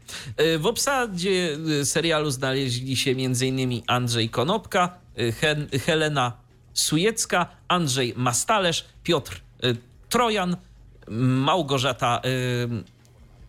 [0.59, 3.82] W obsadzie serialu znaleźli się m.in.
[3.86, 4.98] Andrzej Konopka,
[5.86, 6.32] Helena
[6.74, 9.40] Sujecka, Andrzej Mastalerz, Piotr
[10.09, 10.56] Trojan,
[11.09, 12.23] Małgorzata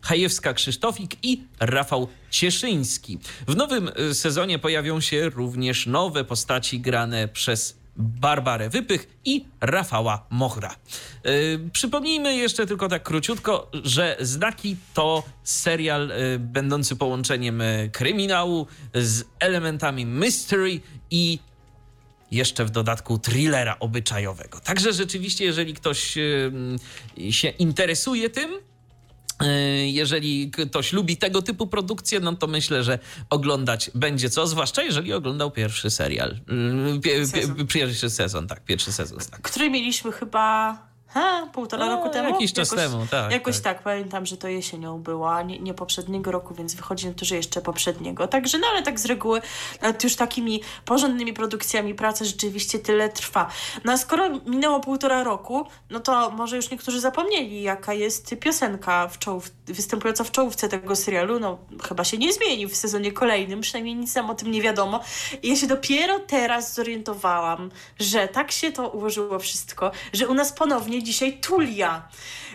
[0.02, 3.20] Hajewska-Krzysztofik i Rafał Cieszyński.
[3.48, 10.76] W nowym sezonie pojawią się również nowe postaci grane przez Barbarę Wypych i Rafała Mochra.
[11.24, 18.68] Yy, przypomnijmy jeszcze tylko tak króciutko, że Znaki to serial yy, będący połączeniem yy, kryminału
[18.94, 20.82] z elementami mystery
[21.12, 21.40] i
[22.32, 24.60] jeszcze w dodatku thrillera obyczajowego.
[24.60, 26.18] Także rzeczywiście, jeżeli ktoś
[27.30, 28.75] się interesuje tym, E,
[29.86, 33.00] jeżeli ktoś lubi tego typu produkcje, no to myślę, że
[33.30, 36.40] oglądać będzie co, zwłaszcza jeżeli oglądał pierwszy serial.
[36.48, 39.20] Mm, pie, pie, pierwszy sezon, tak, pierwszy sezon.
[39.32, 39.42] Tak.
[39.42, 40.78] Który mieliśmy chyba
[41.16, 42.30] Ha, półtora no, roku temu?
[42.30, 43.32] Jakiś czas jakoś, temu, tak.
[43.32, 43.64] Jakoś tak.
[43.76, 43.84] tak.
[43.84, 47.62] pamiętam, że to jesienią była, nie, nie, poprzedniego roku, więc wychodzi na to, że jeszcze
[47.62, 48.28] poprzedniego.
[48.28, 49.42] Także, no ale tak z reguły
[49.82, 53.50] nad już takimi porządnymi produkcjami praca rzeczywiście tyle trwa.
[53.84, 59.08] No a skoro minęło półtora roku, no to może już niektórzy zapomnieli, jaka jest piosenka
[59.08, 61.40] w czołów, występująca w czołówce tego serialu.
[61.40, 65.00] No chyba się nie zmieni w sezonie kolejnym, przynajmniej nic nam o tym nie wiadomo.
[65.44, 70.54] I ja się dopiero teraz zorientowałam, że tak się to ułożyło wszystko, że u nas
[70.54, 72.08] ponownie dzisiaj Tulia.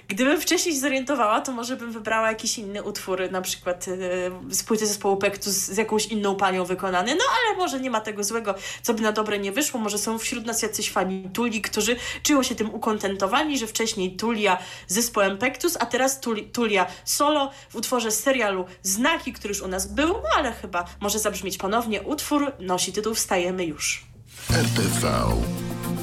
[0.08, 4.62] Gdybym wcześniej się zorientowała, to może bym wybrała jakiś inny utwór, na przykład yy, z
[4.62, 8.54] płyty zespołu Pektus z jakąś inną panią wykonany, no ale może nie ma tego złego,
[8.82, 12.42] co by na dobre nie wyszło, może są wśród nas jacyś fani Tuli, którzy czują
[12.42, 17.76] się tym ukontentowani, że wcześniej Tulia z zespołem Pektus, a teraz Tuli, Tulia solo w
[17.76, 22.02] utworze serialu Znaki, który już u nas był, no ale chyba może zabrzmieć ponownie.
[22.02, 24.04] Utwór nosi tytuł Wstajemy już.
[24.50, 25.26] RTV.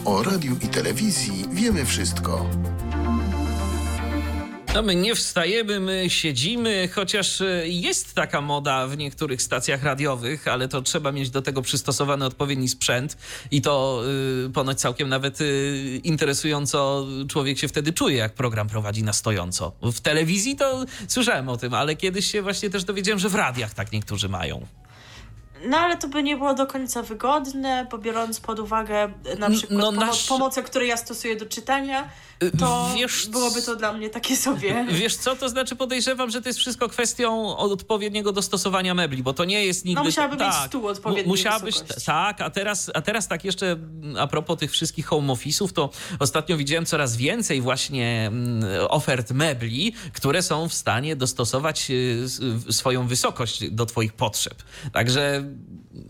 [0.07, 2.49] O radiu i telewizji wiemy wszystko.
[4.75, 10.47] No my nie wstajemy, my siedzimy, chociaż e, jest taka moda w niektórych stacjach radiowych,
[10.47, 13.17] ale to trzeba mieć do tego przystosowany odpowiedni sprzęt
[13.51, 14.03] i to
[14.45, 19.71] y, ponoć całkiem nawet y, interesująco człowiek się wtedy czuje, jak program prowadzi na stojąco.
[19.81, 23.73] W telewizji to słyszałem o tym, ale kiedyś się właśnie też dowiedziałem, że w radiach
[23.73, 24.67] tak niektórzy mają.
[25.65, 29.79] No ale to by nie było do końca wygodne, bo biorąc pod uwagę na przykład
[29.79, 30.27] no, nasz...
[30.27, 32.09] pomoce, które ja stosuję do czytania,
[32.59, 34.85] to wiesz, byłoby to dla mnie takie sobie.
[34.91, 39.45] Wiesz co, to znaczy podejrzewam, że to jest wszystko kwestią odpowiedniego dostosowania mebli, bo to
[39.45, 39.99] nie jest nigdy...
[39.99, 41.75] No musiałaby tak, mieć stół odpowiedniej musiałabyś,
[42.05, 43.77] Tak, a teraz, a teraz tak jeszcze
[44.19, 45.89] a propos tych wszystkich home office'ów, to
[46.19, 53.07] ostatnio widziałem coraz więcej właśnie mm, ofert mebli, które są w stanie dostosować y, swoją
[53.07, 54.63] wysokość do twoich potrzeb.
[54.93, 55.43] Także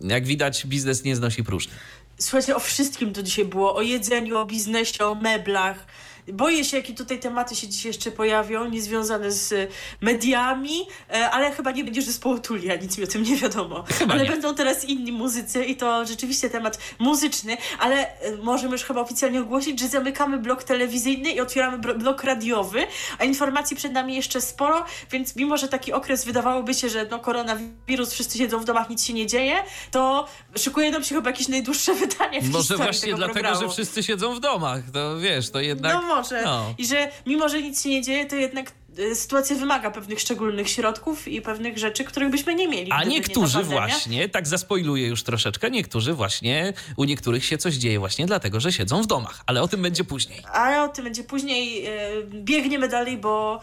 [0.03, 1.73] jak widać biznes nie znosi próżni.
[2.19, 3.75] Słuchajcie, o wszystkim to dzisiaj było.
[3.75, 5.85] O jedzeniu, o biznesie, o meblach
[6.33, 9.71] Boję się, jakie tutaj tematy się dzisiaj jeszcze pojawią, niezwiązane z
[10.01, 13.83] mediami, e, ale chyba nie będzie zespołu Tulia, nic mi o tym nie wiadomo.
[13.99, 14.29] Chyba ale nie.
[14.29, 19.41] będą teraz inni muzycy i to rzeczywiście temat muzyczny, ale e, możemy już chyba oficjalnie
[19.41, 22.87] ogłosić, że zamykamy blok telewizyjny i otwieramy blok radiowy,
[23.19, 27.19] a informacji przed nami jeszcze sporo, więc mimo, że taki okres wydawałoby się, że no
[27.19, 29.55] koronawirus, wszyscy siedzą w domach, nic się nie dzieje,
[29.91, 30.27] to
[30.57, 33.61] szykuje nam się chyba jakieś najdłuższe wydanie w Może właśnie tego dlatego, programu.
[33.67, 35.93] że wszyscy siedzą w domach, to wiesz, to jednak...
[35.93, 36.73] No No.
[36.77, 38.71] I że mimo, że nic się nie dzieje, to jednak
[39.13, 42.91] sytuacja wymaga pewnych szczególnych środków i pewnych rzeczy, których byśmy nie mieli.
[42.91, 47.99] A niektórzy nie właśnie, tak zaspoiluję już troszeczkę, niektórzy właśnie, u niektórych się coś dzieje
[47.99, 50.41] właśnie dlatego, że siedzą w domach, ale o tym będzie później.
[50.53, 51.87] Ale o tym będzie później.
[51.87, 53.61] Y, biegniemy dalej, bo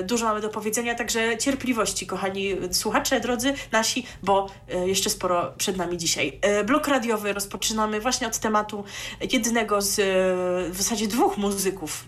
[0.00, 4.50] y, dużo mamy do powiedzenia, także cierpliwości, kochani słuchacze, drodzy nasi, bo
[4.86, 6.40] jeszcze sporo przed nami dzisiaj.
[6.66, 8.84] Blok radiowy rozpoczynamy właśnie od tematu
[9.32, 10.00] jednego z
[10.72, 12.04] w zasadzie dwóch muzyków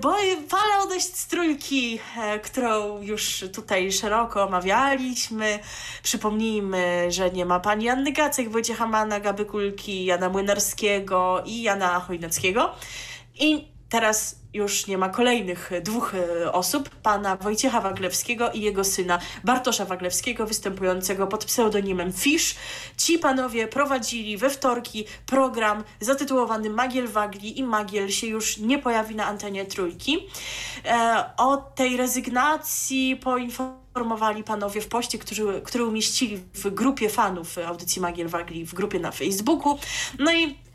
[0.00, 0.14] bo
[0.48, 5.58] fala odejść z trójki, e, którą już tutaj szeroko omawialiśmy.
[6.02, 12.00] Przypomnijmy, że nie ma pani Anny Gacek, Wojciecha Mana, Gaby Kulki, Jana Młynarskiego i Jana
[12.00, 12.70] Chojnackiego.
[13.34, 19.18] I teraz już nie ma kolejnych dwóch e, osób, pana Wojciecha Waglewskiego i jego syna
[19.44, 22.54] Bartosza Waglewskiego, występującego pod pseudonimem Fish.
[22.96, 29.14] Ci panowie prowadzili we wtorki program zatytułowany Magiel Wagli i Magiel się już nie pojawi
[29.14, 30.18] na antenie trójki.
[30.84, 38.02] E, o tej rezygnacji poinformowali panowie w poście, który, który umieścili w grupie fanów audycji
[38.02, 39.78] Magiel Wagli, w grupie na Facebooku.
[40.18, 40.67] No i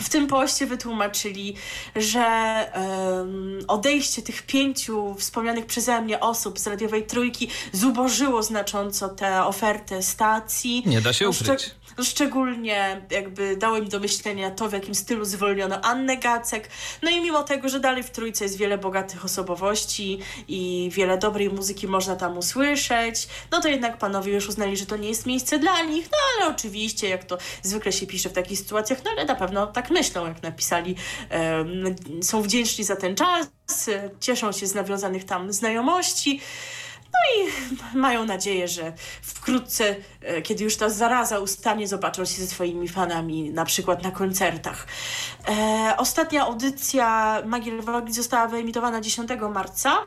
[0.00, 1.54] w tym poście wytłumaczyli,
[1.96, 2.26] że
[2.74, 10.02] um, odejście tych pięciu wspomnianych przeze mnie osób z radiowej trójki zubożyło znacząco tę ofertę
[10.02, 10.82] stacji.
[10.86, 11.70] Nie da się ukryć.
[11.98, 16.70] No, szczególnie jakby dało im do myślenia to, w jakim stylu zwolniono Annę Gacek.
[17.02, 20.18] No i mimo tego, że dalej w Trójce jest wiele bogatych osobowości
[20.48, 24.96] i wiele dobrej muzyki można tam usłyszeć, no to jednak panowie już uznali, że to
[24.96, 26.08] nie jest miejsce dla nich.
[26.12, 29.66] No ale oczywiście, jak to zwykle się pisze w takich sytuacjach, no ale na pewno
[29.66, 30.96] tak myślą, jak napisali.
[32.22, 33.48] Są wdzięczni za ten czas,
[34.20, 36.40] cieszą się z nawiązanych tam znajomości.
[37.12, 38.92] No i mają nadzieję, że
[39.22, 44.10] wkrótce, e, kiedy już ta zaraza ustanie, zobaczą się ze swoimi fanami, na przykład na
[44.10, 44.86] koncertach.
[45.48, 50.06] E, ostatnia audycja Magiel Wogli została wyemitowana 10 marca.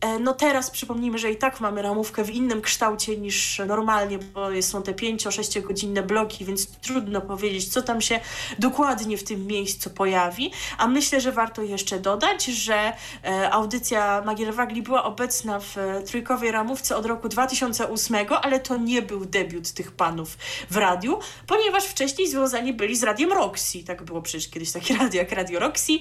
[0.00, 4.62] E, no teraz przypomnijmy, że i tak mamy ramówkę w innym kształcie niż normalnie, bo
[4.62, 8.20] są te 5-6 godzinne bloki, więc trudno powiedzieć, co tam się
[8.58, 10.50] dokładnie w tym miejscu pojawi.
[10.78, 12.92] A myślę, że warto jeszcze dodać, że
[13.24, 18.76] e, audycja Magier Wagli była obecna w e, trójkowej ramówce od roku 2008, ale to
[18.76, 20.38] nie był debiut tych panów
[20.70, 23.84] w radiu, ponieważ wcześniej związani byli z Radiem Roxy.
[23.84, 25.92] Tak było przecież kiedyś takie radio jak Radio Roxy,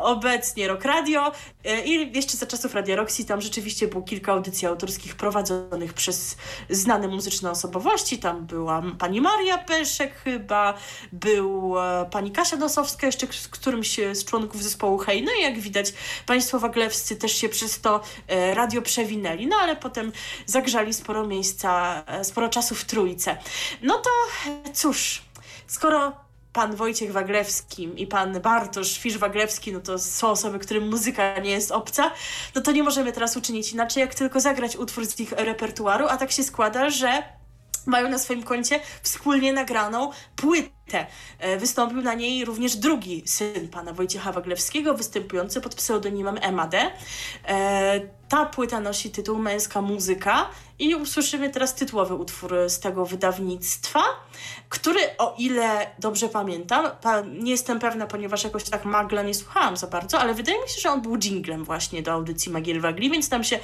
[0.00, 1.32] obecnie Rock Radio
[1.84, 6.36] i jeszcze za czasów Radia Roxy tam rzeczywiście było kilka audycji autorskich prowadzonych przez
[6.70, 8.18] znane muzyczne osobowości.
[8.18, 10.74] Tam była pani Maria Peszek chyba,
[11.12, 15.22] był e, pani Kasia Nosowska jeszcze którymś z członków zespołu Hej.
[15.22, 15.92] No i jak widać
[16.26, 19.46] państwo waglewscy też się przez to e, radio przewinęli.
[19.46, 20.12] No ale potem
[20.46, 23.36] zagrzali sporo miejsca, e, sporo czasu w Trójce.
[23.82, 24.10] No to
[24.72, 25.22] cóż,
[25.66, 26.21] skoro
[26.52, 31.70] pan Wojciech Waglewski i pan Bartosz Fisz-Waglewski, no to są osoby, którym muzyka nie jest
[31.70, 32.10] obca,
[32.54, 36.16] no to nie możemy teraz uczynić inaczej, jak tylko zagrać utwór z ich repertuaru, a
[36.16, 37.22] tak się składa, że
[37.86, 41.06] mają na swoim koncie wspólnie nagraną płytę.
[41.38, 46.74] E, wystąpił na niej również drugi syn pana Wojciecha Waglewskiego, występujący pod pseudonimem MAD.
[48.32, 50.46] Ta płyta nosi tytuł Męska muzyka
[50.78, 54.00] i usłyszymy teraz tytułowy utwór z tego wydawnictwa,
[54.68, 56.86] który o ile dobrze pamiętam,
[57.42, 60.80] nie jestem pewna, ponieważ jakoś tak magla nie słuchałam za bardzo, ale wydaje mi się,
[60.80, 63.58] że on był jinglem właśnie do audycji Magiel Wagli, więc tam się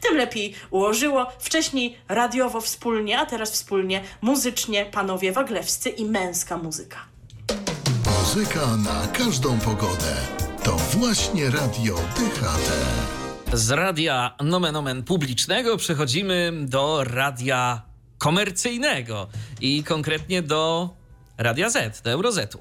[0.00, 1.26] tym lepiej ułożyło.
[1.38, 6.98] Wcześniej radiowo wspólnie, a teraz wspólnie muzycznie panowie waglewscy i męska muzyka.
[8.20, 10.16] Muzyka na każdą pogodę.
[10.62, 13.23] To właśnie radio DHT.
[13.54, 17.82] Z radia nomen omen publicznego przechodzimy do radia
[18.18, 19.28] komercyjnego
[19.60, 20.90] i konkretnie do
[21.38, 22.58] Radia Z, do Eurozetu.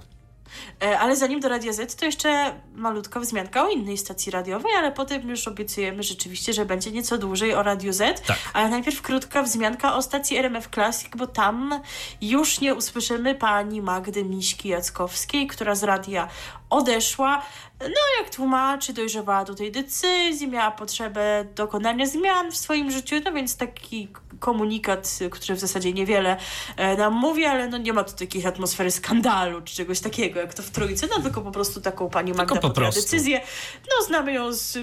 [0.83, 4.91] E, ale zanim do Radia Z, to jeszcze malutka wzmianka o innej stacji radiowej, ale
[4.91, 8.25] potem już obiecujemy rzeczywiście, że będzie nieco dłużej o Radio Z.
[8.25, 8.37] Tak.
[8.53, 11.81] Ale najpierw krótka wzmianka o stacji RMF Classic, bo tam
[12.21, 16.27] już nie usłyszymy pani Magdy Miśki-Jackowskiej, która z radia
[16.73, 17.41] odeszła.
[17.79, 23.31] No, jak tłumaczy, dojrzewała do tej decyzji, miała potrzebę dokonania zmian w swoim życiu, no
[23.31, 24.07] więc taki
[24.39, 26.37] komunikat, który w zasadzie niewiele
[26.77, 30.53] e, nam mówi, ale no nie ma tu takiej atmosfery skandalu czy czegoś takiego, jak
[30.53, 33.41] to w Trójce, no tylko po prostu taką pani Magda po podjęła decyzję.
[33.83, 34.77] No, znamy ją z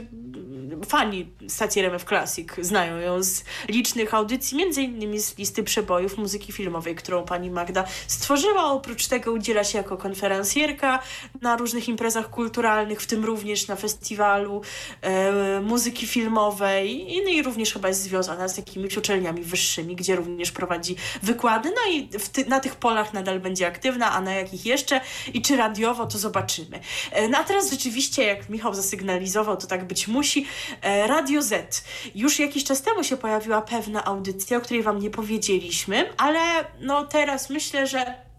[0.88, 6.52] fani stacji RMF Classic, znają ją z licznych audycji, między innymi z listy przebojów muzyki
[6.52, 8.64] filmowej, którą pani Magda stworzyła.
[8.64, 11.02] Oprócz tego udziela się jako konferencjerka
[11.40, 14.62] na różnych imprezach kulturalnych, w tym również na festiwalu
[15.00, 20.52] e, muzyki filmowej no i również chyba jest związana z jakimiś uczelniami wyższymi, gdzie również
[20.52, 21.68] prowadzi wykłady.
[21.68, 25.00] No i ty, na tych polach nadal będzie aktywna, a na jakich jeszcze
[25.34, 26.80] i czy radiowo, to zobaczymy.
[27.12, 30.46] E, no a teraz rzeczywiście, jak Michał zasygnalizował, to tak być musi,
[30.82, 31.84] E, Radio Z.
[32.14, 36.40] Już jakiś czas temu się pojawiła pewna audycja, o której Wam nie powiedzieliśmy, ale
[36.80, 38.29] no teraz myślę, że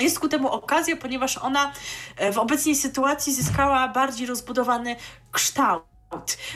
[0.00, 1.72] jest ku temu okazja, ponieważ ona
[2.16, 4.96] e, w obecnej sytuacji zyskała bardziej rozbudowany
[5.32, 5.97] kształt.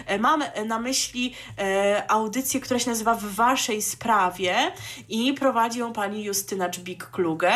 [0.06, 4.56] E, mam na myśli e, audycję, która się nazywa W Waszej Sprawie
[5.08, 7.52] i prowadzi ją pani Justyna Czbik-Kluge.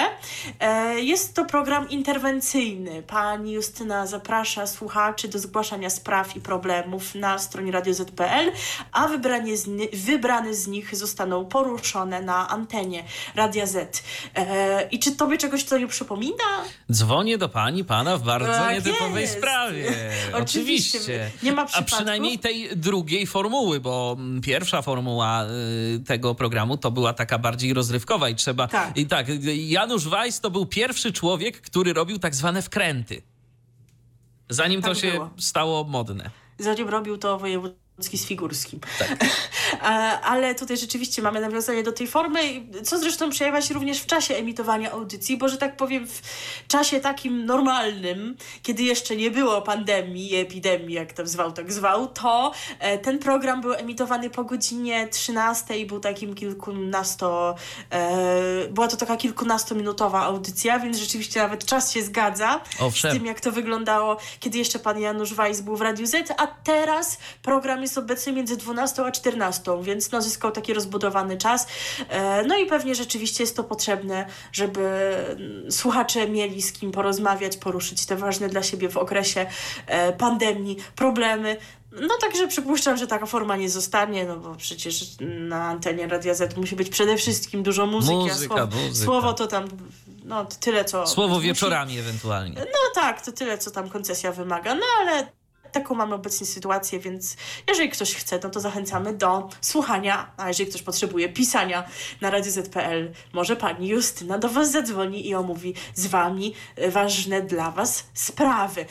[0.61, 3.03] E, jest to program interwencyjny.
[3.03, 8.53] Pani Justyna zaprasza słuchaczy do zgłaszania spraw i problemów na stronie radioz.pl,
[8.93, 13.05] a wybranie z, wybrane z nich zostaną poruszone na antenie
[13.35, 14.03] Radia Z.
[14.35, 16.45] E, I czy tobie czegoś to nie przypomina?
[16.93, 19.39] Dzwonię do pani, pana w bardzo Tak nietypowej jest.
[19.39, 19.93] sprawie.
[20.43, 20.99] Oczywiście.
[20.99, 21.31] Oczywiście.
[21.43, 22.07] Nie ma A przypadków.
[22.07, 27.75] przynajmniej tej drugiej formuły, bo mm, pierwsza formuła y, tego programu to była taka bardziej
[27.75, 28.69] rozrywkowa i trzeba.
[28.69, 28.97] Tak.
[28.97, 33.23] I tak, y, Janusz Weiss to był pierwszy człowiek, który robił tak zwane wkręty.
[34.49, 35.31] Zanim Tak to się było.
[35.39, 36.31] stało modne.
[36.59, 38.81] Zanim robił to wojewódzki z Figurskim.
[38.99, 39.25] Tak.
[40.23, 42.41] Ale tutaj rzeczywiście mamy nawiązanie do tej formy,
[42.85, 46.23] co zresztą przejawia się również w czasie emitowania audycji, bo że tak powiem w
[46.69, 52.53] czasie takim normalnym, kiedy jeszcze nie było pandemii, epidemii, jak to zwał, tak zwał, to
[52.79, 57.55] e, ten program był emitowany po godzinie 13 i był takim kilkunasto...
[57.91, 63.11] E, była to taka kilkunastominutowa audycja, więc rzeczywiście nawet czas się zgadza Owszem.
[63.11, 66.47] z tym, jak to wyglądało, kiedy jeszcze pan Janusz Weiss był w Radiu Z, a
[66.47, 71.67] teraz program jest obecny między 12 a 14, więc no, zyskał taki rozbudowany czas.
[72.09, 74.81] E, No i pewnie rzeczywiście jest to potrzebne, żeby
[75.31, 79.47] mm, słuchacze mieli z kim porozmawiać, poruszyć te ważne dla siebie w okresie
[79.87, 81.57] e, pandemii problemy.
[82.01, 86.57] No także przypuszczam, że taka forma nie zostanie, no bo przecież na antenie Radia Z
[86.57, 89.05] musi być przede wszystkim dużo muzyki, Muzyka, a słowo, muzyka.
[89.05, 89.69] słowo to tam
[90.25, 91.07] no tyle co...
[91.07, 92.55] Słowo musi- wieczorami ewentualnie.
[92.61, 94.75] no tak, to tyle, co tam koncesja wymaga.
[94.75, 95.27] No ale
[95.81, 97.37] taką mamy obecnie sytuację, więc
[97.69, 101.85] jeżeli ktoś chce, no to zachęcamy do słuchania, a jeżeli ktoś potrzebuje pisania
[102.21, 107.71] na radioz.pl, może pani Justyna do was zadzwoni i omówi z wami e, ważne dla
[107.71, 108.87] was sprawy.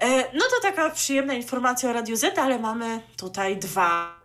[0.00, 4.20] E, no to taka przyjemna informacja o Radio Z, ale mamy tutaj dwa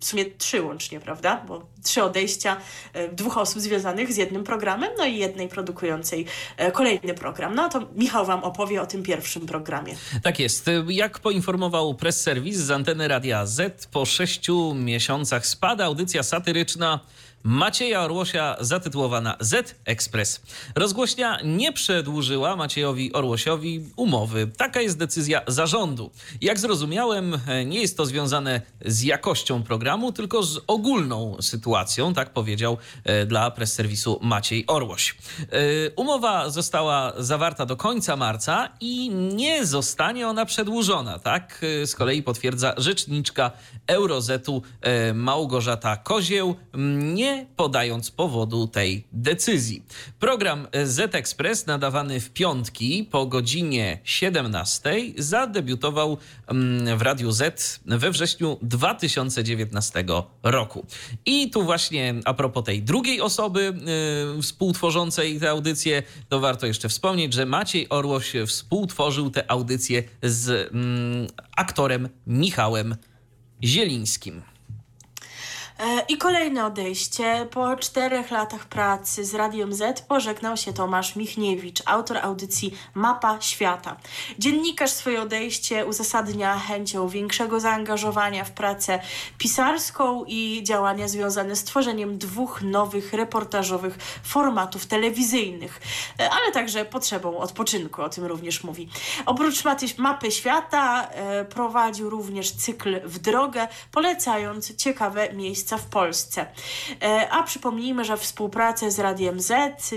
[0.00, 1.44] w sumie trzy łącznie, prawda?
[1.48, 2.56] Bo trzy odejścia
[2.92, 7.54] e, dwóch osób związanych z jednym programem, no i jednej produkującej e, kolejny program.
[7.54, 9.94] No to Michał Wam opowie o tym pierwszym programie.
[10.22, 10.66] Tak jest.
[10.88, 17.00] Jak poinformował press serwis z anteny Radia Z, po sześciu miesiącach spada audycja satyryczna
[17.48, 20.42] Macieja Orłosia zatytułowana Z Express.
[20.74, 24.46] Rozgłośnia nie przedłużyła Maciejowi Orłosiowi umowy.
[24.56, 26.10] Taka jest decyzja zarządu.
[26.40, 32.78] Jak zrozumiałem, nie jest to związane z jakością programu, tylko z ogólną sytuacją, tak powiedział
[33.04, 35.16] e, dla press serwisu Maciej Orłoś.
[35.40, 35.46] E,
[35.96, 42.22] Umowa została zawarta do końca marca i nie zostanie ona przedłużona, tak e, z kolei
[42.22, 43.50] potwierdza rzeczniczka
[43.86, 44.62] Eurozetu
[45.14, 47.14] Małgorzata Kozieł, m,
[47.56, 49.82] podając powodu tej decyzji.
[50.18, 58.10] Program Z Express nadawany w piątki po godzinie 17 zadebiutował mm, w Radiu Z we
[58.10, 60.04] wrześniu 2019
[60.42, 60.86] roku.
[61.26, 63.74] I tu właśnie a propos tej drugiej osoby
[64.38, 70.72] y, współtworzącej tę audycję, to warto jeszcze wspomnieć, że Maciej Orłoś współtworzył tę audycję z
[70.72, 71.26] mm,
[71.56, 72.96] aktorem Michałem
[73.64, 74.55] Zielińskim.
[75.78, 77.46] E, I kolejne odejście.
[77.50, 83.96] Po czterech latach pracy z Radiem Z pożegnał się Tomasz Michniewicz, autor audycji Mapa Świata.
[84.38, 89.00] Dziennikarz swoje odejście uzasadnia chęcią większego zaangażowania w pracę
[89.38, 95.80] pisarską i działania związane z tworzeniem dwóch nowych reportażowych formatów telewizyjnych,
[96.20, 98.88] e, ale także potrzebą odpoczynku, o tym również mówi.
[99.26, 99.64] Oprócz
[99.98, 106.46] Mapy Świata e, prowadził również cykl W drogę, polecając ciekawe miejsca w Polsce.
[107.02, 109.52] E, A przypomnijmy, że współpracę z Radiem Z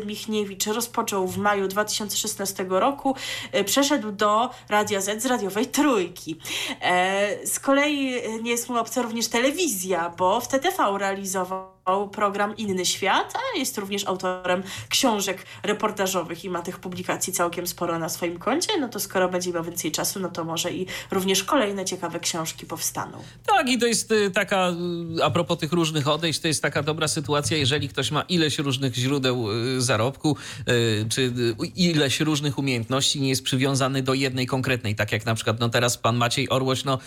[0.06, 3.16] Michniewicz rozpoczął w maju 2016 roku.
[3.52, 6.40] E, Przeszedł do Radia Z z radiowej Trójki.
[6.82, 11.79] E, Z kolei nie jest mu obca również telewizja, bo w TTV realizował
[12.12, 18.00] program Inny Świat, a jest również autorem książek reportażowych i ma tych publikacji całkiem sporo
[18.00, 18.80] na swoim koncie.
[18.80, 22.66] No to skoro będzie miał więcej czasu, no to może i również kolejne ciekawe książki
[22.66, 23.18] powstaną.
[23.46, 24.70] Tak, i to jest y, taka,
[25.20, 28.58] y, a propos tych różnych odejść, to jest taka dobra sytuacja, jeżeli ktoś ma ileś
[28.58, 30.38] różnych źródeł y, zarobku,
[31.10, 31.34] czy
[31.76, 35.98] ileś różnych umiejętności, nie jest przywiązany do jednej konkretnej, tak jak na przykład no teraz
[35.98, 37.00] pan Maciej Orłoś, no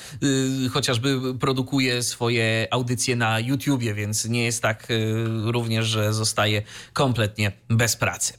[0.72, 4.88] chociażby produkuje swoje audycje na YouTubie, więc nie jest tak, tak
[5.46, 6.62] również, że zostaje
[6.92, 8.32] kompletnie bez pracy.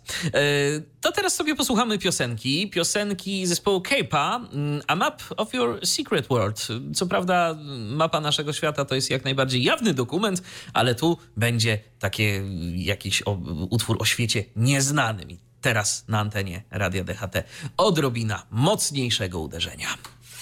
[1.01, 2.69] To teraz sobie posłuchamy piosenki.
[2.69, 6.67] Piosenki zespołu K-Pa, mm, A Map of Your Secret World.
[6.95, 7.55] Co prawda
[7.89, 10.43] mapa naszego świata to jest jak najbardziej jawny dokument,
[10.73, 12.43] ale tu będzie takie
[12.75, 13.31] jakiś o,
[13.69, 15.31] utwór o świecie nieznanym.
[15.31, 17.43] I teraz na antenie Radia DHT
[17.77, 19.87] odrobina mocniejszego uderzenia.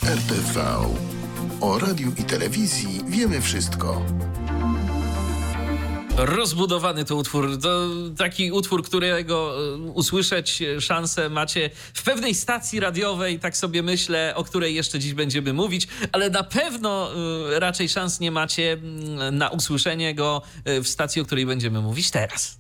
[0.03, 0.61] RTV.
[1.61, 4.05] O radiu i telewizji wiemy wszystko.
[6.26, 7.61] Rozbudowany to utwór.
[7.61, 14.34] To taki utwór, którego e, usłyszeć szansę macie w pewnej stacji radiowej, tak sobie myślę,
[14.35, 17.11] o której jeszcze dziś będziemy mówić, ale na pewno
[17.56, 21.81] e, raczej szans nie macie mm, na usłyszenie go e, w stacji, o której będziemy
[21.81, 22.57] mówić teraz.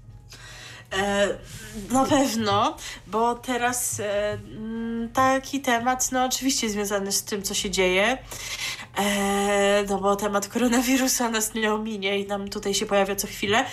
[0.93, 1.37] E,
[1.89, 2.77] na pewno,
[3.07, 4.37] bo teraz e,
[5.13, 8.17] taki temat, no oczywiście związany z tym, co się dzieje,
[8.97, 13.65] e, no bo temat koronawirusa nas nie ominie i nam tutaj się pojawia co chwilę.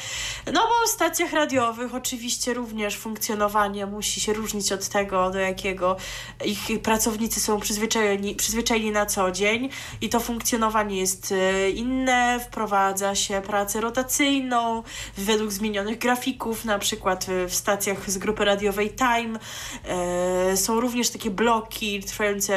[0.47, 5.97] No bo w stacjach radiowych oczywiście również funkcjonowanie musi się różnić od tego, do jakiego
[6.45, 9.69] ich pracownicy są przyzwyczajeni, przyzwyczajeni na co dzień.
[10.01, 11.35] I to funkcjonowanie jest
[11.75, 14.83] inne, wprowadza się pracę rotacyjną
[15.17, 19.39] według zmienionych grafików, na przykład w stacjach z grupy radiowej Time.
[19.85, 22.55] E, są również takie bloki trwające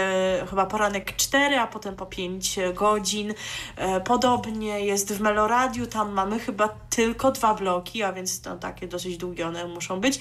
[0.49, 3.33] chyba poranek 4, a potem po 5 godzin.
[3.75, 9.17] E, podobnie jest w Meloradiu, tam mamy chyba tylko dwa bloki, a więc takie dosyć
[9.17, 10.19] długie one muszą być.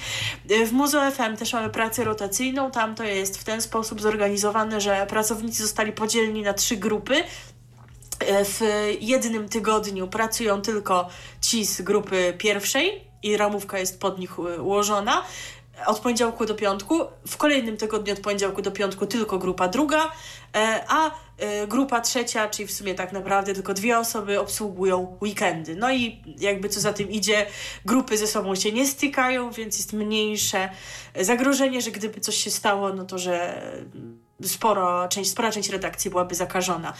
[0.50, 4.80] E, w Muzo FM też mamy pracę rotacyjną, tam to jest w ten sposób zorganizowane,
[4.80, 7.24] że pracownicy zostali podzieleni na trzy grupy,
[8.44, 8.60] w
[9.00, 11.08] jednym tygodniu pracują tylko
[11.40, 15.22] ci z grupy pierwszej, i ramówka jest pod nich y, ułożona
[15.86, 17.00] od poniedziałku do piątku.
[17.26, 20.12] W kolejnym tygodniu od poniedziałku do piątku tylko grupa druga,
[20.56, 25.76] e, a e, grupa trzecia, czyli w sumie tak naprawdę tylko dwie osoby obsługują weekendy.
[25.76, 27.46] No i jakby co za tym idzie,
[27.84, 30.68] grupy ze sobą się nie stykają, więc jest mniejsze
[31.20, 33.62] zagrożenie, że gdyby coś się stało, no to że
[34.44, 36.92] sporo, część, spora część redakcji byłaby zakażona.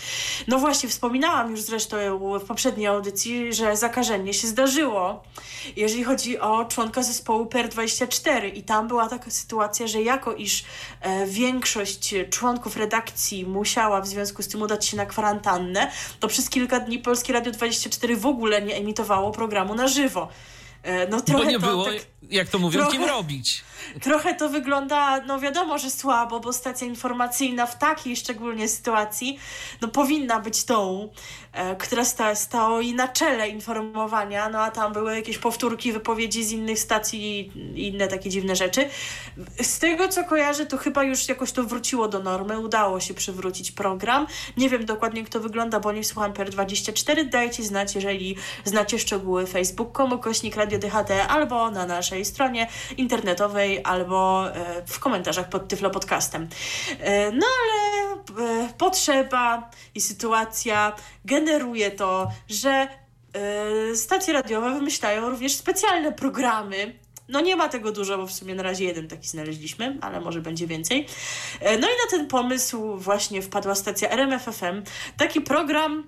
[0.49, 1.97] No właśnie, wspominałam już zresztą
[2.39, 5.23] w poprzedniej audycji, że zakażenie się zdarzyło,
[5.77, 10.65] jeżeli chodzi o członka zespołu PER24 i tam była taka sytuacja, że jako iż
[11.01, 15.91] e, większość członków redakcji musiała w związku z tym udać się na kwarantannę,
[16.21, 20.29] to przez kilka dni Polskie Radio 24 w ogóle nie emitowało programu na żywo.
[20.83, 21.95] E, no, trochę Bo nie było, tak,
[22.31, 23.65] jak to mówią, trochę, kim robić.
[24.03, 29.39] Trochę to wygląda, no wiadomo, że słabo, bo stacja informacyjna w takiej szczególnie sytuacji,
[29.81, 31.09] no powinna być tą,
[31.53, 36.53] e, która sta, stoi na czele informowania, no a tam były jakieś powtórki, wypowiedzi z
[36.53, 38.89] innych stacji i inne takie dziwne rzeczy.
[39.63, 43.73] Z tego, co kojarzę, to chyba już jakoś to wróciło do normy, udało się przywrócić
[43.73, 44.27] program.
[44.57, 47.29] Nie wiem dokładnie, jak to wygląda, bo nie słucham PER24.
[47.29, 52.67] Dajcie znać, jeżeli znacie szczegóły facebook.com, kośnik Radio DHT albo na naszej stronie
[52.97, 56.49] internetowej albo e, w komentarzach pod Tyflo Podcastem.
[57.01, 58.13] E, no ale
[58.63, 60.93] e, potrzeba i sytuacja
[61.25, 62.89] generuje to, że
[63.95, 66.99] stacje radiowe wymyślają również specjalne programy,
[67.29, 70.41] no nie ma tego dużo, bo w sumie na razie jeden taki znaleźliśmy, ale może
[70.41, 71.07] będzie więcej.
[71.63, 74.83] No i na ten pomysł właśnie wpadła stacja RMFFM.
[75.17, 76.05] Taki program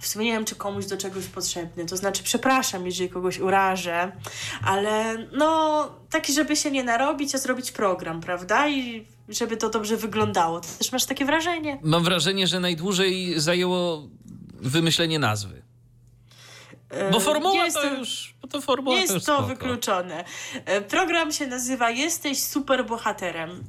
[0.00, 1.86] w sumie nie wiem, czy komuś do czegoś potrzebny.
[1.86, 4.12] To znaczy, przepraszam, jeżeli kogoś urażę,
[4.64, 8.68] ale no, taki, żeby się nie narobić, a zrobić program, prawda?
[8.68, 10.60] I żeby to dobrze wyglądało.
[10.60, 11.78] Ty też masz takie wrażenie?
[11.82, 14.08] Mam wrażenie, że najdłużej zajęło
[14.60, 15.62] wymyślenie nazwy.
[17.12, 18.34] Bo formuła jest to, już.
[18.42, 20.24] Bo to formuła jest to, już to wykluczone.
[20.64, 23.64] E, program się nazywa Jesteś superbohaterem.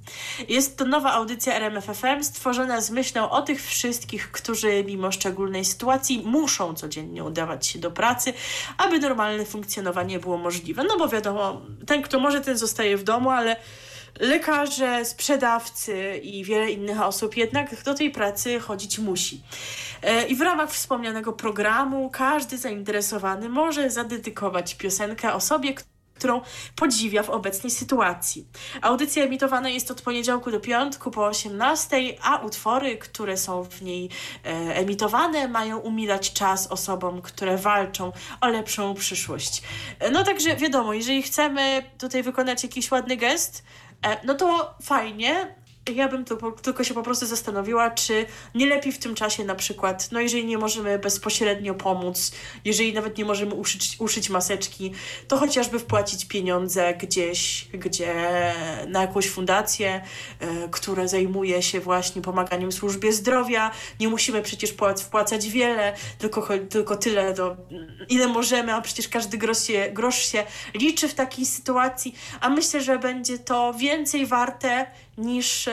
[0.47, 6.21] Jest to nowa audycja RMFFM stworzona z myślą o tych wszystkich, którzy mimo szczególnej sytuacji
[6.25, 8.33] muszą codziennie udawać się do pracy,
[8.77, 10.83] aby normalne funkcjonowanie było możliwe.
[10.83, 13.55] No bo wiadomo, ten, kto może, ten zostaje w domu, ale
[14.19, 19.41] lekarze, sprzedawcy i wiele innych osób jednak do tej pracy chodzić musi.
[20.01, 25.73] E, I w ramach wspomnianego programu każdy zainteresowany może zadedykować piosenkę osobie,
[26.21, 26.41] którą
[26.75, 28.47] podziwia w obecnej sytuacji.
[28.81, 34.09] Audycja emitowana jest od poniedziałku do piątku po 18, a utwory, które są w niej
[34.45, 38.11] e, emitowane, mają umilać czas osobom, które walczą
[38.41, 39.61] o lepszą przyszłość.
[39.99, 43.63] E, no także wiadomo, jeżeli chcemy tutaj wykonać jakiś ładny gest,
[44.23, 45.47] no to fajnie,
[45.89, 48.25] ja bym to, tylko się po prostu zastanowiła, czy
[48.55, 52.31] nie lepiej w tym czasie na przykład, no jeżeli nie możemy bezpośrednio pomóc,
[52.65, 54.91] jeżeli nawet nie możemy uszyć, uszyć maseczki,
[55.27, 58.13] to chociażby wpłacić pieniądze gdzieś, gdzie
[58.87, 60.01] na jakąś fundację,
[60.41, 63.71] y, która zajmuje się właśnie pomaganiem służbie zdrowia.
[63.99, 67.57] Nie musimy przecież wpłacać wiele, tylko, tylko tyle, do,
[68.09, 70.43] ile możemy, a przecież każdy grosz się, grosz się
[70.73, 74.87] liczy w takiej sytuacji, a myślę, że będzie to więcej warte
[75.17, 75.69] niż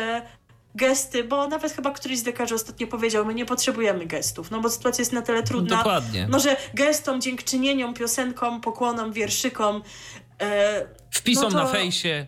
[0.75, 4.71] gesty, bo nawet chyba któryś z lekarzy ostatnio powiedział, my nie potrzebujemy gestów, no bo
[4.71, 5.77] sytuacja jest na tyle trudna.
[5.77, 6.27] Dokładnie.
[6.31, 9.83] No, że gestom, dziękczynieniom, piosenkom, pokłonom, wierszykom
[10.41, 11.65] e, Wpisom no to...
[11.65, 12.27] na fejsie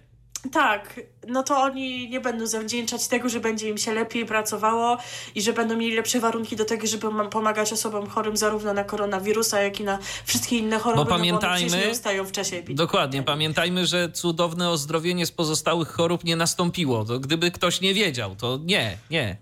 [0.53, 4.99] tak, no to oni nie będą zawdzięczać tego, że będzie im się lepiej pracowało
[5.35, 9.61] i że będą mieli lepsze warunki do tego, żeby pomagać osobom chorym zarówno na koronawirusa,
[9.61, 11.05] jak i na wszystkie inne choroby.
[11.05, 12.77] Bo pamiętajmy, no bo ustają w czasie epidemii.
[12.77, 17.05] Dokładnie, pamiętajmy, że cudowne ozdrowienie z pozostałych chorób nie nastąpiło.
[17.05, 19.37] To gdyby ktoś nie wiedział, to nie, nie.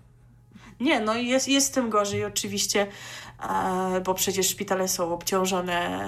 [0.79, 2.87] Nie, no jest, jest tym gorzej oczywiście
[4.03, 5.99] bo przecież szpitale są obciążone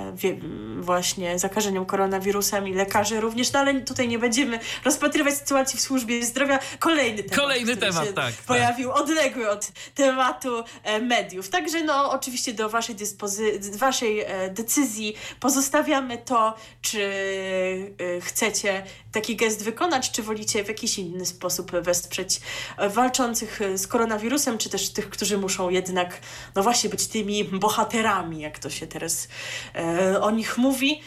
[0.79, 6.25] właśnie zakażeniem koronawirusem i lekarze również, no ale tutaj nie będziemy rozpatrywać sytuacji w służbie
[6.25, 6.59] zdrowia.
[6.79, 8.33] Kolejny temat, Kolejny temat, tak, tak.
[8.33, 9.01] pojawił, tak.
[9.01, 11.49] odległy od tematu e, mediów.
[11.49, 17.01] Także no oczywiście do waszej, dyspozy- waszej e, decyzji pozostawiamy to, czy
[18.17, 22.41] e, chcecie taki gest wykonać, czy wolicie w jakiś inny sposób wesprzeć
[22.89, 26.19] walczących z koronawirusem, czy też tych, którzy muszą jednak
[26.55, 29.27] no właśnie być tymi bohaterami, jak to się teraz
[29.75, 31.01] e, o nich mówi.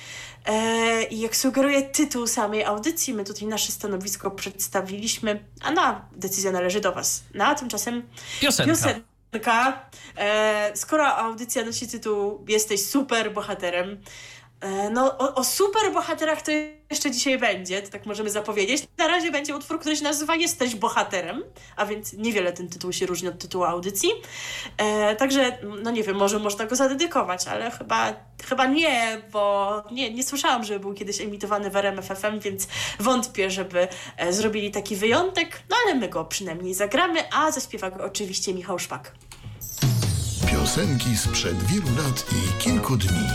[0.46, 6.52] E, I jak sugeruje tytuł samej audycji, my tutaj nasze stanowisko przedstawiliśmy, a na decyzja
[6.52, 7.22] należy do Was.
[7.34, 8.02] No a tymczasem
[8.40, 8.72] piosenka.
[8.72, 9.90] piosenka.
[10.16, 14.33] E, skoro audycja nosi tytuł Jesteś super bohaterem, E,
[14.90, 16.52] no, o, o super bohaterach to
[16.90, 18.82] jeszcze dzisiaj będzie, to tak możemy zapowiedzieć.
[18.98, 21.42] Na razie będzie utwór, który się nazywa Jesteś bohaterem,
[21.76, 24.10] a więc niewiele ten tytuł się różni od tytułu audycji.
[24.76, 28.14] E, także, no nie wiem, może można go zadedykować, ale chyba,
[28.48, 32.68] chyba nie, bo nie, nie słyszałam, żeby był kiedyś emitowany w RMFFM, więc
[33.00, 38.04] wątpię, żeby e, zrobili taki wyjątek, no ale my go przynajmniej zagramy, a zaśpiewa go
[38.04, 39.12] oczywiście Michał Szpak.
[40.50, 43.28] Piosenki sprzed wielu lat i kilku dni.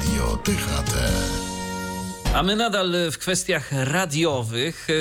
[0.00, 1.49] Radio THT.
[2.34, 4.88] A my nadal w kwestiach radiowych.
[4.90, 4.94] E,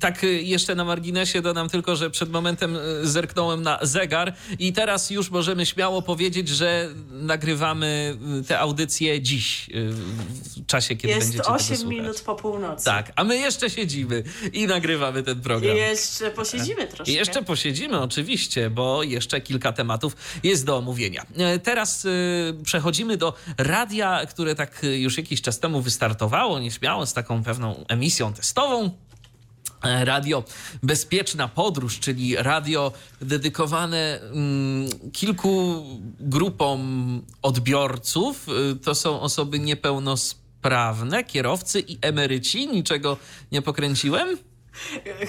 [0.00, 5.10] tak jeszcze na marginesie dodam tylko, że przed momentem e, zerknąłem na zegar i teraz
[5.10, 9.70] już możemy śmiało powiedzieć, że nagrywamy e, te audycje dziś,
[10.56, 12.84] w czasie, kiedy Jest będziecie 8 minut po północy.
[12.84, 14.22] Tak, a my jeszcze siedzimy
[14.52, 15.76] i nagrywamy ten program.
[15.76, 17.12] I jeszcze posiedzimy troszkę.
[17.12, 21.26] I jeszcze posiedzimy oczywiście, bo jeszcze kilka tematów jest do omówienia.
[21.62, 22.06] Teraz
[22.64, 27.84] przechodzimy do radia, które tak już jakiś czas temu wystartowało śmiało, nieśmiało, z taką pewną
[27.88, 28.90] emisją testową.
[29.82, 30.44] E, radio
[30.82, 35.84] Bezpieczna Podróż, czyli radio dedykowane mm, kilku
[36.20, 38.46] grupom odbiorców.
[38.48, 42.68] E, to są osoby niepełnosprawne, kierowcy i emeryci.
[42.68, 43.16] Niczego
[43.52, 44.49] nie pokręciłem?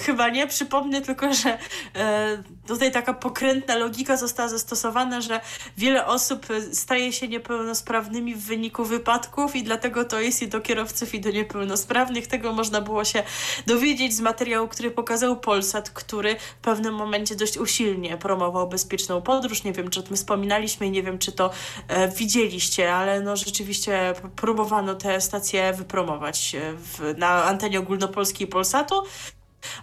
[0.05, 0.47] Chyba nie.
[0.47, 1.57] Przypomnę tylko, że
[1.95, 5.41] e, tutaj taka pokrętna logika została zastosowana, że
[5.77, 11.13] wiele osób staje się niepełnosprawnymi w wyniku wypadków i dlatego to jest i do kierowców,
[11.13, 12.27] i do niepełnosprawnych.
[12.27, 13.23] Tego można było się
[13.68, 19.63] dowiedzieć z materiału, który pokazał Polsat, który w pewnym momencie dość usilnie promował bezpieczną podróż.
[19.63, 21.51] Nie wiem, czy o tym wspominaliśmy i nie wiem, czy to
[21.88, 29.03] e, widzieliście, ale no rzeczywiście próbowano te stacje wypromować e, w, na antenie ogólnopolskiej Polsatu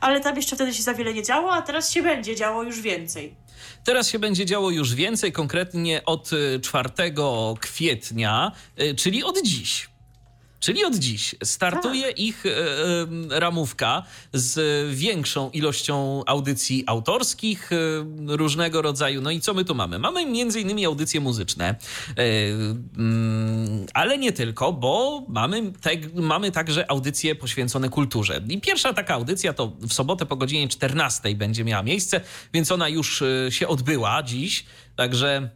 [0.00, 2.80] ale tam jeszcze wtedy się za wiele nie działo, a teraz się będzie działo już
[2.80, 3.34] więcej.
[3.84, 6.30] Teraz się będzie działo już więcej, konkretnie od
[6.62, 7.12] 4 e,
[7.60, 9.88] kwietnia, e, czyli od dziś.
[10.60, 12.18] Czyli od dziś startuje tak.
[12.18, 14.02] ich e, e, ramówka
[14.32, 14.60] z
[14.94, 17.76] większą ilością audycji autorskich e,
[18.36, 19.20] różnego rodzaju.
[19.20, 19.98] No i co my tu mamy?
[19.98, 21.74] Mamy między innymi audycje muzyczne, e,
[22.96, 28.40] mm, ale nie tylko, bo mamy, te, mamy także audycje poświęcone kulturze.
[28.48, 32.20] I pierwsza taka audycja to w sobotę po godzinie 14 będzie miała miejsce,
[32.52, 34.64] więc ona już się odbyła dziś.
[34.96, 35.50] Także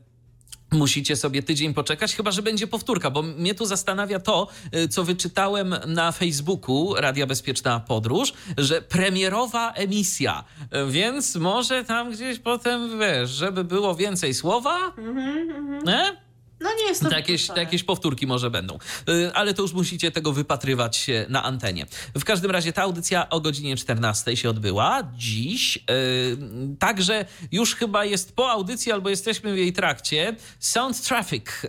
[0.73, 5.05] Musicie sobie tydzień poczekać, chyba że będzie powtórka, bo mnie tu zastanawia to, y, co
[5.05, 10.44] wyczytałem na Facebooku Radia Bezpieczna Podróż, że premierowa emisja,
[10.89, 16.32] więc może tam gdzieś potem, wiesz, żeby było więcej słowa, mm -hmm, nie?
[16.63, 18.79] No nie jest to jakieś, jakieś powtórki może będą.
[19.09, 21.87] Y, ale to już musicie tego wypatrywać na antenie.
[22.15, 25.77] W każdym razie ta audycja o godzinie 14 się odbyła dziś.
[25.77, 26.37] Y,
[26.79, 30.37] także już chyba jest po audycji albo jesteśmy w jej trakcie.
[30.59, 31.69] Sound Traffic y,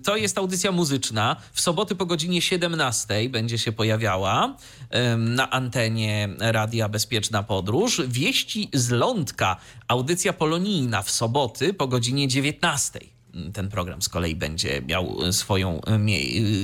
[0.00, 1.36] to jest audycja muzyczna.
[1.52, 4.56] W soboty po godzinie 17 będzie się pojawiała
[5.18, 8.02] na antenie Radia Bezpieczna Podróż.
[8.08, 9.56] Wieści z Lądka,
[9.88, 13.11] audycja polonijna w soboty po godzinie 19
[13.52, 15.80] ten program z kolei będzie miał swoją,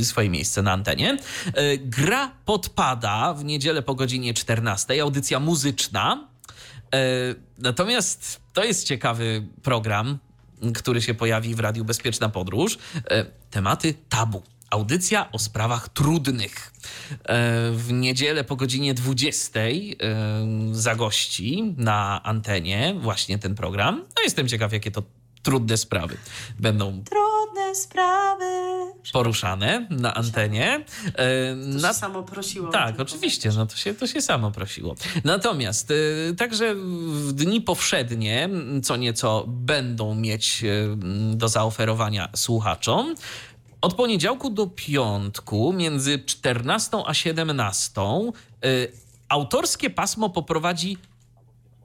[0.03, 1.19] swoje miejsce na antenie.
[1.47, 6.28] E, gra podpada w niedzielę po godzinie 14, audycja muzyczna.
[6.95, 6.99] E,
[7.59, 10.19] natomiast to jest ciekawy program,
[10.74, 12.78] który się pojawi w Radiu Bezpieczna Podróż.
[13.11, 14.43] E, tematy tabu.
[14.70, 16.73] Audycja o sprawach trudnych.
[17.73, 19.61] W niedzielę po godzinie 20
[20.73, 24.05] zagości na antenie właśnie ten program.
[24.16, 25.03] No jestem ciekaw, jakie to
[25.49, 26.16] trudne sprawy
[26.59, 28.45] będą trudne sprawy
[29.12, 30.85] poruszane na antenie.
[31.15, 31.89] E, to na...
[31.89, 32.70] się samo prosiło.
[32.70, 34.95] Tak, oczywiście, no to się, to się samo prosiło.
[35.25, 38.49] Natomiast e, także w dni powszednie
[38.83, 40.97] co nieco będą mieć e,
[41.37, 43.15] do zaoferowania słuchaczom.
[43.81, 48.01] Od poniedziałku do piątku między 14 a 17
[49.29, 50.99] autorskie pasmo poprowadzi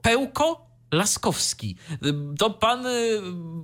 [0.02, 1.76] Pełko Laskowski.
[2.38, 3.20] To pan y,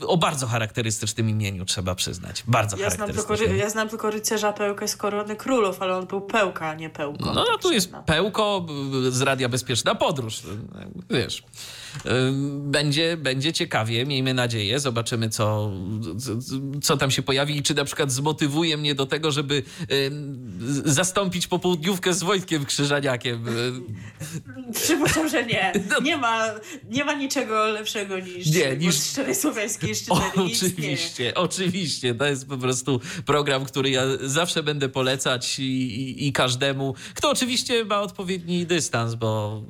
[0.06, 2.42] o bardzo charakterystycznym imieniu, trzeba przyznać.
[2.46, 3.36] Bardzo ja charakterystycznym.
[3.36, 6.74] Znam tylko, ja znam tylko rycerza Pełkę z Korony Królów, ale on był Pełka, a
[6.74, 7.32] nie Pełko.
[7.32, 8.66] No, no tu jest Pełko
[9.08, 10.42] z Radia Bezpieczna Podróż.
[11.10, 11.42] Wiesz,
[12.60, 14.80] będzie, będzie ciekawie, miejmy nadzieję.
[14.80, 15.72] Zobaczymy, co,
[16.82, 19.62] co tam się pojawi i czy na przykład zmotywuje mnie do tego, żeby
[20.84, 23.44] zastąpić popołudniówkę z Wojtkiem Krzyżaniakiem.
[24.82, 25.72] Przypuszczam, że nie.
[25.90, 26.00] No.
[26.00, 26.46] Nie ma,
[26.90, 28.94] nie ma niczego lepszego niż, nie, niż...
[28.94, 29.94] szczerej słowiańskiej
[30.36, 32.14] Oczywiście, oczywiście.
[32.14, 37.30] To jest po prostu program, który ja zawsze będę polecać i, i, i, każdemu, kto
[37.30, 39.62] oczywiście ma odpowiedni dystans, bo,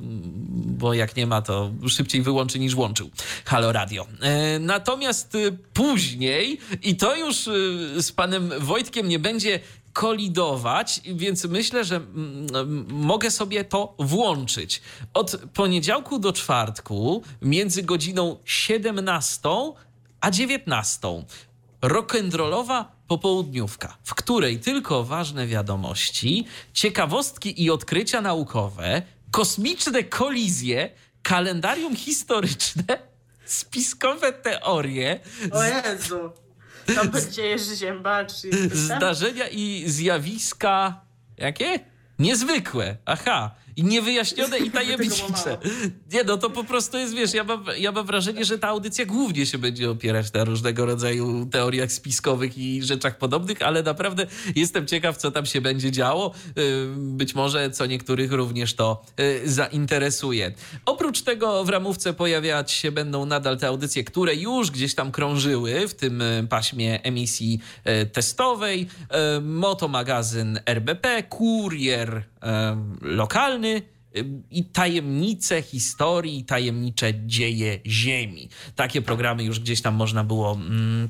[0.81, 3.11] bo jak nie ma, to szybciej wyłączy niż włączył
[3.45, 4.07] Halo Radio.
[4.21, 9.61] E, natomiast y, później, i to już y, z panem Wojtkiem nie będzie
[9.93, 14.83] kolidować, więc myślę, że mm, mogę sobie to włączyć.
[15.15, 19.49] Od poniedziałku do czwartku między godziną 17
[20.21, 21.25] a 19
[21.83, 30.91] rock'n'rollowa popołudniówka, w której tylko ważne wiadomości, ciekawostki i odkrycia naukowe, kosmiczne kolizje,
[31.23, 32.99] kalendarium historyczne,
[33.45, 35.21] spiskowe teorie.
[35.53, 36.33] O Jezu.
[36.95, 38.33] To będzie Jerzy Ziębacz.
[38.73, 41.01] Zdarzenia i zjawiska
[41.37, 41.81] jakie?
[42.19, 42.97] Niezwykłe.
[43.05, 45.59] Aha i niewyjaśnione i tajemnicze.
[46.13, 49.07] Nie, no to po prostu jest, wiesz, ja mam, ja mam wrażenie, że ta audycja
[49.07, 54.27] głównie się będzie opierać na różnego rodzaju teoriach spiskowych i rzeczach podobnych, ale naprawdę
[54.57, 56.35] jestem ciekaw, co tam się będzie działo.
[56.59, 60.53] Y, być może co niektórych również to y, zainteresuje.
[60.87, 65.89] Oprócz tego w ramówce pojawiać się będą nadal te audycje, które już gdzieś tam krążyły
[65.89, 67.61] w tym y, paśmie emisji
[68.13, 68.89] testowej.
[69.43, 72.25] Moto magazyn RBP, kurier
[73.03, 73.83] lokalny
[74.51, 78.49] i tajemnice historii, tajemnicze dzieje Ziemi.
[78.77, 80.53] Takie programy już gdzieś tam można było.
[80.53, 81.09] Mm,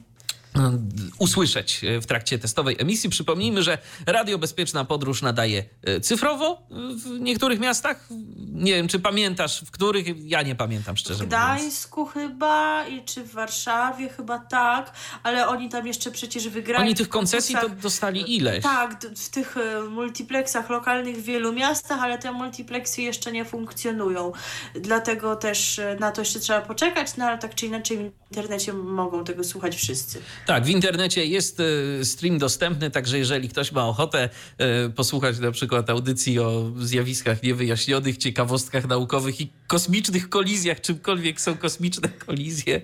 [1.18, 3.10] usłyszeć w trakcie testowej emisji.
[3.10, 8.08] Przypomnijmy, że Radio Bezpieczna Podróż nadaje e, cyfrowo w niektórych miastach.
[8.52, 10.06] Nie wiem, czy pamiętasz, w których?
[10.30, 11.32] Ja nie pamiętam, szczerze mówiąc.
[11.32, 16.84] W Gdańsku chyba i czy w Warszawie chyba tak, ale oni tam jeszcze przecież wygrali.
[16.84, 18.62] Oni tych koncesji to dostali ileś.
[18.62, 24.32] Tak, w tych e, multiplexach lokalnych w wielu miastach, ale te multiplexy jeszcze nie funkcjonują.
[24.74, 28.72] Dlatego też e, na to jeszcze trzeba poczekać, no ale tak czy inaczej w internecie
[28.72, 30.22] mogą tego słuchać wszyscy.
[30.46, 35.50] Tak, w internecie jest e, stream dostępny, także jeżeli ktoś ma ochotę e, posłuchać na
[35.50, 42.80] przykład audycji o zjawiskach niewyjaśnionych, ciekawostkach naukowych i kosmicznych kolizjach, czymkolwiek są kosmiczne kolizje,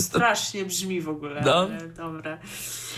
[0.00, 1.54] Strasznie brzmi w ogóle, no.
[1.54, 2.38] ale dobra.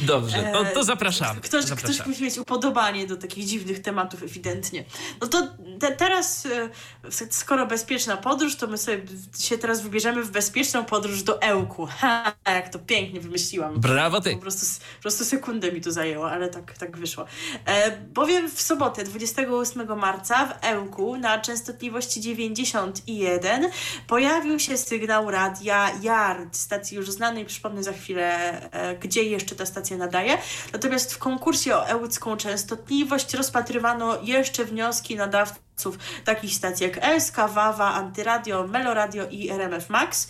[0.01, 1.41] Dobrze, to, to zapraszamy.
[1.41, 1.95] Ktoś, zapraszamy.
[1.95, 4.85] ktoś musi mieć upodobanie do takich dziwnych tematów ewidentnie.
[5.21, 5.49] No to
[5.81, 9.03] te, teraz, e, skoro bezpieczna podróż, to my sobie
[9.39, 11.89] się teraz wybierzemy w bezpieczną podróż do Ełku.
[11.99, 13.81] Ha, jak to pięknie wymyśliłam.
[13.81, 14.35] Brawo ty.
[14.35, 14.67] Po prostu,
[14.97, 17.25] po prostu sekundę mi to zajęło, ale tak, tak wyszło.
[17.65, 23.71] E, bowiem w sobotę, 28 marca w Ełku na częstotliwości 91
[24.07, 27.45] pojawił się sygnał radia Yard, stacji już znanej.
[27.45, 30.39] Przypomnę za chwilę, e, gdzie jeszcze ta stacja nadaje.
[30.73, 37.95] Natomiast w konkursie o ełcką częstotliwość rozpatrywano jeszcze wnioski nadawców takich stacji jak SK, Wawa,
[37.95, 40.29] Antyradio, Meloradio i RMF Max.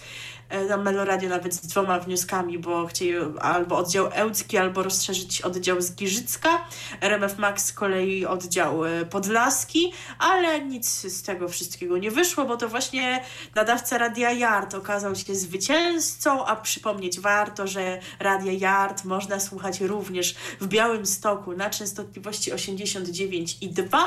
[0.68, 5.94] Na Meloradio nawet z dwoma wnioskami, bo chcieli albo oddział Ełcki, albo rozszerzyć oddział z
[5.94, 6.68] Giżycka.
[7.00, 8.80] RMF Max z kolei oddział
[9.10, 15.14] podlaski, ale nic z tego wszystkiego nie wyszło, bo to właśnie nadawca Radia Yard okazał
[15.14, 21.70] się zwycięzcą, a przypomnieć warto, że Radia Yard można słuchać również w Białym Stoku na
[21.70, 23.98] częstotliwości 89,2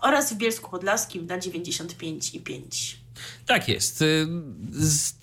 [0.00, 2.94] oraz w Bielsku Podlaskim na 95,5.
[3.46, 4.02] Tak jest.
[4.02, 4.26] Y,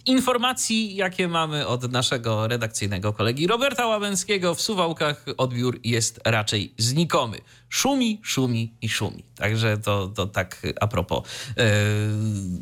[0.05, 7.37] informacji, jakie mamy od naszego redakcyjnego kolegi Roberta Łabęckiego w Suwałkach, odbiór jest raczej znikomy.
[7.69, 9.23] Szumi, szumi i szumi.
[9.35, 11.23] Także to, to tak a propos
[11.57, 11.73] e,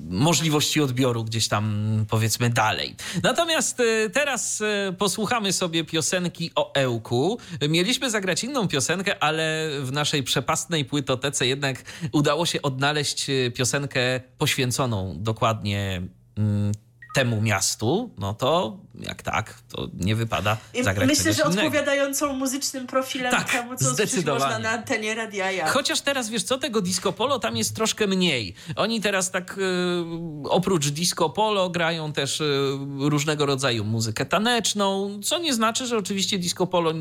[0.10, 2.96] możliwości odbioru gdzieś tam powiedzmy dalej.
[3.24, 7.38] Natomiast e, teraz e, posłuchamy sobie piosenki o Ełku.
[7.70, 15.16] Mieliśmy zagrać inną piosenkę, ale w naszej przepastnej płytotece jednak udało się odnaleźć piosenkę poświęconą
[15.20, 16.02] dokładnie
[16.38, 16.72] mm,
[17.14, 21.62] temu miastu, no to jak tak, to nie wypada zagrać Myślę, że innego.
[21.62, 24.44] odpowiadającą muzycznym profilem tak, temu, co zdecydowanie.
[24.44, 25.68] można na antenie Radia ja.
[25.68, 28.54] Chociaż teraz, wiesz co, tego disco polo tam jest troszkę mniej.
[28.76, 35.40] Oni teraz tak y, oprócz disco polo grają też y, różnego rodzaju muzykę taneczną, co
[35.40, 36.92] nie znaczy, że oczywiście disco polo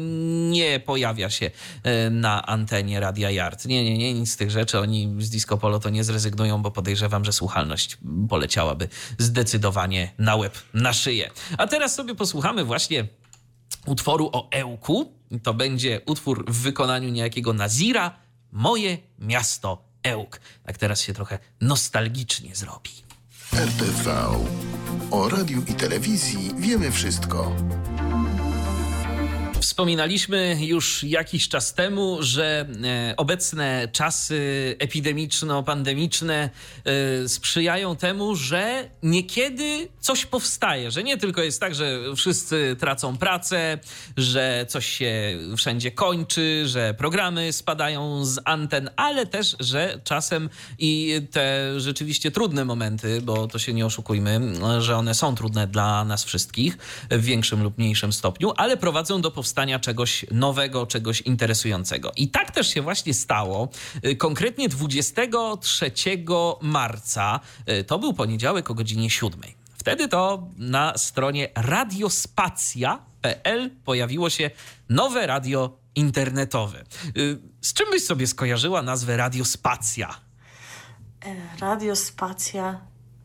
[0.51, 3.67] nie pojawia się y, na antenie Radia Yard.
[3.67, 4.79] Nie, nie, nie, nic z tych rzeczy.
[4.79, 7.99] Oni z disco polo to nie zrezygnują, bo podejrzewam, że słuchalność
[8.29, 8.89] poleciałaby
[9.19, 11.31] zdecydowanie na łeb, na szyję.
[11.59, 13.07] A teraz sobie posłuchamy właśnie
[13.87, 15.13] utworu o Ełku.
[15.43, 18.17] To będzie utwór w wykonaniu niejakiego Nazira,
[18.53, 20.41] Moje miasto Ełk.
[20.67, 22.91] Tak teraz się trochę nostalgicznie zrobi.
[23.55, 24.29] RTV.
[25.11, 27.57] O radiu i telewizji wiemy wszystko.
[29.63, 34.37] Wspominaliśmy już jakiś czas temu, że e, obecne czasy
[34.79, 36.51] epidemiczno-pandemiczne
[36.85, 43.17] e, sprzyjają temu, że niekiedy coś powstaje, że nie tylko jest tak, że wszyscy tracą
[43.17, 43.79] pracę,
[44.17, 51.21] że coś się wszędzie kończy, że programy spadają z anten, ale też, że czasem i
[51.31, 54.41] te rzeczywiście trudne momenty, bo to się nie oszukujmy,
[54.79, 56.79] że one są trudne dla nas wszystkich
[57.11, 62.13] w większym lub mniejszym stopniu, ale prowadzą do powstania powstania czegoś nowego, czegoś interesującego.
[62.17, 63.69] I tak też się właśnie stało.
[64.07, 65.93] Y, konkretnie 23
[66.61, 69.41] marca, y, to był poniedziałek o godzinie 7.
[69.75, 74.51] Wtedy to na stronie radiospacja.pl pojawiło się
[74.89, 76.85] nowe radio internetowe.
[77.17, 80.15] Y, z czym byś sobie skojarzyła nazwę Radiospacja?
[81.25, 82.81] E, radiospacja.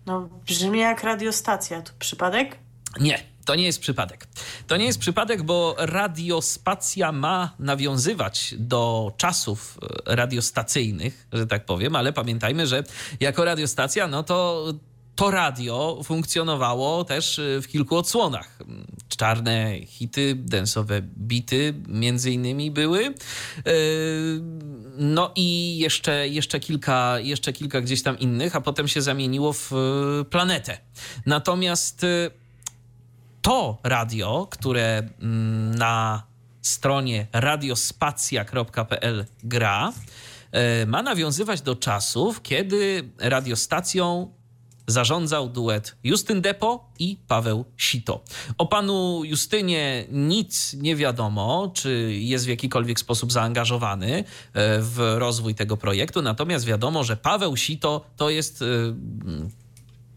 [0.05, 1.81] No, brzmi jak radiostacja.
[1.81, 2.57] To przypadek?
[2.99, 3.36] Nie.
[3.47, 4.27] To nie jest przypadek.
[4.67, 11.95] To nie jest przypadek, bo radiospacja ma nawiązywać do czasów e, radiostacyjnych, że tak powiem,
[11.95, 12.83] ale pamiętajmy, że
[13.19, 14.65] jako radiostacja, no to
[15.15, 18.59] to radio funkcjonowało też e, w kilku odsłonach.
[19.17, 23.05] Czarne hity, densowe bity między innymi były.
[23.05, 23.13] E,
[24.97, 29.71] no i jeszcze, jeszcze, kilka, jeszcze kilka gdzieś tam innych, a potem się zamieniło w
[30.29, 30.77] planetę.
[31.25, 32.05] Natomiast
[33.47, 36.23] to radio, które mm, na
[36.61, 39.93] stronie radiospacja.pl gra,
[40.51, 44.33] e, ma nawiązywać do czasów, kiedy radiostacją
[44.87, 48.23] zarządzał duet Justyn Depo i Paweł Sito.
[48.57, 54.23] O panu Justynie nic nie wiadomo, czy jest w jakikolwiek sposób zaangażowany e,
[54.81, 58.65] w rozwój tego projektu, natomiast wiadomo, że Paweł Sito to jest e,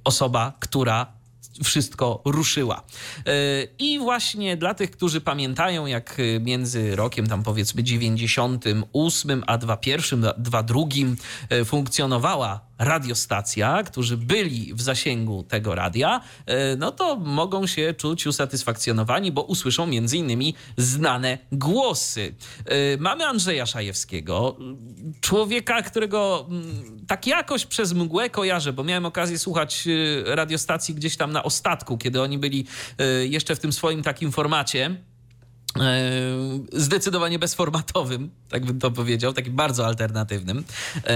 [0.04, 1.19] osoba, która
[1.64, 2.82] wszystko ruszyła.
[3.26, 3.32] E,
[3.78, 10.80] I właśnie dla tych, którzy pamiętają, jak między rokiem tam powiedzmy 98 a 21, 22
[11.48, 18.26] e, funkcjonowała radiostacja, którzy byli w zasięgu tego radia, e, no to mogą się czuć
[18.26, 22.34] usatysfakcjonowani, bo usłyszą między innymi znane głosy.
[22.98, 24.56] Mamy Andrzeja Szajewskiego,
[25.20, 29.88] człowieka, którego mm, tak jakoś przez mgłę kojarzę, bo miałem okazję słuchać
[30.24, 32.66] radiostacji gdzieś tam na ostatku, kiedy oni byli
[32.98, 35.09] e, jeszcze w tym swoim takim formacie e,
[36.72, 40.64] zdecydowanie bezformatowym, tak bym to powiedział, takim bardzo alternatywnym.
[41.06, 41.14] E,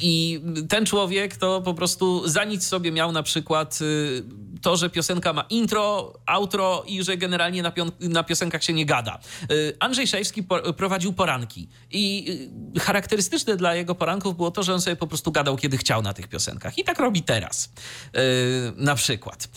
[0.00, 3.78] I ten człowiek to po prostu za nic sobie miał na przykład
[4.62, 9.18] to, że piosenka ma intro, outro i że generalnie na, na piosenkach się nie gada.
[9.80, 12.38] Andrzej Szajewski po prowadził poranki i
[12.80, 16.12] charakterystyczne dla jego poranków było to, że on sobie po prostu gadał, kiedy chciał na
[16.12, 16.78] tych piosenkach.
[16.78, 17.72] I tak robi teraz.
[18.76, 19.48] Na przykład.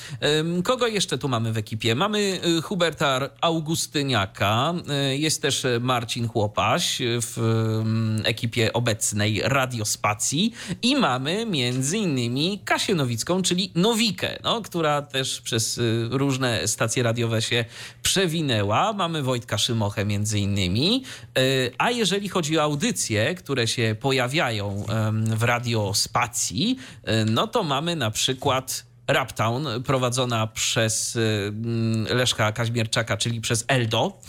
[0.63, 1.95] Kogo jeszcze tu mamy w ekipie?
[1.95, 4.73] Mamy Huberta Augusta Pustyniaka,
[5.11, 13.41] jest też Marcin Chłopaś w mm, ekipie obecnej Radiospacji i mamy między innymi Kasię Nowicką,
[13.41, 17.65] czyli Nowikę, no, która też przez różne stacje radiowe się
[18.03, 18.93] przewinęła.
[18.93, 21.03] Mamy Wojtka Szymochę między innymi.
[21.77, 24.85] A jeżeli chodzi o audycje, które się pojawiają
[25.35, 26.77] w Radiospacji,
[27.25, 31.53] no to mamy na przykład Raptown, prowadzona przez y,
[32.09, 34.19] Leszka Kaźmierczaka, czyli przez Eldo.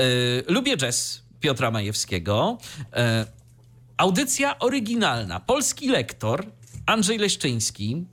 [0.00, 2.58] Y, lubię jazz Piotra Majewskiego.
[2.78, 2.90] Y,
[3.96, 5.40] audycja oryginalna.
[5.40, 6.46] Polski lektor
[6.86, 8.06] Andrzej Leszczyński.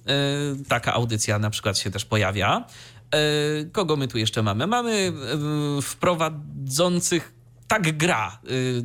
[0.68, 2.66] Taka audycja na przykład się też pojawia.
[3.72, 4.68] Kogo my tu jeszcze mamy?
[4.68, 5.14] Mamy
[5.82, 7.34] wprowadzących
[7.68, 8.40] Tak Gra,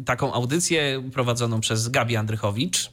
[0.05, 2.91] taką audycję prowadzoną przez Gabi Andrychowicz.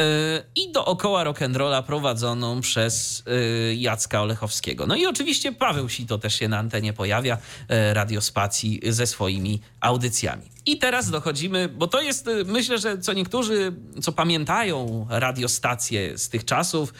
[0.00, 4.86] E, i dookoła rock'n'rolla prowadzoną przez e, Jacka Olechowskiego.
[4.86, 7.38] No i oczywiście Paweł Sito też się na antenie pojawia,
[7.68, 10.42] e, radiospacji ze swoimi audycjami.
[10.66, 16.44] I teraz dochodzimy, bo to jest, myślę, że co niektórzy, co pamiętają radiostacje z tych
[16.44, 16.94] czasów,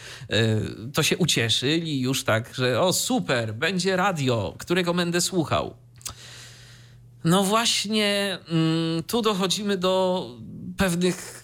[0.93, 5.75] to się ucieszyli już tak, że o super, będzie radio, którego będę słuchał.
[7.23, 10.25] No właśnie, mm, tu dochodzimy do
[10.77, 11.42] pewnych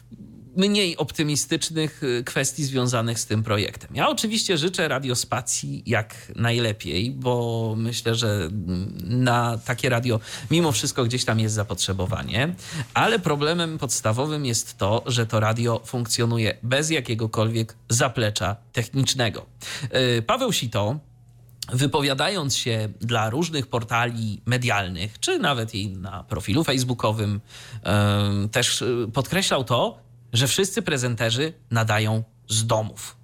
[0.59, 3.95] mniej optymistycznych y, kwestii związanych z tym projektem.
[3.95, 10.19] Ja oczywiście życzę radiospacji jak najlepiej, bo myślę, że mm, na takie radio
[10.51, 12.55] mimo wszystko gdzieś tam jest zapotrzebowanie,
[12.93, 19.45] ale problemem podstawowym jest to, że to radio funkcjonuje bez jakiegokolwiek zaplecza technicznego.
[20.17, 20.99] Y, Paweł Sito,
[21.73, 27.41] wypowiadając się dla różnych portali medialnych, czy nawet i na profilu facebookowym,
[28.45, 28.83] y, też
[29.13, 33.17] podkreślał to, że wszyscy prezenterzy nadają z domów.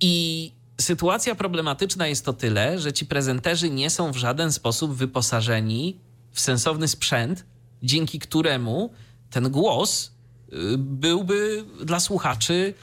[0.00, 5.96] I sytuacja problematyczna jest to tyle, że ci prezenterzy nie są w żaden sposób wyposażeni
[6.32, 7.44] w sensowny sprzęt,
[7.82, 8.92] dzięki któremu
[9.30, 10.12] ten głos
[10.52, 12.74] y, byłby dla słuchaczy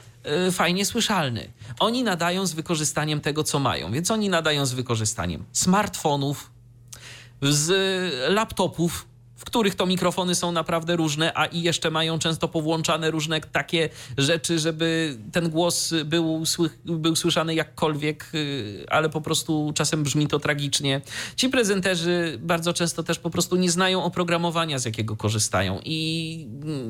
[0.48, 1.48] y, fajnie słyszalny.
[1.80, 6.50] Oni nadają z wykorzystaniem tego, co mają, więc oni nadają z wykorzystaniem smartfonów,
[7.42, 7.72] z
[8.34, 9.06] laptopów,
[9.46, 14.58] których to mikrofony są naprawdę różne, a i jeszcze mają często powłączane różne takie rzeczy,
[14.58, 16.44] żeby ten głos był,
[16.84, 21.00] był słyszany jakkolwiek, y, ale po prostu czasem brzmi to tragicznie.
[21.36, 26.48] Ci prezenterzy bardzo często też po prostu nie znają oprogramowania, z jakiego korzystają i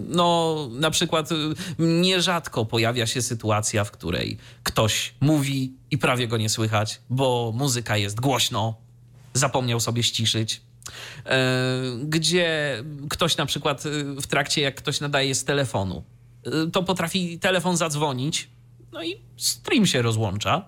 [0.09, 1.35] no na przykład y,
[1.79, 7.97] nierzadko pojawia się sytuacja, w której ktoś mówi i prawie go nie słychać, bo muzyka
[7.97, 8.77] jest głośno,
[9.35, 10.66] zapomniał sobie ściszyć
[12.05, 13.91] gdzie ktoś na przykład e,
[14.21, 16.05] w trakcie, jak ktoś nadaje z telefonu,
[16.45, 18.49] e, to potrafi telefon zadzwonić,
[18.93, 20.65] no i stream się rozłącza.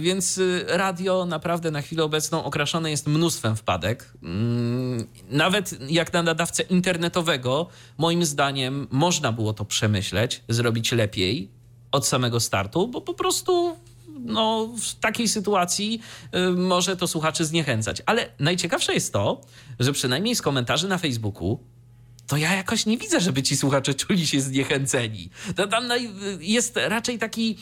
[0.00, 4.12] Więc radio naprawdę na chwilę obecną okraszone jest mnóstwem wpadek.
[4.22, 7.68] Mm, nawet jak na nadawcę internetowego,
[7.98, 11.50] moim zdaniem, można było to przemyśleć, zrobić lepiej
[11.92, 13.76] od samego startu, bo po prostu
[14.20, 16.00] no, w takiej sytuacji
[16.34, 18.02] y, może to słuchaczy zniechęcać.
[18.06, 19.40] Ale najciekawsze jest to,
[19.80, 21.58] że przynajmniej z komentarzy na Facebooku
[22.26, 25.30] to ja jakoś nie widzę, żeby ci słuchacze czuli się zniechęceni.
[25.56, 25.84] To tam
[26.40, 27.58] jest raczej taki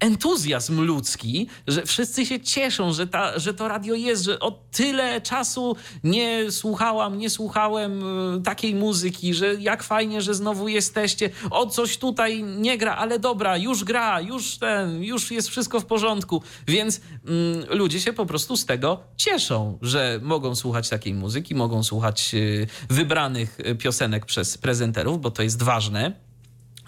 [0.00, 5.20] entuzjazm ludzki, że wszyscy się cieszą, że, ta, że to radio jest, że od tyle
[5.20, 8.02] czasu nie słuchałam, nie słuchałem
[8.36, 11.30] y, takiej muzyki, że jak fajnie, że znowu jesteście.
[11.50, 15.86] O coś tutaj nie gra, ale dobra, już gra, już ten, już jest wszystko w
[15.86, 16.42] porządku.
[16.66, 21.82] Więc mm, ludzie się po prostu z tego cieszą, że mogą słuchać takiej muzyki, mogą
[21.82, 26.27] słuchać y, wybranych y, piosenek przez prezenterów, bo to jest ważne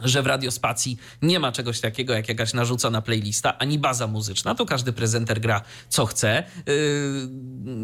[0.03, 4.67] że w radiospacji nie ma czegoś takiego jak jakaś narzucona playlista, ani baza muzyczna, to
[4.67, 6.45] każdy prezenter gra co chce.
[6.67, 6.75] Yy,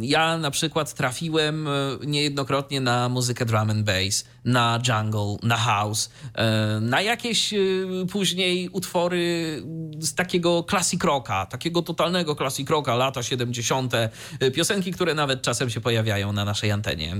[0.01, 1.69] ja na przykład trafiłem
[2.01, 7.55] yy, niejednokrotnie na muzykę drum and bass, na jungle, na house, yy, na jakieś
[8.13, 9.63] później utwory
[9.99, 13.93] z takiego classic rocka, takiego totalnego classic rocka, lata 70.,
[14.55, 17.17] piosenki, które nawet czasem się pojawiają na naszej antenie,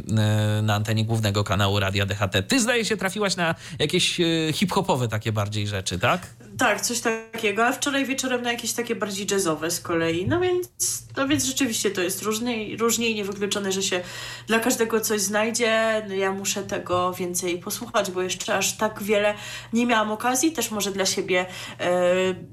[0.63, 2.49] na antenie głównego kanału Radia DHT.
[2.49, 4.21] Ty zdaje się trafiłaś na jakieś
[4.53, 6.27] hip-hop popowe takie bardziej rzeczy, tak?
[6.59, 10.29] Tak, coś takiego, a wczoraj wieczorem na jakieś takie bardziej jazzowe z kolei.
[10.29, 10.69] No więc,
[11.17, 14.01] no więc rzeczywiście to jest różnie, różnie i niewykluczone, że się
[14.47, 16.03] dla każdego coś znajdzie.
[16.09, 19.35] No ja muszę tego więcej posłuchać, bo jeszcze aż tak wiele
[19.73, 20.53] nie miałam okazji.
[20.53, 21.47] Też może dla siebie
[21.81, 21.95] e,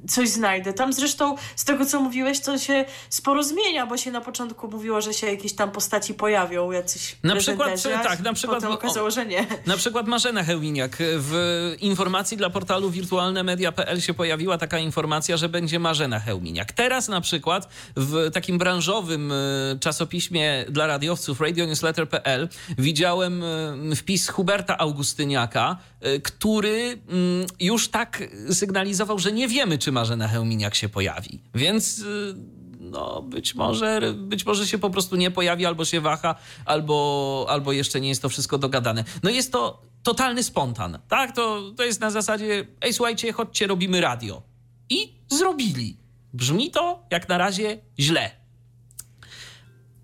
[0.10, 0.73] coś znajdę.
[0.73, 5.01] Tam zresztą z tego, co mówiłeś, to się sporo zmienia, bo się na początku mówiło,
[5.01, 8.57] że się jakieś tam postaci pojawią, jacyś Na przykład, tak, na przykład...
[8.57, 9.45] Potem okazało, że nie.
[9.65, 15.49] Na przykład Marzena Hełwiniak w informacji informacji dla portalu wirtualnemedia.pl się pojawiła taka informacja, że
[15.49, 16.71] będzie Marzena Hełminiak.
[16.71, 19.35] Teraz na przykład w takim branżowym e,
[19.79, 29.19] czasopiśmie dla radiowców radionewsletter.pl widziałem e, wpis Huberta Augustyniaka, e, który mm, już tak sygnalizował,
[29.19, 31.39] że nie wiemy, czy Marzena Hełminiak się pojawi.
[31.55, 32.03] Więc
[32.79, 36.35] no być może, być może się po prostu nie pojawi, albo się waha,
[36.65, 39.03] albo, albo jeszcze nie jest to wszystko dogadane.
[39.23, 41.35] No jest to totalny spontan, tak?
[41.35, 44.41] To, to jest na zasadzie, ej słuchajcie, chodźcie, robimy radio.
[44.89, 45.97] I zrobili.
[46.34, 48.31] Brzmi to jak na razie źle.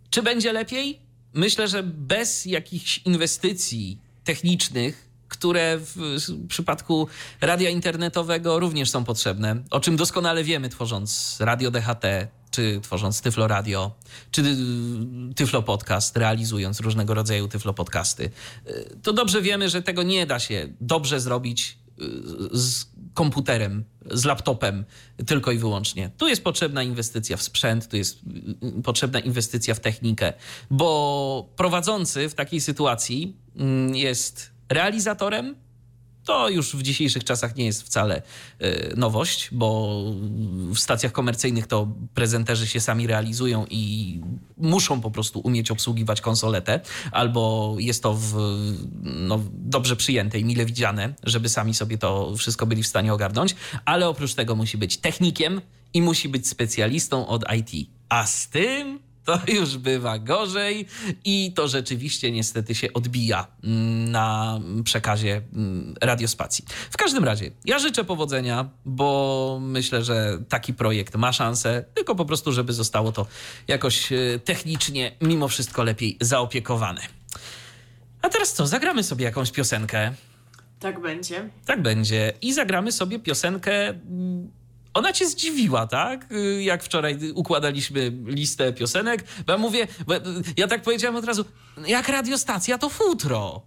[0.10, 1.00] Czy będzie lepiej?
[1.34, 7.08] Myślę, że bez jakichś inwestycji technicznych, które w przypadku
[7.42, 12.06] radia internetowego również są potrzebne, o czym doskonale wiemy, tworząc radio DHT,
[12.52, 13.92] czy tworząc Tyflo Radio,
[14.32, 14.58] czy
[15.36, 18.30] Tyflo Podcast, realizując różnego rodzaju Tyflo Podcasty,
[19.04, 22.04] to dobrze wiemy, że tego nie da się dobrze zrobić y,
[22.52, 24.86] z komputerem, z laptopem
[25.26, 26.12] tylko i wyłącznie.
[26.18, 28.20] Tu jest potrzebna inwestycja w sprzęt, tu jest
[28.80, 30.34] y, potrzebna inwestycja w technikę,
[30.72, 35.56] bo prowadzący w takiej sytuacji mm, jest realizatorem,
[36.30, 38.22] to już w dzisiejszych czasach nie jest wcale
[38.60, 40.00] e, nowość, bo
[40.76, 44.22] w stacjach komercyjnych to prezenterzy się sami realizują i
[44.58, 46.80] muszą po prostu umieć obsługiwać konsoletę,
[47.12, 48.36] albo jest to w,
[49.04, 53.56] no, dobrze przyjęte i mile widziane, żeby sami sobie to wszystko byli w stanie ogarnąć,
[53.86, 55.62] ale oprócz tego musi być technikiem
[55.94, 57.90] i musi być specjalistą od IT.
[58.10, 60.86] A z tym to już bywa gorzej
[61.26, 66.66] i to rzeczywiście niestety się odbija mm, na przekazie mm, radiospacji.
[66.92, 72.26] W każdym razie, ja życzę powodzenia, bo myślę, że taki projekt ma szansę, tylko po
[72.26, 73.28] prostu, żeby zostało to
[73.68, 77.02] jakoś e, technicznie mimo wszystko lepiej zaopiekowane.
[78.22, 78.68] A teraz co?
[78.68, 80.14] Zagramy sobie jakąś piosenkę.
[80.80, 81.50] Tak będzie.
[81.66, 82.34] Tak będzie.
[82.42, 84.52] I zagramy sobie piosenkę mm,
[84.94, 86.32] ona cię zdziwiła, tak?
[86.32, 90.14] Y, jak wczoraj układaliśmy listę piosenek, bo ja mówię, bo
[90.58, 91.46] ja tak powiedziałem od razu,
[91.88, 93.62] jak radiostacja to futro.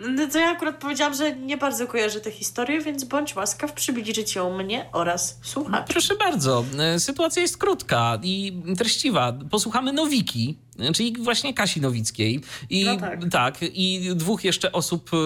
[0.00, 4.34] No to ja akurat powiedziałam, że nie bardzo kojarzę tę historię, więc bądź łaskaw przybliżyć
[4.34, 5.92] ją mnie oraz słuchaczy.
[5.92, 6.64] Proszę bardzo.
[6.78, 9.32] E, sytuacja jest krótka i treściwa.
[9.50, 10.58] Posłuchamy Nowiki,
[10.94, 12.40] czyli właśnie Kasi Nowickiej.
[12.70, 13.20] I, no tak.
[13.30, 13.58] tak.
[13.62, 15.10] I dwóch jeszcze osób.
[15.12, 15.16] E,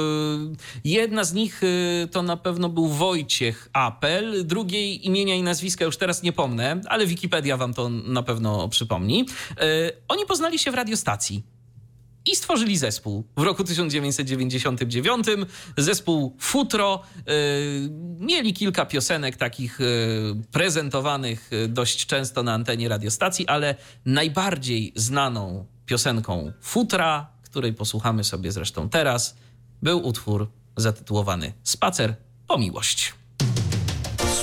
[0.84, 5.96] jedna z nich e, to na pewno był Wojciech Apel, drugiej imienia i nazwiska już
[5.96, 9.26] teraz nie pomnę, ale Wikipedia wam to na pewno przypomni.
[10.08, 11.53] Oni poznali się w radiostacji
[12.26, 15.26] i stworzyli zespół w roku 1999.
[15.76, 17.02] Zespół Futro.
[17.16, 17.24] Yy,
[18.18, 19.86] mieli kilka piosenek takich yy,
[20.52, 23.74] prezentowanych yy, dość często na antenie radiostacji, ale
[24.04, 29.36] najbardziej znaną piosenką Futra, której posłuchamy sobie zresztą teraz,
[29.82, 32.14] był utwór zatytułowany Spacer
[32.46, 33.14] po miłość.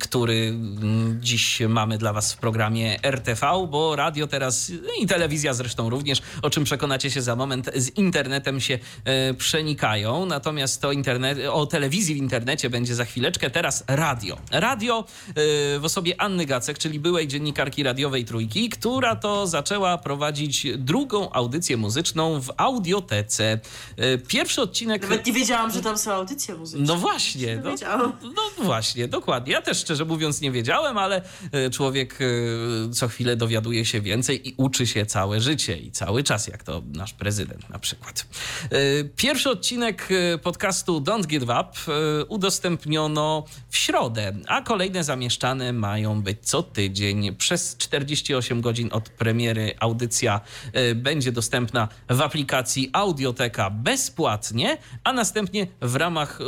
[0.00, 0.54] który
[1.20, 6.50] dziś mamy dla Was w programie RTV, bo radio teraz i telewizja zresztą również, o
[6.50, 10.26] czym przekonacie się za moment, z internetem się e, przenikają.
[10.26, 13.50] Natomiast to internet, o telewizji w internecie będzie za chwileczkę.
[13.50, 14.38] Teraz radio.
[14.50, 15.04] Radio
[15.80, 21.49] w osobie Anny Gacek, czyli byłej dziennikarki radiowej Trójki, która to zaczęła prowadzić drugą audycję
[21.50, 23.60] audycję muzyczną w audiotece.
[23.96, 25.02] E, pierwszy odcinek.
[25.02, 26.86] Nawet nie wiedziałam, że tam są audycje muzyczne.
[26.86, 27.62] No właśnie.
[27.64, 29.52] No, no, właśnie, dokładnie.
[29.52, 31.22] Ja też szczerze mówiąc nie wiedziałem, ale
[31.52, 36.22] e, człowiek e, co chwilę dowiaduje się więcej i uczy się całe życie i cały
[36.22, 38.26] czas, jak to nasz prezydent na przykład.
[39.16, 40.08] Pierwszy odcinek
[40.42, 41.92] podcastu Don't Give Up
[42.28, 47.34] udostępniono w środę, a kolejne zamieszczane mają być co tydzień.
[47.34, 50.40] Przez 48 godzin od premiery audycja
[50.94, 56.38] będzie dostępna dostępna w aplikacji Audioteka bezpłatnie, a następnie w ramach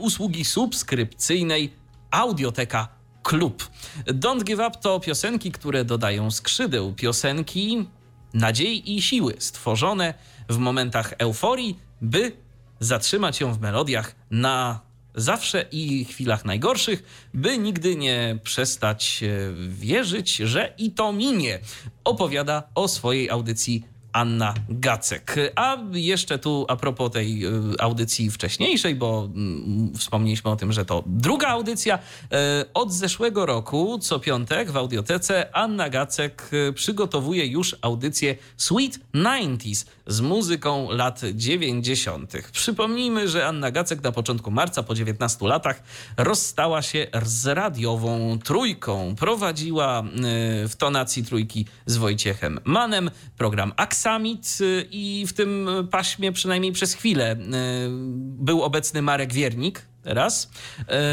[0.00, 1.72] usługi subskrypcyjnej
[2.10, 2.88] Audioteka
[3.22, 3.70] Klub.
[4.06, 6.94] Don't Give Up to piosenki, które dodają skrzydeł.
[6.94, 7.88] Piosenki
[8.34, 10.14] nadziei i siły, stworzone
[10.48, 12.32] w momentach euforii, by
[12.80, 14.80] zatrzymać ją w melodiach na
[15.14, 19.24] zawsze i chwilach najgorszych, by nigdy nie przestać
[19.68, 21.58] wierzyć, że i to minie.
[22.04, 25.36] Opowiada o swojej audycji Anna Gacek.
[25.56, 30.84] A jeszcze tu a propos tej y, audycji wcześniejszej, bo mm, wspomnieliśmy o tym, że
[30.84, 31.98] to druga audycja.
[32.32, 39.86] E, od zeszłego roku, co piątek w audiotece, Anna Gacek przygotowuje już audycję Sweet 90s
[40.10, 42.32] z muzyką lat 90.
[42.52, 45.82] Przypomnijmy, że Anna Gacek na początku marca, po 19 latach,
[46.16, 49.14] rozstała się z radiową trójką.
[49.18, 50.02] Prowadziła
[50.64, 56.72] y, w tonacji trójki z Wojciechem Manem program Aksamit y, i w tym paśmie przynajmniej
[56.72, 57.36] przez chwilę y,
[58.20, 60.50] był obecny Marek Wiernik, teraz.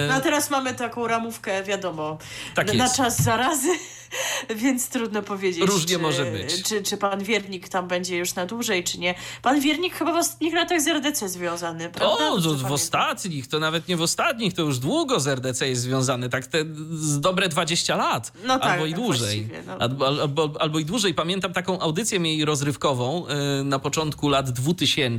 [0.07, 2.17] No a teraz mamy taką ramówkę, wiadomo,
[2.55, 2.97] Tak na jest.
[2.97, 3.67] czas zarazy,
[4.61, 5.63] więc trudno powiedzieć.
[5.63, 6.63] Różnie czy, może być.
[6.63, 9.15] Czy, czy pan Wiernik tam będzie już na dłużej, czy nie.
[9.41, 12.29] Pan Wiernik chyba w ostatnich latach z RDC związany, prawda?
[12.29, 12.71] O, w pamiętam.
[12.71, 16.65] ostatnich, to nawet nie w ostatnich, to już długo z RDC jest związany, tak te
[16.91, 18.31] z dobre 20 lat.
[18.45, 19.49] No tak, albo i tak dłużej.
[19.67, 19.77] no.
[19.79, 21.13] Albo, albo, albo i dłużej.
[21.13, 23.25] Pamiętam taką audycję jej rozrywkową
[23.61, 25.17] y, na początku lat 2000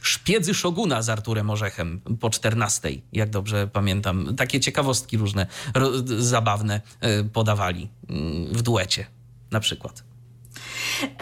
[0.00, 4.36] Szpiedzy Szoguna z Arturem Orzechem po 14, jak dobrze pamiętam.
[4.36, 6.80] Takie ciekawostki różne, ro, zabawne
[7.20, 7.88] y, podawali
[8.52, 9.06] w duecie
[9.50, 10.04] na przykład.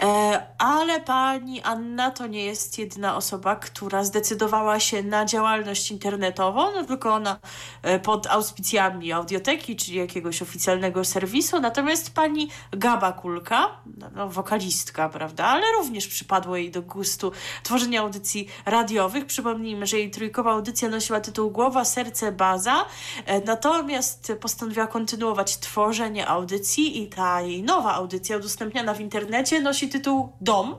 [0.01, 6.71] E, ale pani Anna to nie jest jedyna osoba, która zdecydowała się na działalność internetową,
[6.71, 7.39] no tylko ona
[7.81, 11.59] e, pod auspicjami audioteki, czyli jakiegoś oficjalnego serwisu.
[11.59, 13.69] Natomiast pani Gaba Kulka,
[14.15, 17.31] no, wokalistka, prawda, ale również przypadło jej do gustu
[17.63, 19.25] tworzenie audycji radiowych.
[19.25, 22.85] Przypomnijmy, że jej trójkowa audycja nosiła tytuł Głowa, Serce, Baza,
[23.25, 29.89] e, natomiast postanowiła kontynuować tworzenie audycji i ta jej nowa audycja udostępniana w internecie nosi
[29.89, 30.77] tytuł Dom,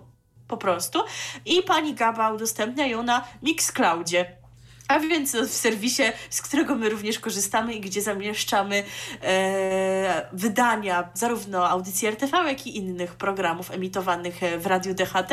[0.49, 0.99] po prostu.
[1.45, 4.37] I pani Gaba udostępnia ją na Mixcloudzie.
[4.89, 8.85] A więc w serwisie, z którego my również korzystamy i gdzie zamieszczamy
[9.23, 15.33] e, wydania zarówno audycji RTV, jak i innych programów emitowanych e, w Radiu DHT.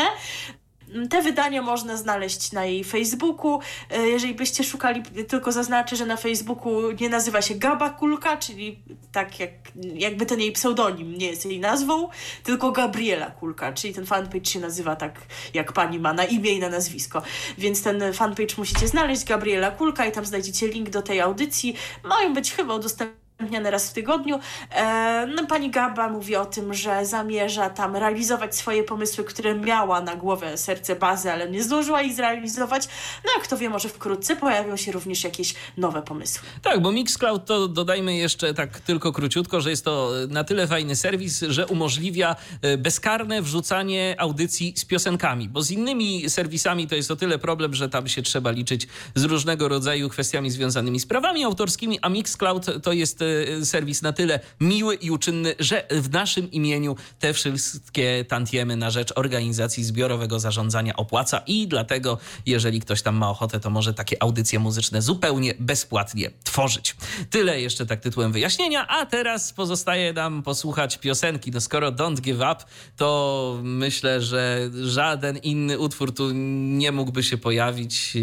[1.09, 3.59] Te wydania można znaleźć na jej Facebooku.
[3.89, 8.79] E, Jeżeli byście szukali, tylko zaznaczę, że na Facebooku nie nazywa się Gaba Kulka, czyli
[9.11, 9.51] tak jak,
[9.95, 12.09] jakby ten jej pseudonim nie jest jej nazwą,
[12.43, 15.19] tylko Gabriela Kulka, czyli ten fanpage się nazywa tak,
[15.53, 17.21] jak pani ma na imię i na nazwisko.
[17.57, 21.75] Więc ten fanpage musicie znaleźć, Gabriela Kulka, i tam znajdziecie link do tej audycji.
[22.03, 24.39] Mają być chyba udostępnione udostępniane raz w tygodniu.
[24.71, 30.01] E, no, pani Gaba mówi o tym, że zamierza tam realizować swoje pomysły, które miała
[30.01, 32.87] na głowę serce bazy, ale nie zdążyła ich zrealizować.
[33.25, 36.47] No a kto wie, może wkrótce pojawią się również jakieś nowe pomysły.
[36.61, 40.95] Tak, bo Mixcloud to dodajmy jeszcze tak tylko króciutko, że jest to na tyle fajny
[40.95, 47.11] serwis, że umożliwia e, bezkarne wrzucanie audycji z piosenkami, bo z innymi serwisami to jest
[47.11, 51.43] o tyle problem, że tam się trzeba liczyć z różnego rodzaju kwestiami związanymi z prawami
[51.43, 53.22] autorskimi, a Mixcloud to jest e,
[53.63, 59.13] serwis na tyle miły i uczynny, że w naszym imieniu te wszystkie tantiemy na rzecz
[59.15, 64.59] organizacji zbiorowego zarządzania opłaca i dlatego, jeżeli ktoś tam ma ochotę, to może takie audycje
[64.59, 66.95] muzyczne zupełnie bezpłatnie tworzyć.
[67.29, 71.51] Tyle jeszcze tak tytułem wyjaśnienia, a teraz pozostaje nam posłuchać piosenki.
[71.51, 72.55] No skoro Don't Give Up,
[72.97, 78.17] to myślę, że żaden inny utwór tu nie mógłby się pojawić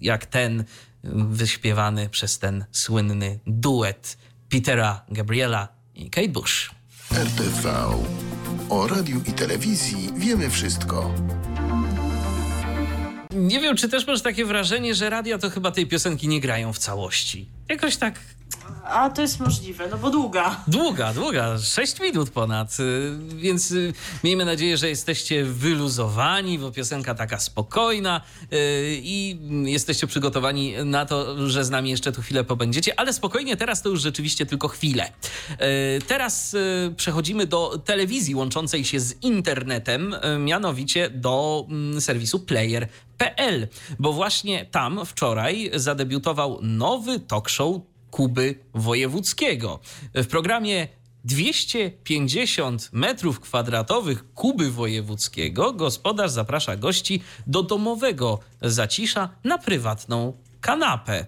[0.00, 0.64] jak ten
[1.14, 4.18] wyśpiewany przez ten słynny duet
[4.48, 6.70] Petera Gabriela i Kate Bush.
[7.12, 7.74] RTV.
[8.70, 11.14] O radiu i telewizji wiemy wszystko.
[13.32, 16.72] Nie wiem, czy też masz takie wrażenie, że radia to chyba tej piosenki nie grają
[16.72, 17.48] w całości.
[17.68, 18.20] Jakoś tak
[18.84, 20.60] A to jest możliwe, no bo długa.
[20.68, 23.92] Długa, długa, 6 minut ponad, y, więc y,
[24.24, 28.56] miejmy nadzieję, że jesteście wyluzowani, bo piosenka taka spokojna y,
[29.02, 33.82] i jesteście przygotowani na to, że z nami jeszcze tu chwilę pobędziecie, ale spokojnie, teraz
[33.82, 35.12] to już rzeczywiście tylko chwilę.
[36.06, 36.56] Teraz
[36.96, 43.68] przechodzimy do telewizji łączącej się z internetem, mianowicie do mm, serwisu player.pl,
[43.98, 47.80] bo właśnie tam wczoraj zadebiutował nowy talk show
[48.16, 49.80] Kuby Wojewódzkiego.
[50.14, 50.88] W programie
[51.24, 61.26] 250 metrów kwadratowych Kuby Wojewódzkiego gospodarz zaprasza gości do domowego zacisza na prywatną kanapę.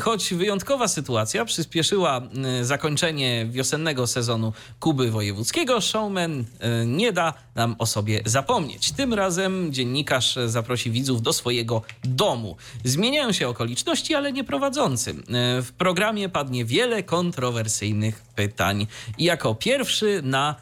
[0.00, 2.20] Choć wyjątkowa sytuacja przyspieszyła
[2.62, 6.44] zakończenie wiosennego sezonu Kuby Wojewódzkiego, showman
[6.86, 8.92] nie da nam o sobie zapomnieć.
[8.92, 12.56] Tym razem dziennikarz zaprosi widzów do swojego domu.
[12.84, 15.14] Zmieniają się okoliczności, ale nie prowadzący.
[15.62, 18.86] W programie padnie wiele kontrowersyjnych pytań.
[19.18, 20.54] I jako pierwszy na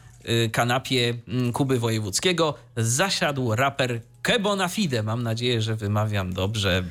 [0.51, 1.13] kanapie
[1.53, 5.03] Kuby Wojewódzkiego zasiadł raper Kebona Fide.
[5.03, 6.83] Mam nadzieję, że wymawiam dobrze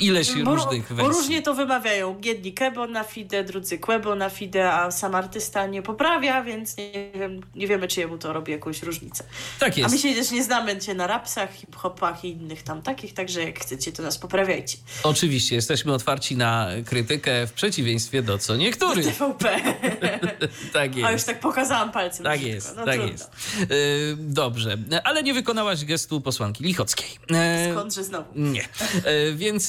[0.00, 1.14] ileś Bo, różnych bo wersji.
[1.20, 2.20] różnie to wymawiają.
[2.24, 7.10] Jedni kebo na fide, drudzy kłebo na fide, a sam artysta nie poprawia, więc nie,
[7.14, 9.24] wiem, nie wiemy, czy jemu to robi jakąś różnicę.
[9.58, 10.02] Tak A my jest.
[10.02, 13.92] się też nie znamy się na rapsach, hip-hopach i innych tam takich, także jak chcecie,
[13.92, 14.78] to nas poprawiajcie.
[15.02, 19.06] Oczywiście, jesteśmy otwarci na krytykę w przeciwieństwie do co niektórych.
[19.18, 19.56] TVP.
[20.72, 21.06] Tak jest.
[21.08, 22.24] A już tak pokazałam palcem.
[22.24, 23.12] Tak jest, no, tak trudno.
[23.12, 23.30] jest.
[23.60, 23.66] E,
[24.18, 27.06] dobrze, ale nie wykonałaś gestu posłanki Lichockiej.
[27.34, 28.24] E, Skądże znowu?
[28.34, 28.62] Nie.
[28.62, 28.66] E,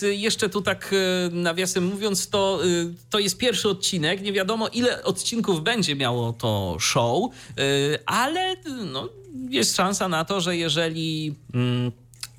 [0.02, 2.68] Więc jeszcze tu tak e, nawiasem mówiąc, to, e,
[3.10, 4.22] to jest pierwszy odcinek.
[4.22, 7.32] Nie wiadomo, ile odcinków będzie miało to show,
[8.06, 8.56] ale
[8.86, 9.10] no,
[9.50, 11.36] jest szansa na to, że jeżeli.
[11.54, 11.92] mm,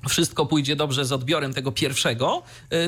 [0.09, 2.43] Wszystko pójdzie dobrze z odbiorem tego pierwszego,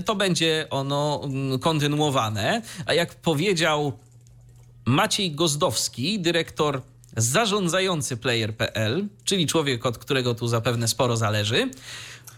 [0.06, 2.62] to będzie ono mm, kontynuowane.
[2.86, 3.94] A jak powiedział
[4.86, 6.82] Maciej Gozdowski, dyrektor
[7.18, 11.70] zarządzający Player.pl, czyli człowiek, od którego tu zapewne sporo zależy.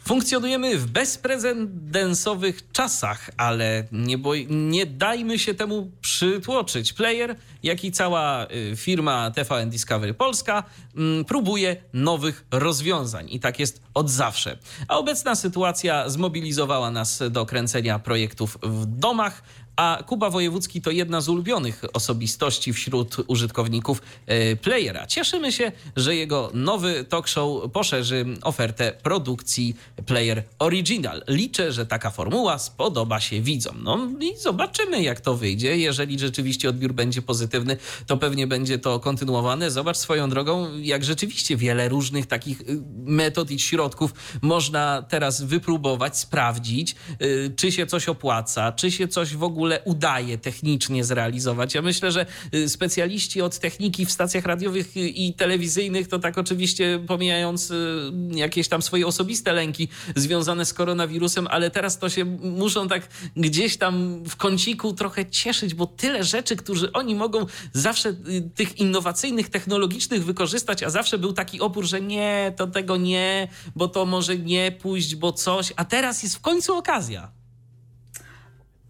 [0.06, 6.94] Funkcjonujemy w bezprecedensowych czasach, ale nie, boj, nie dajmy się temu przytłoczyć.
[6.94, 10.64] Player, jak i cała y, firma TVN Discovery Polska
[10.96, 14.58] mm, próbuje nowych rozwiązań i tak jest od zawsze.
[14.88, 19.44] A obecna sytuacja zmobilizowała nas do kręcenia projektów w domach,
[19.76, 25.08] a Kuba Wojewódzki to jedna z ulubionych osobistości wśród użytkowników e, Playera.
[25.08, 29.76] Cieszymy się, że jego nowy talk show poszerzy ofertę produkcji
[30.06, 31.24] Player Original.
[31.28, 33.78] Liczę, że taka formuła spodoba się widzom.
[33.84, 35.78] No i zobaczymy, jak to wyjdzie.
[35.78, 37.78] Jeżeli rzeczywiście odbiór będzie pozytywny,
[38.08, 39.72] to pewnie będzie to kontynuowane.
[39.72, 42.66] Zobacz swoją drogą, jak rzeczywiście wiele różnych takich y,
[43.06, 49.36] metod i środków można teraz wypróbować, sprawdzić, y, czy się coś opłaca, czy się coś
[49.36, 51.76] w ogóle udaje technicznie zrealizować.
[51.76, 56.38] Ja myślę, że y, specjaliści od techniki w stacjach radiowych y, i telewizyjnych, to tak
[56.38, 62.26] oczywiście pomijając y, jakieś tam swoje osobiste lęki związane z koronawirusem, ale teraz to się
[62.26, 68.16] muszą tak gdzieś tam w kąciku trochę cieszyć, bo tyle rzeczy, którzy oni mogą zawsze
[68.56, 73.88] tych innowacyjnych, technologicznych wykorzystać, a zawsze był taki opór, że nie, to tego nie, bo
[73.88, 77.41] to może nie pójść, bo coś, a teraz jest w końcu okazja.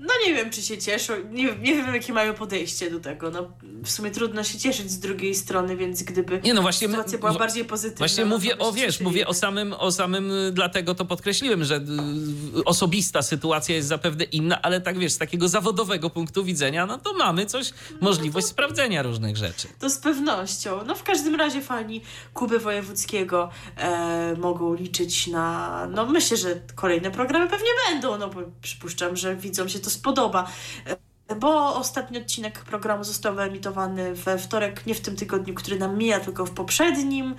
[0.01, 1.13] No nie wiem, czy się cieszą.
[1.29, 3.31] Nie, nie wiem, jakie mają podejście do tego.
[3.31, 3.47] No,
[3.83, 7.33] w sumie trudno się cieszyć z drugiej strony, więc gdyby Nie, no właśnie, sytuacja była
[7.33, 7.97] bardziej pozytywna.
[7.97, 9.05] Właśnie no, to mówię o, wiesz, cieszyli.
[9.09, 14.61] mówię o samym, o samym, dlatego to podkreśliłem, że y, osobista sytuacja jest zapewne inna,
[14.61, 19.37] ale tak wiesz, z takiego zawodowego punktu widzenia, no to mamy coś, możliwość sprawdzenia różnych
[19.37, 19.67] rzeczy.
[19.79, 20.85] To z pewnością.
[20.85, 22.01] No w każdym razie fani
[22.33, 25.87] Kuby Wojewódzkiego e, mogą liczyć na...
[25.91, 30.47] No myślę, że kolejne programy pewnie będą, no bo przypuszczam, że widzom się to spodoba.
[30.87, 35.97] E, Bo ostatni odcinek programu został wyemitowany we wtorek, nie w tym tygodniu, który nam
[35.97, 37.35] mija, tylko w poprzednim.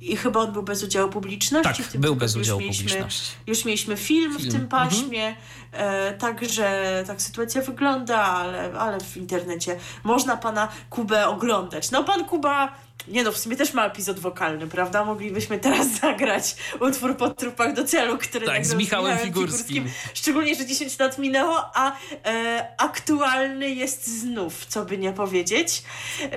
[0.00, 1.82] I chyba on był bez udziału publiczności.
[1.82, 3.30] Tak, w tym był bez już udziału mieliśmy- publiczności.
[3.46, 4.50] Już mieliśmy film, Film.
[4.50, 5.36] w tym paśmie,
[5.72, 11.90] e, także tak sytuacja wygląda, ale, ale w internecie można pana Kubę oglądać.
[11.90, 12.72] No pan Kuba,
[13.08, 15.04] nie no, w sumie też ma epizod wokalny, prawda?
[15.04, 19.88] Moglibyśmy teraz zagrać utwór po trupach do celu, który Tak, z Michałem Figurskim.
[20.14, 21.92] Szczególnie, że 10 lat minęło, a
[22.24, 25.82] e, aktualny jest znów, co by nie powiedzieć.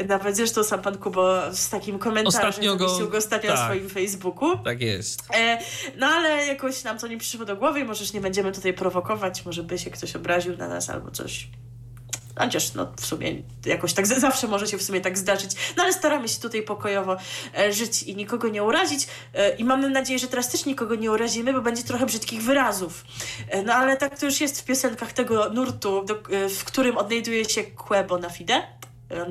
[0.07, 3.65] Nawet zresztą sam pan Kuba z takim komentarzem Ostatnio go- go ostatnio na tak.
[3.65, 4.57] swoim Facebooku.
[4.57, 5.23] Tak jest.
[5.34, 5.59] E,
[5.97, 8.73] no ale jakoś nam to nie przyszło do głowy i może już nie będziemy tutaj
[8.73, 11.47] prowokować, może by się ktoś obraził na nas albo coś.
[12.38, 13.35] Chociaż no w sumie
[13.65, 15.51] jakoś tak zawsze może się w sumie tak zdarzyć.
[15.77, 17.18] No ale staramy się tutaj pokojowo
[17.57, 19.07] e, żyć i nikogo nie urazić.
[19.34, 23.03] E, I mamy nadzieję, że teraz też nikogo nie urazimy, bo będzie trochę brzydkich wyrazów.
[23.49, 26.15] E, no ale tak to już jest w piosenkach tego nurtu, do,
[26.49, 28.64] w którym odnajduje się Quebo na Fide.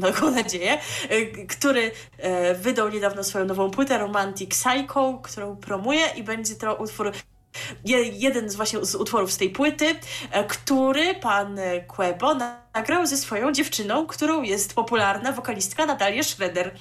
[0.00, 0.78] Mam nadzieję,
[1.48, 1.90] który
[2.54, 7.12] wydał niedawno swoją nową płytę Romantic Psycho, którą promuje i będzie to utwór
[8.12, 9.94] jeden z właśnie z utworów z tej płyty,
[10.30, 16.22] e, który pan e, Quebo na- nagrał ze swoją dziewczyną, którą jest popularna wokalistka Natalia
[16.22, 16.74] Schroeder.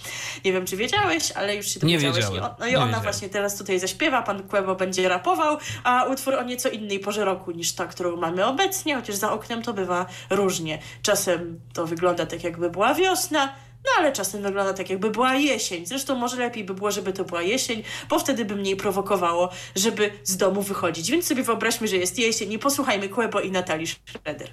[0.46, 2.16] Nie wiem, czy wiedziałeś, ale już się Nie dowiedziałeś.
[2.16, 3.04] wiedziałem, I on- No i nie ona wiedziałem.
[3.04, 7.52] właśnie teraz tutaj zaśpiewa, pan Quebo będzie rapował, a utwór o nieco innej porze roku
[7.52, 10.80] niż ta, którą mamy obecnie, chociaż za oknem to bywa różnie.
[11.02, 13.54] Czasem to wygląda tak, jakby była wiosna,
[13.86, 15.86] no ale czasem wygląda tak, jakby była jesień.
[15.86, 20.12] Zresztą może lepiej by było, żeby to była jesień, bo wtedy by mniej prowokowało, żeby
[20.24, 21.12] z domu wychodzić.
[21.12, 24.50] Więc sobie wyobraźmy, że jest jesień i posłuchajmy Quebo i Natalii Schroeder.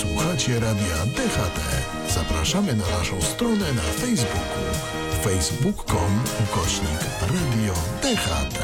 [0.00, 1.60] Słuchacie radia DHT.
[2.08, 4.95] Zapraszamy na naszą stronę na Facebooku.
[5.26, 8.58] facebook.com ukośnik Radio DHT.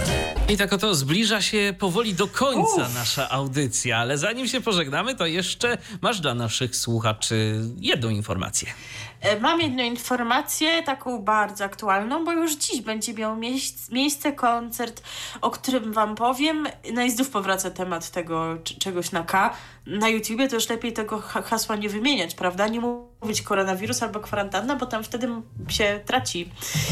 [0.48, 5.26] I tak oto zbliża się powoli do końca nasza audycja, ale zanim się pożegnamy, to
[5.26, 8.68] jeszcze masz dla naszych słuchaczy jedną informację.
[9.22, 13.36] E, mam jedną informację, taką bardzo aktualną, bo już dziś będzie miał
[13.90, 15.02] miejsce koncert,
[15.40, 16.66] o którym Wam powiem.
[16.92, 19.54] No i znów powraca temat tego czegoś na K.
[19.86, 22.68] Na YouTubie to już lepiej tego hasła nie wymieniać, prawda?
[22.68, 25.28] Nie mówić koronawirus albo kwarantanna, bo tam wtedy
[25.68, 26.50] się traci.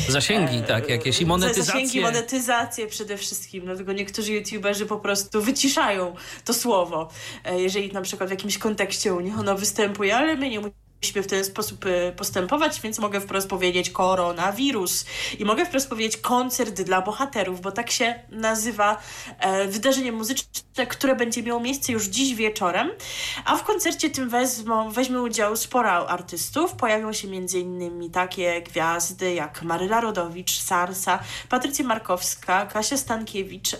[0.09, 1.73] Zasięgi, e, tak, jakieś i monetyzacje.
[1.73, 3.65] Zasięgi, monetyzacje przede wszystkim.
[3.65, 7.09] Dlatego niektórzy YouTuberzy po prostu wyciszają to słowo,
[7.45, 10.90] e, jeżeli na przykład w jakimś kontekście u nich ono występuje, ale my nie musimy
[11.03, 15.05] w ten sposób y, postępować, więc mogę wprost powiedzieć koronawirus
[15.39, 19.03] i mogę wprost powiedzieć koncert dla bohaterów, bo tak się nazywa
[19.39, 22.91] e, wydarzenie muzyczne, które będzie miało miejsce już dziś wieczorem,
[23.45, 26.73] a w koncercie tym wezmą, weźmie udział sporo artystów.
[26.73, 28.11] Pojawią się m.in.
[28.11, 31.19] takie gwiazdy jak Maryla Rodowicz, Sarsa,
[31.49, 33.77] Patrycja Markowska, Kasia Stankiewicz,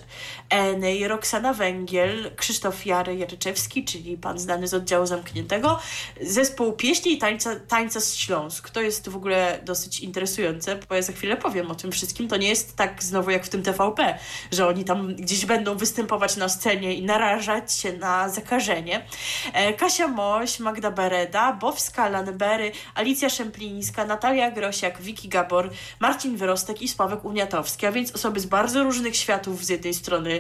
[0.51, 5.79] Enej, Roxana Węgiel, Krzysztof Jary Jaryczewski, czyli pan znany z oddziału zamkniętego,
[6.21, 8.71] zespół pieśni i tańca, tańca z Śląsk.
[8.71, 12.29] To jest w ogóle dosyć interesujące, bo ja za chwilę powiem o tym wszystkim.
[12.29, 14.19] To nie jest tak znowu jak w tym TVP,
[14.53, 19.07] że oni tam gdzieś będą występować na scenie i narażać się na zakażenie.
[19.53, 25.71] E, Kasia Moś, Magda Bereda, Bowska, Lanbery, Alicja Szemplińska, Natalia Grosiak, Wiki Gabor,
[26.01, 30.40] Marcin Wyrostek i Sławek Uniatowski, a więc osoby z bardzo różnych światów z jednej strony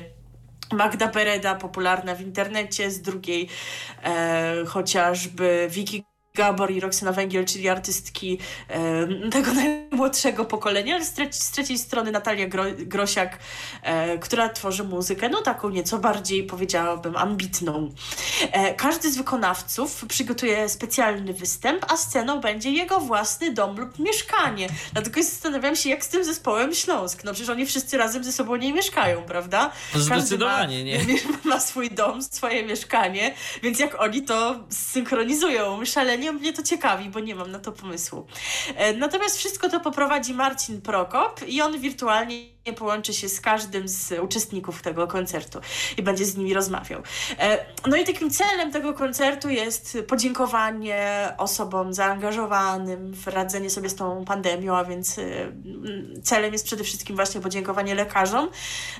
[0.72, 3.48] Magda Bereda, popularna w internecie, z drugiej
[4.02, 6.09] e, chociażby Wiki
[6.40, 8.38] Gabor i Roxana Węgiel, czyli artystki
[8.68, 13.38] e, tego najmłodszego pokolenia, ale z, z trzeciej strony Natalia Gro, Grosiak,
[13.82, 17.90] e, która tworzy muzykę, no taką nieco bardziej, powiedziałabym, ambitną.
[18.52, 24.68] E, każdy z wykonawców przygotuje specjalny występ, a sceną będzie jego własny dom lub mieszkanie.
[24.92, 27.24] Dlatego zastanawiam się, jak z tym zespołem Śląsk.
[27.24, 29.70] No przecież oni wszyscy razem ze sobą nie mieszkają, prawda?
[29.94, 31.00] Zdecydowanie, ma, nie?
[31.50, 37.10] Ma swój dom, swoje mieszkanie, więc jak oni to synchronizują, szalenie nie, mnie to ciekawi,
[37.10, 38.26] bo nie mam na to pomysłu.
[38.76, 44.12] E, natomiast wszystko to poprowadzi Marcin Prokop i on wirtualnie połączy się z każdym z
[44.22, 45.60] uczestników tego koncertu
[45.96, 47.02] i będzie z nimi rozmawiał.
[47.38, 53.94] E, no i takim celem tego koncertu jest podziękowanie osobom zaangażowanym w radzenie sobie z
[53.94, 55.22] tą pandemią, a więc e,
[56.22, 58.48] celem jest przede wszystkim właśnie podziękowanie lekarzom.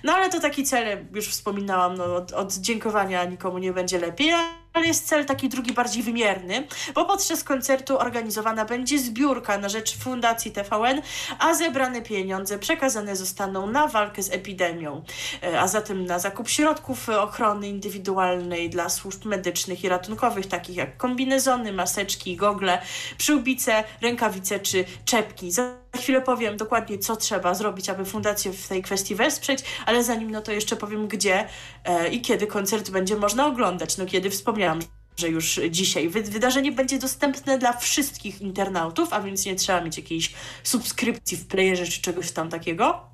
[0.05, 4.33] No ale to taki cel, już wspominałam, no, od, od dziękowania nikomu nie będzie lepiej,
[4.73, 9.99] ale jest cel taki drugi, bardziej wymierny, bo podczas koncertu organizowana będzie zbiórka na rzecz
[9.99, 11.03] Fundacji TVN,
[11.39, 15.03] a zebrane pieniądze przekazane zostaną na walkę z epidemią,
[15.43, 20.97] e, a zatem na zakup środków ochrony indywidualnej dla służb medycznych i ratunkowych, takich jak
[20.97, 22.83] kombinezony, maseczki, gogle,
[23.19, 25.53] przyłbice, rękawice czy czepki.
[25.53, 30.31] Za chwilę powiem dokładnie, co trzeba zrobić, aby fundację w tej kwestii wesprzeć, ale zanim
[30.31, 31.47] no to jeszcze powiem, gdzie
[31.85, 33.97] e, i kiedy koncert będzie można oglądać.
[33.97, 34.81] No kiedy wspomniałam,
[35.17, 40.33] że już dzisiaj wydarzenie będzie dostępne dla wszystkich internautów, a więc nie trzeba mieć jakiejś
[40.63, 43.10] subskrypcji w playerze czy czegoś tam takiego.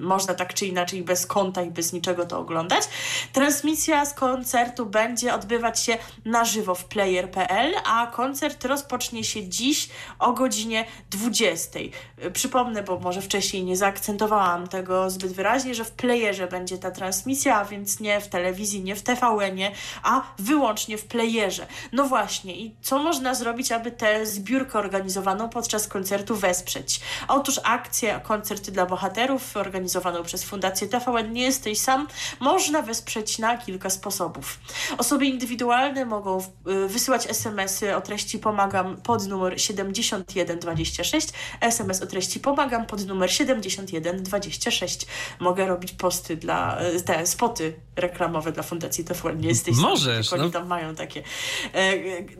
[0.00, 2.88] Można tak czy inaczej bez konta i bez niczego to oglądać.
[3.32, 9.88] Transmisja z koncertu będzie odbywać się na żywo w player.pl, a koncert rozpocznie się dziś
[10.18, 11.78] o godzinie 20.
[12.18, 16.90] E, przypomnę, bo może wcześniej nie zaakcentowałam tego zbyt wyraźnie, że w playerze będzie ta
[16.90, 19.70] transmisja, a więc nie w telewizji, nie w TVN-ie,
[20.02, 21.66] a wyłącznie w playerze.
[21.92, 27.00] No właśnie, i co można zrobić, aby tę zbiórkę organizowaną podczas koncertu wesprzeć?
[27.28, 32.06] Otóż akcję Koncerty dla Bohaterów organizowaną przez Fundację TVN Nie jesteś sam
[32.40, 34.58] można wesprzeć na kilka sposobów.
[34.98, 41.28] Osoby indywidualne mogą y, wysyłać SMS-y o treści pomagam pod numer 7126,
[41.60, 45.06] SMS o treści pomagam pod numer 7126.
[45.38, 49.84] Mogę robić posty dla, y, te spoty reklamowe dla Fundacji TVN Nie jesteś sam.
[49.84, 50.30] Możesz.
[50.30, 50.50] No.
[50.50, 51.22] tam mają takie.
[51.72, 51.92] E,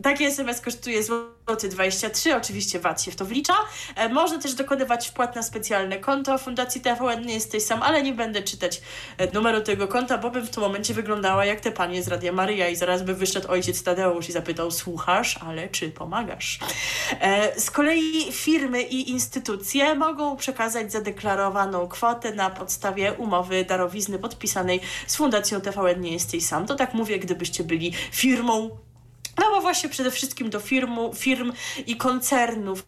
[0.03, 1.03] taki SMS kosztuje
[1.49, 3.55] złoty 23, oczywiście VAT się w to wlicza.
[3.97, 8.13] E, można też dokonywać wpłat na specjalne konto Fundacji TVN nie jesteś sam, ale nie
[8.13, 8.81] będę czytać
[9.19, 12.33] e, numeru tego konta, bo bym w tym momencie wyglądała jak te panie z Radia
[12.33, 16.59] Maryja i zaraz by wyszedł ojciec Tadeusz i zapytał, słuchasz, ale czy pomagasz?
[17.21, 24.81] E, z kolei firmy i instytucje mogą przekazać zadeklarowaną kwotę na podstawie umowy darowizny podpisanej
[25.07, 26.67] z Fundacją TVN Nie Jesteś Sam.
[26.67, 28.71] To tak mówię, gdybyście byli firmą
[29.39, 31.53] no bo właśnie przede wszystkim do firmu, firm
[31.87, 32.83] i koncernów,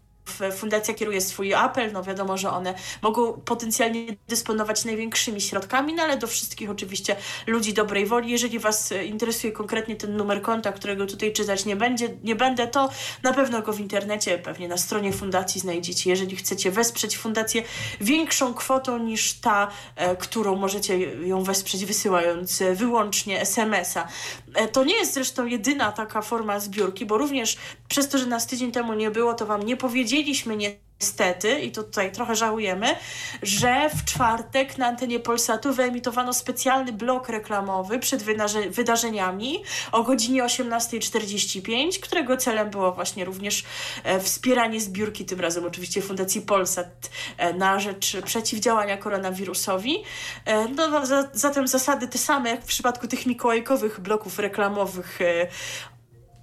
[0.57, 6.17] fundacja kieruje swój apel, no wiadomo, że one mogą potencjalnie dysponować największymi środkami, no ale
[6.17, 7.17] do wszystkich oczywiście
[7.47, 8.31] ludzi dobrej woli.
[8.31, 12.91] Jeżeli Was interesuje konkretnie ten numer konta, którego tutaj czytać nie, będzie, nie będę, to
[13.23, 16.11] na pewno go w internecie, pewnie na stronie fundacji znajdziecie.
[16.11, 17.63] Jeżeli chcecie wesprzeć fundację
[18.01, 24.09] większą kwotą niż ta, e, którą możecie ją wesprzeć wysyłając wyłącznie SMS-a
[24.50, 27.57] E, to nie jest zresztą jedyna taka forma zbiórki, bo również
[27.89, 31.73] przez to, że nas tydzień temu nie było, to wam nie powiedzieliśmy nie niestety, i
[31.73, 32.97] tutaj trochę żałujemy,
[33.43, 38.23] że w czwartek na antenie Polsatu wyemitowano specjalny blok reklamowy przed
[38.71, 39.63] wydarzeniami
[39.93, 43.65] o godzinie 18.45, którego celem było właśnie również
[44.05, 50.03] e, wspieranie zbiórki, tym razem oczywiście Fundacji Polsat e, na rzecz przeciwdziałania koronawirusowi.
[50.45, 51.03] E, no,
[51.33, 55.19] zatem zasady te same jak w przypadku tych mikołajkowych bloków reklamowych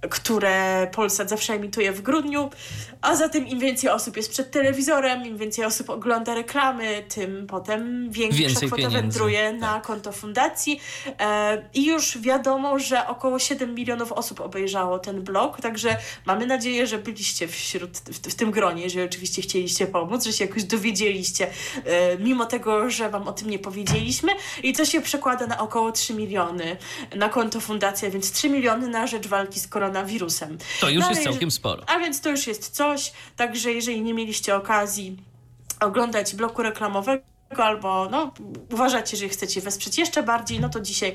[0.00, 2.50] które Polsat zawsze emituje w grudniu,
[3.02, 8.10] a zatem im więcej osób jest przed telewizorem, im więcej osób ogląda reklamy, tym potem
[8.10, 8.96] większa więcej kwota pieniędzy.
[8.96, 9.86] wędruje na tak.
[9.86, 10.80] konto fundacji
[11.20, 15.96] e, i już wiadomo, że około 7 milionów osób obejrzało ten blog, także
[16.26, 20.44] mamy nadzieję, że byliście wśród, w, w tym gronie, jeżeli oczywiście chcieliście pomóc, że się
[20.44, 21.50] jakoś dowiedzieliście,
[21.84, 25.92] e, mimo tego, że wam o tym nie powiedzieliśmy i to się przekłada na około
[25.92, 26.76] 3 miliony
[27.16, 30.58] na konto fundacji, więc 3 miliony na rzecz walki z koronawirusem koronawirusem.
[30.80, 31.82] To już no, jest całkiem sporo.
[31.86, 35.16] A więc to już jest coś, także jeżeli nie mieliście okazji
[35.80, 37.22] oglądać bloku reklamowego,
[37.56, 38.32] albo no,
[38.72, 41.12] uważacie, że chcecie wesprzeć jeszcze bardziej, no to dzisiaj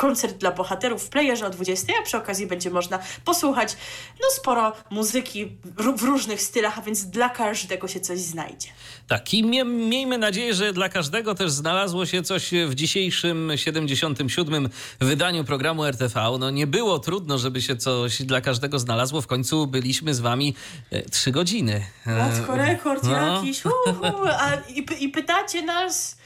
[0.00, 3.76] koncert dla bohaterów w playerze o 20, a przy okazji będzie można posłuchać
[4.20, 5.56] no sporo muzyki
[5.98, 8.68] w różnych stylach, a więc dla każdego się coś znajdzie.
[9.08, 14.68] Tak, i mie miejmy nadzieję, że dla każdego też znalazło się coś w dzisiejszym 77.
[15.00, 16.36] wydaniu programu RTV.
[16.40, 19.20] No nie było trudno, żeby się coś dla każdego znalazło.
[19.20, 20.54] W końcu byliśmy z wami
[20.90, 21.86] e, trzy godziny.
[22.06, 23.36] Matko, rekord no.
[23.36, 23.64] jakiś.
[23.64, 26.20] Uhu, a, i, I pytacie nas...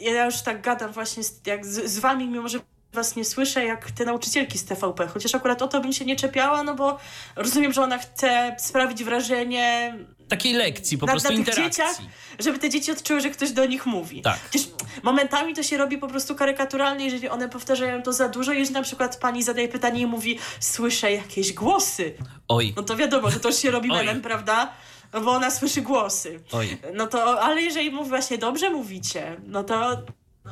[0.00, 2.58] Ja, ja już tak gadam właśnie z, jak z, z wami, mimo że
[2.92, 6.16] was nie słyszę jak te nauczycielki z TVP, chociaż akurat o to bym się nie
[6.16, 6.98] czepiała, no bo
[7.36, 9.94] rozumiem, że ona chce sprawić wrażenie
[10.28, 11.64] takiej lekcji, po na, prostu na interakcji.
[11.64, 11.96] Dzieciach,
[12.38, 14.22] żeby te dzieci odczuły, że ktoś do nich mówi.
[14.22, 14.38] Tak.
[14.50, 14.68] Przecież
[15.02, 18.82] momentami to się robi po prostu karykaturalnie, jeżeli one powtarzają to za dużo, jeżeli na
[18.82, 22.14] przykład pani zadaje pytanie i mówi, słyszę jakieś głosy.
[22.48, 22.72] Oj.
[22.76, 24.72] No to wiadomo, że to się robi memem, prawda?
[25.12, 26.40] No bo ona słyszy głosy.
[26.52, 26.78] Oj.
[26.94, 30.02] No to, ale jeżeli mówi właśnie dobrze mówicie, no to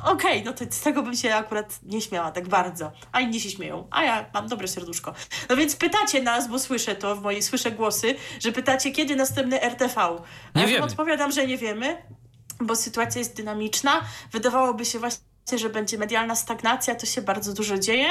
[0.03, 2.91] Okej, okay, no to z tego bym się akurat nie śmiała tak bardzo.
[3.11, 5.13] A inni się śmieją, a ja mam dobre serduszko.
[5.49, 9.61] No więc pytacie nas, bo słyszę to w mojej, słyszę głosy, że pytacie, kiedy następny
[9.61, 9.95] RTV.
[10.55, 10.85] Nie ja wiemy.
[10.85, 12.01] odpowiadam, że nie wiemy,
[12.61, 14.01] bo sytuacja jest dynamiczna.
[14.31, 18.07] Wydawałoby się właśnie że będzie medialna stagnacja, to się bardzo dużo dzieje,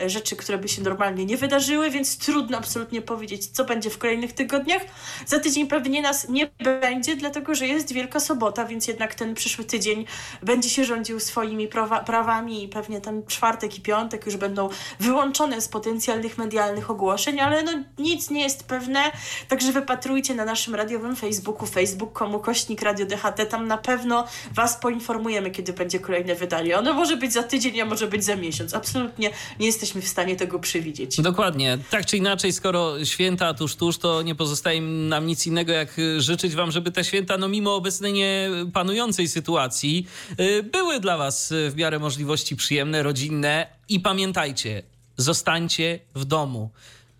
[0.00, 3.98] e, rzeczy, które by się normalnie nie wydarzyły, więc trudno absolutnie powiedzieć, co będzie w
[3.98, 4.82] kolejnych tygodniach.
[5.26, 6.50] Za tydzień pewnie nas nie
[6.80, 10.06] będzie, dlatego że jest Wielka Sobota, więc jednak ten przyszły tydzień
[10.42, 14.68] będzie się rządził swoimi prawa, prawami i pewnie ten czwartek i piątek już będą
[15.00, 19.12] wyłączone z potencjalnych medialnych ogłoszeń, ale no nic nie jest pewne,
[19.48, 25.50] także wypatrujcie na naszym radiowym Facebooku, facebook.com kośnik Radio DHT, tam na pewno Was poinformujemy,
[25.50, 26.75] kiedy będzie kolejne wydanie.
[26.78, 28.74] Ono może być za tydzień, a może być za miesiąc.
[28.74, 29.30] Absolutnie
[29.60, 31.20] nie jesteśmy w stanie tego przewidzieć.
[31.20, 31.78] Dokładnie.
[31.90, 36.54] Tak czy inaczej, skoro święta tuż, tuż, to nie pozostaje nam nic innego, jak życzyć
[36.54, 40.06] wam, żeby te święta, no mimo obecnej nie panującej sytuacji,
[40.40, 44.82] y, były dla was w miarę możliwości przyjemne, rodzinne i pamiętajcie,
[45.16, 46.70] zostańcie w domu.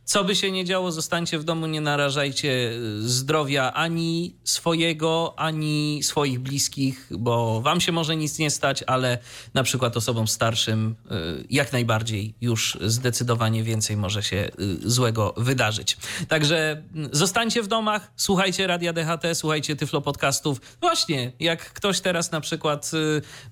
[0.06, 6.00] Co by się nie działo, zostańcie w domu, nie narażajcie y, zdrowia ani swojego, ani
[6.02, 9.18] swoich bliskich, bo wam się może nic nie stać, ale
[9.54, 15.96] na przykład osobom starszym y, jak najbardziej już zdecydowanie więcej może się y, złego wydarzyć.
[16.28, 20.60] Także zostańcie w domach, słuchajcie Radia DHT, słuchajcie Tyflo Podcastów.
[20.80, 22.90] Właśnie, jak ktoś teraz na przykład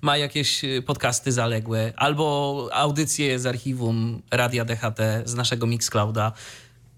[0.01, 6.31] ma jakieś podcasty zaległe albo audycje z archiwum Radia DHT z naszego Mixclouda,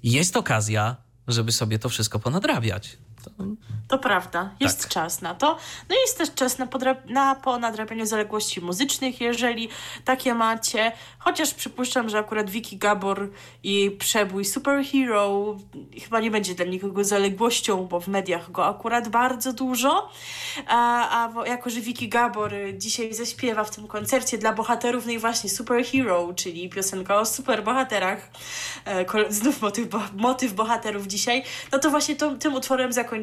[0.03, 0.95] jest okazja,
[1.27, 2.97] żeby sobie to wszystko ponadrabiać.
[3.29, 3.43] To,
[3.87, 4.89] to prawda, jest tak.
[4.89, 5.57] czas na to.
[5.89, 6.67] No i jest też czas na,
[7.05, 9.69] na ponadrabianie zaległości muzycznych, jeżeli
[10.05, 10.91] takie macie.
[11.19, 13.29] Chociaż przypuszczam, że akurat Vicky Gabor
[13.63, 15.57] i przebój Superhero
[16.03, 20.09] chyba nie będzie dla nikogo zaległością, bo w mediach go akurat bardzo dużo.
[20.67, 25.19] A, a jako, że Vicky Gabor dzisiaj zaśpiewa w tym koncercie dla bohaterów, no i
[25.19, 28.29] właśnie Superhero, czyli piosenka o superbohaterach,
[28.85, 33.16] e, znów motyw, bo, motyw bohaterów dzisiaj, no to właśnie tym utworem zakończymy.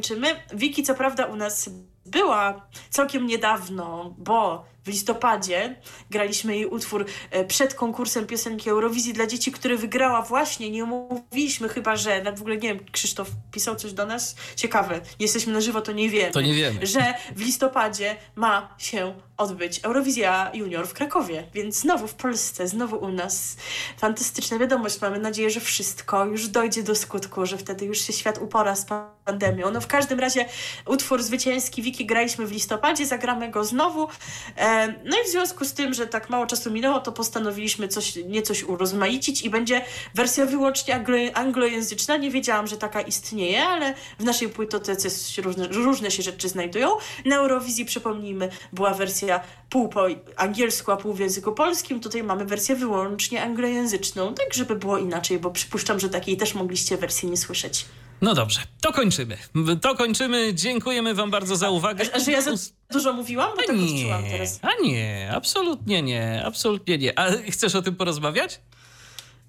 [0.54, 1.70] Wiki co prawda u nas
[2.06, 5.76] była całkiem niedawno, bo w listopadzie
[6.10, 11.68] graliśmy jej utwór e, przed konkursem piosenki Eurowizji dla dzieci, który wygrała właśnie, nie mówiliśmy
[11.68, 15.80] chyba, że, w ogóle nie wiem, Krzysztof pisał coś do nas, ciekawe, jesteśmy na żywo,
[15.80, 16.32] to nie wiemy.
[16.32, 16.86] To nie wiemy.
[16.86, 22.96] Że w listopadzie ma się odbyć Eurowizja Junior w Krakowie, więc znowu w Polsce, znowu
[22.96, 23.56] u nas.
[23.98, 28.38] Fantastyczna wiadomość, mamy nadzieję, że wszystko już dojdzie do skutku, że wtedy już się świat
[28.42, 28.86] upora z
[29.24, 29.70] pandemią.
[29.70, 30.46] No w każdym razie
[30.86, 34.08] utwór zwycięski Wiki graliśmy w listopadzie, zagramy go znowu.
[34.56, 38.16] E, No i w związku z tym, że tak mało czasu minęło, to postanowiliśmy coś,
[38.16, 39.84] niecoś urozmaicić i będzie
[40.14, 42.16] wersja wyłącznie anglo- anglojęzyczna.
[42.16, 45.08] Nie wiedziałam, że taka istnieje, ale w naszej płytotece
[45.42, 46.88] różne, różne się rzeczy znajdują.
[47.24, 49.23] Na Eurowizji, przypomnijmy, była wersja
[49.70, 50.06] pół po
[50.36, 52.00] angielsku, a pół w języku polskim.
[52.00, 56.96] Tutaj mamy wersję wyłącznie anglojęzyczną, tak żeby było inaczej, bo przypuszczam, że takiej też mogliście
[56.96, 57.84] wersji nie słyszeć.
[58.20, 59.36] No dobrze, to kończymy.
[59.80, 60.54] To kończymy.
[60.54, 62.04] Dziękujemy wam bardzo za uwagę.
[62.14, 62.50] A że ja za
[62.90, 63.50] dużo mówiłam?
[63.50, 64.60] Bo tak odczułam Nie, teraz.
[64.62, 67.18] a nie, absolutnie nie, absolutnie nie.
[67.18, 68.60] A chcesz o tym porozmawiać?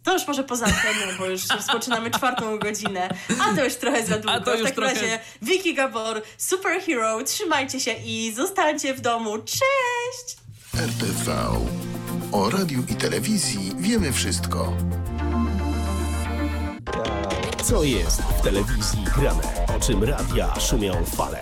[0.05, 3.09] To już może poza anteną, bo już rozpoczynamy czwartą godzinę.
[3.39, 4.31] A to już trochę za długo.
[4.31, 9.01] A to już w takim trochę- razie Vicky Gabor, Superhero, trzymajcie się i zostańcie w
[9.01, 9.37] domu.
[9.37, 10.37] Cześć!
[10.75, 11.35] RTV.
[12.31, 14.73] O radiu i telewizji wiemy wszystko.
[17.63, 19.43] Co jest w telewizji grane?
[19.77, 21.41] O czym radia szumią fale?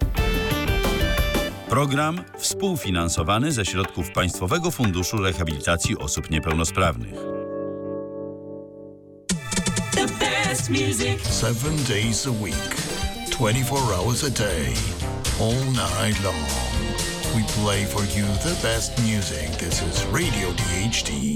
[1.71, 7.15] Program współfinansowany ze środków Państwowego Funduszu Rehabilitacji Osób Niepełnosprawnych.
[11.23, 12.75] Seven days a week,
[13.31, 14.73] 24 hours a day,
[15.39, 16.35] all night long.
[17.35, 19.57] We play for you the best music.
[19.57, 21.31] This is Radio DHT.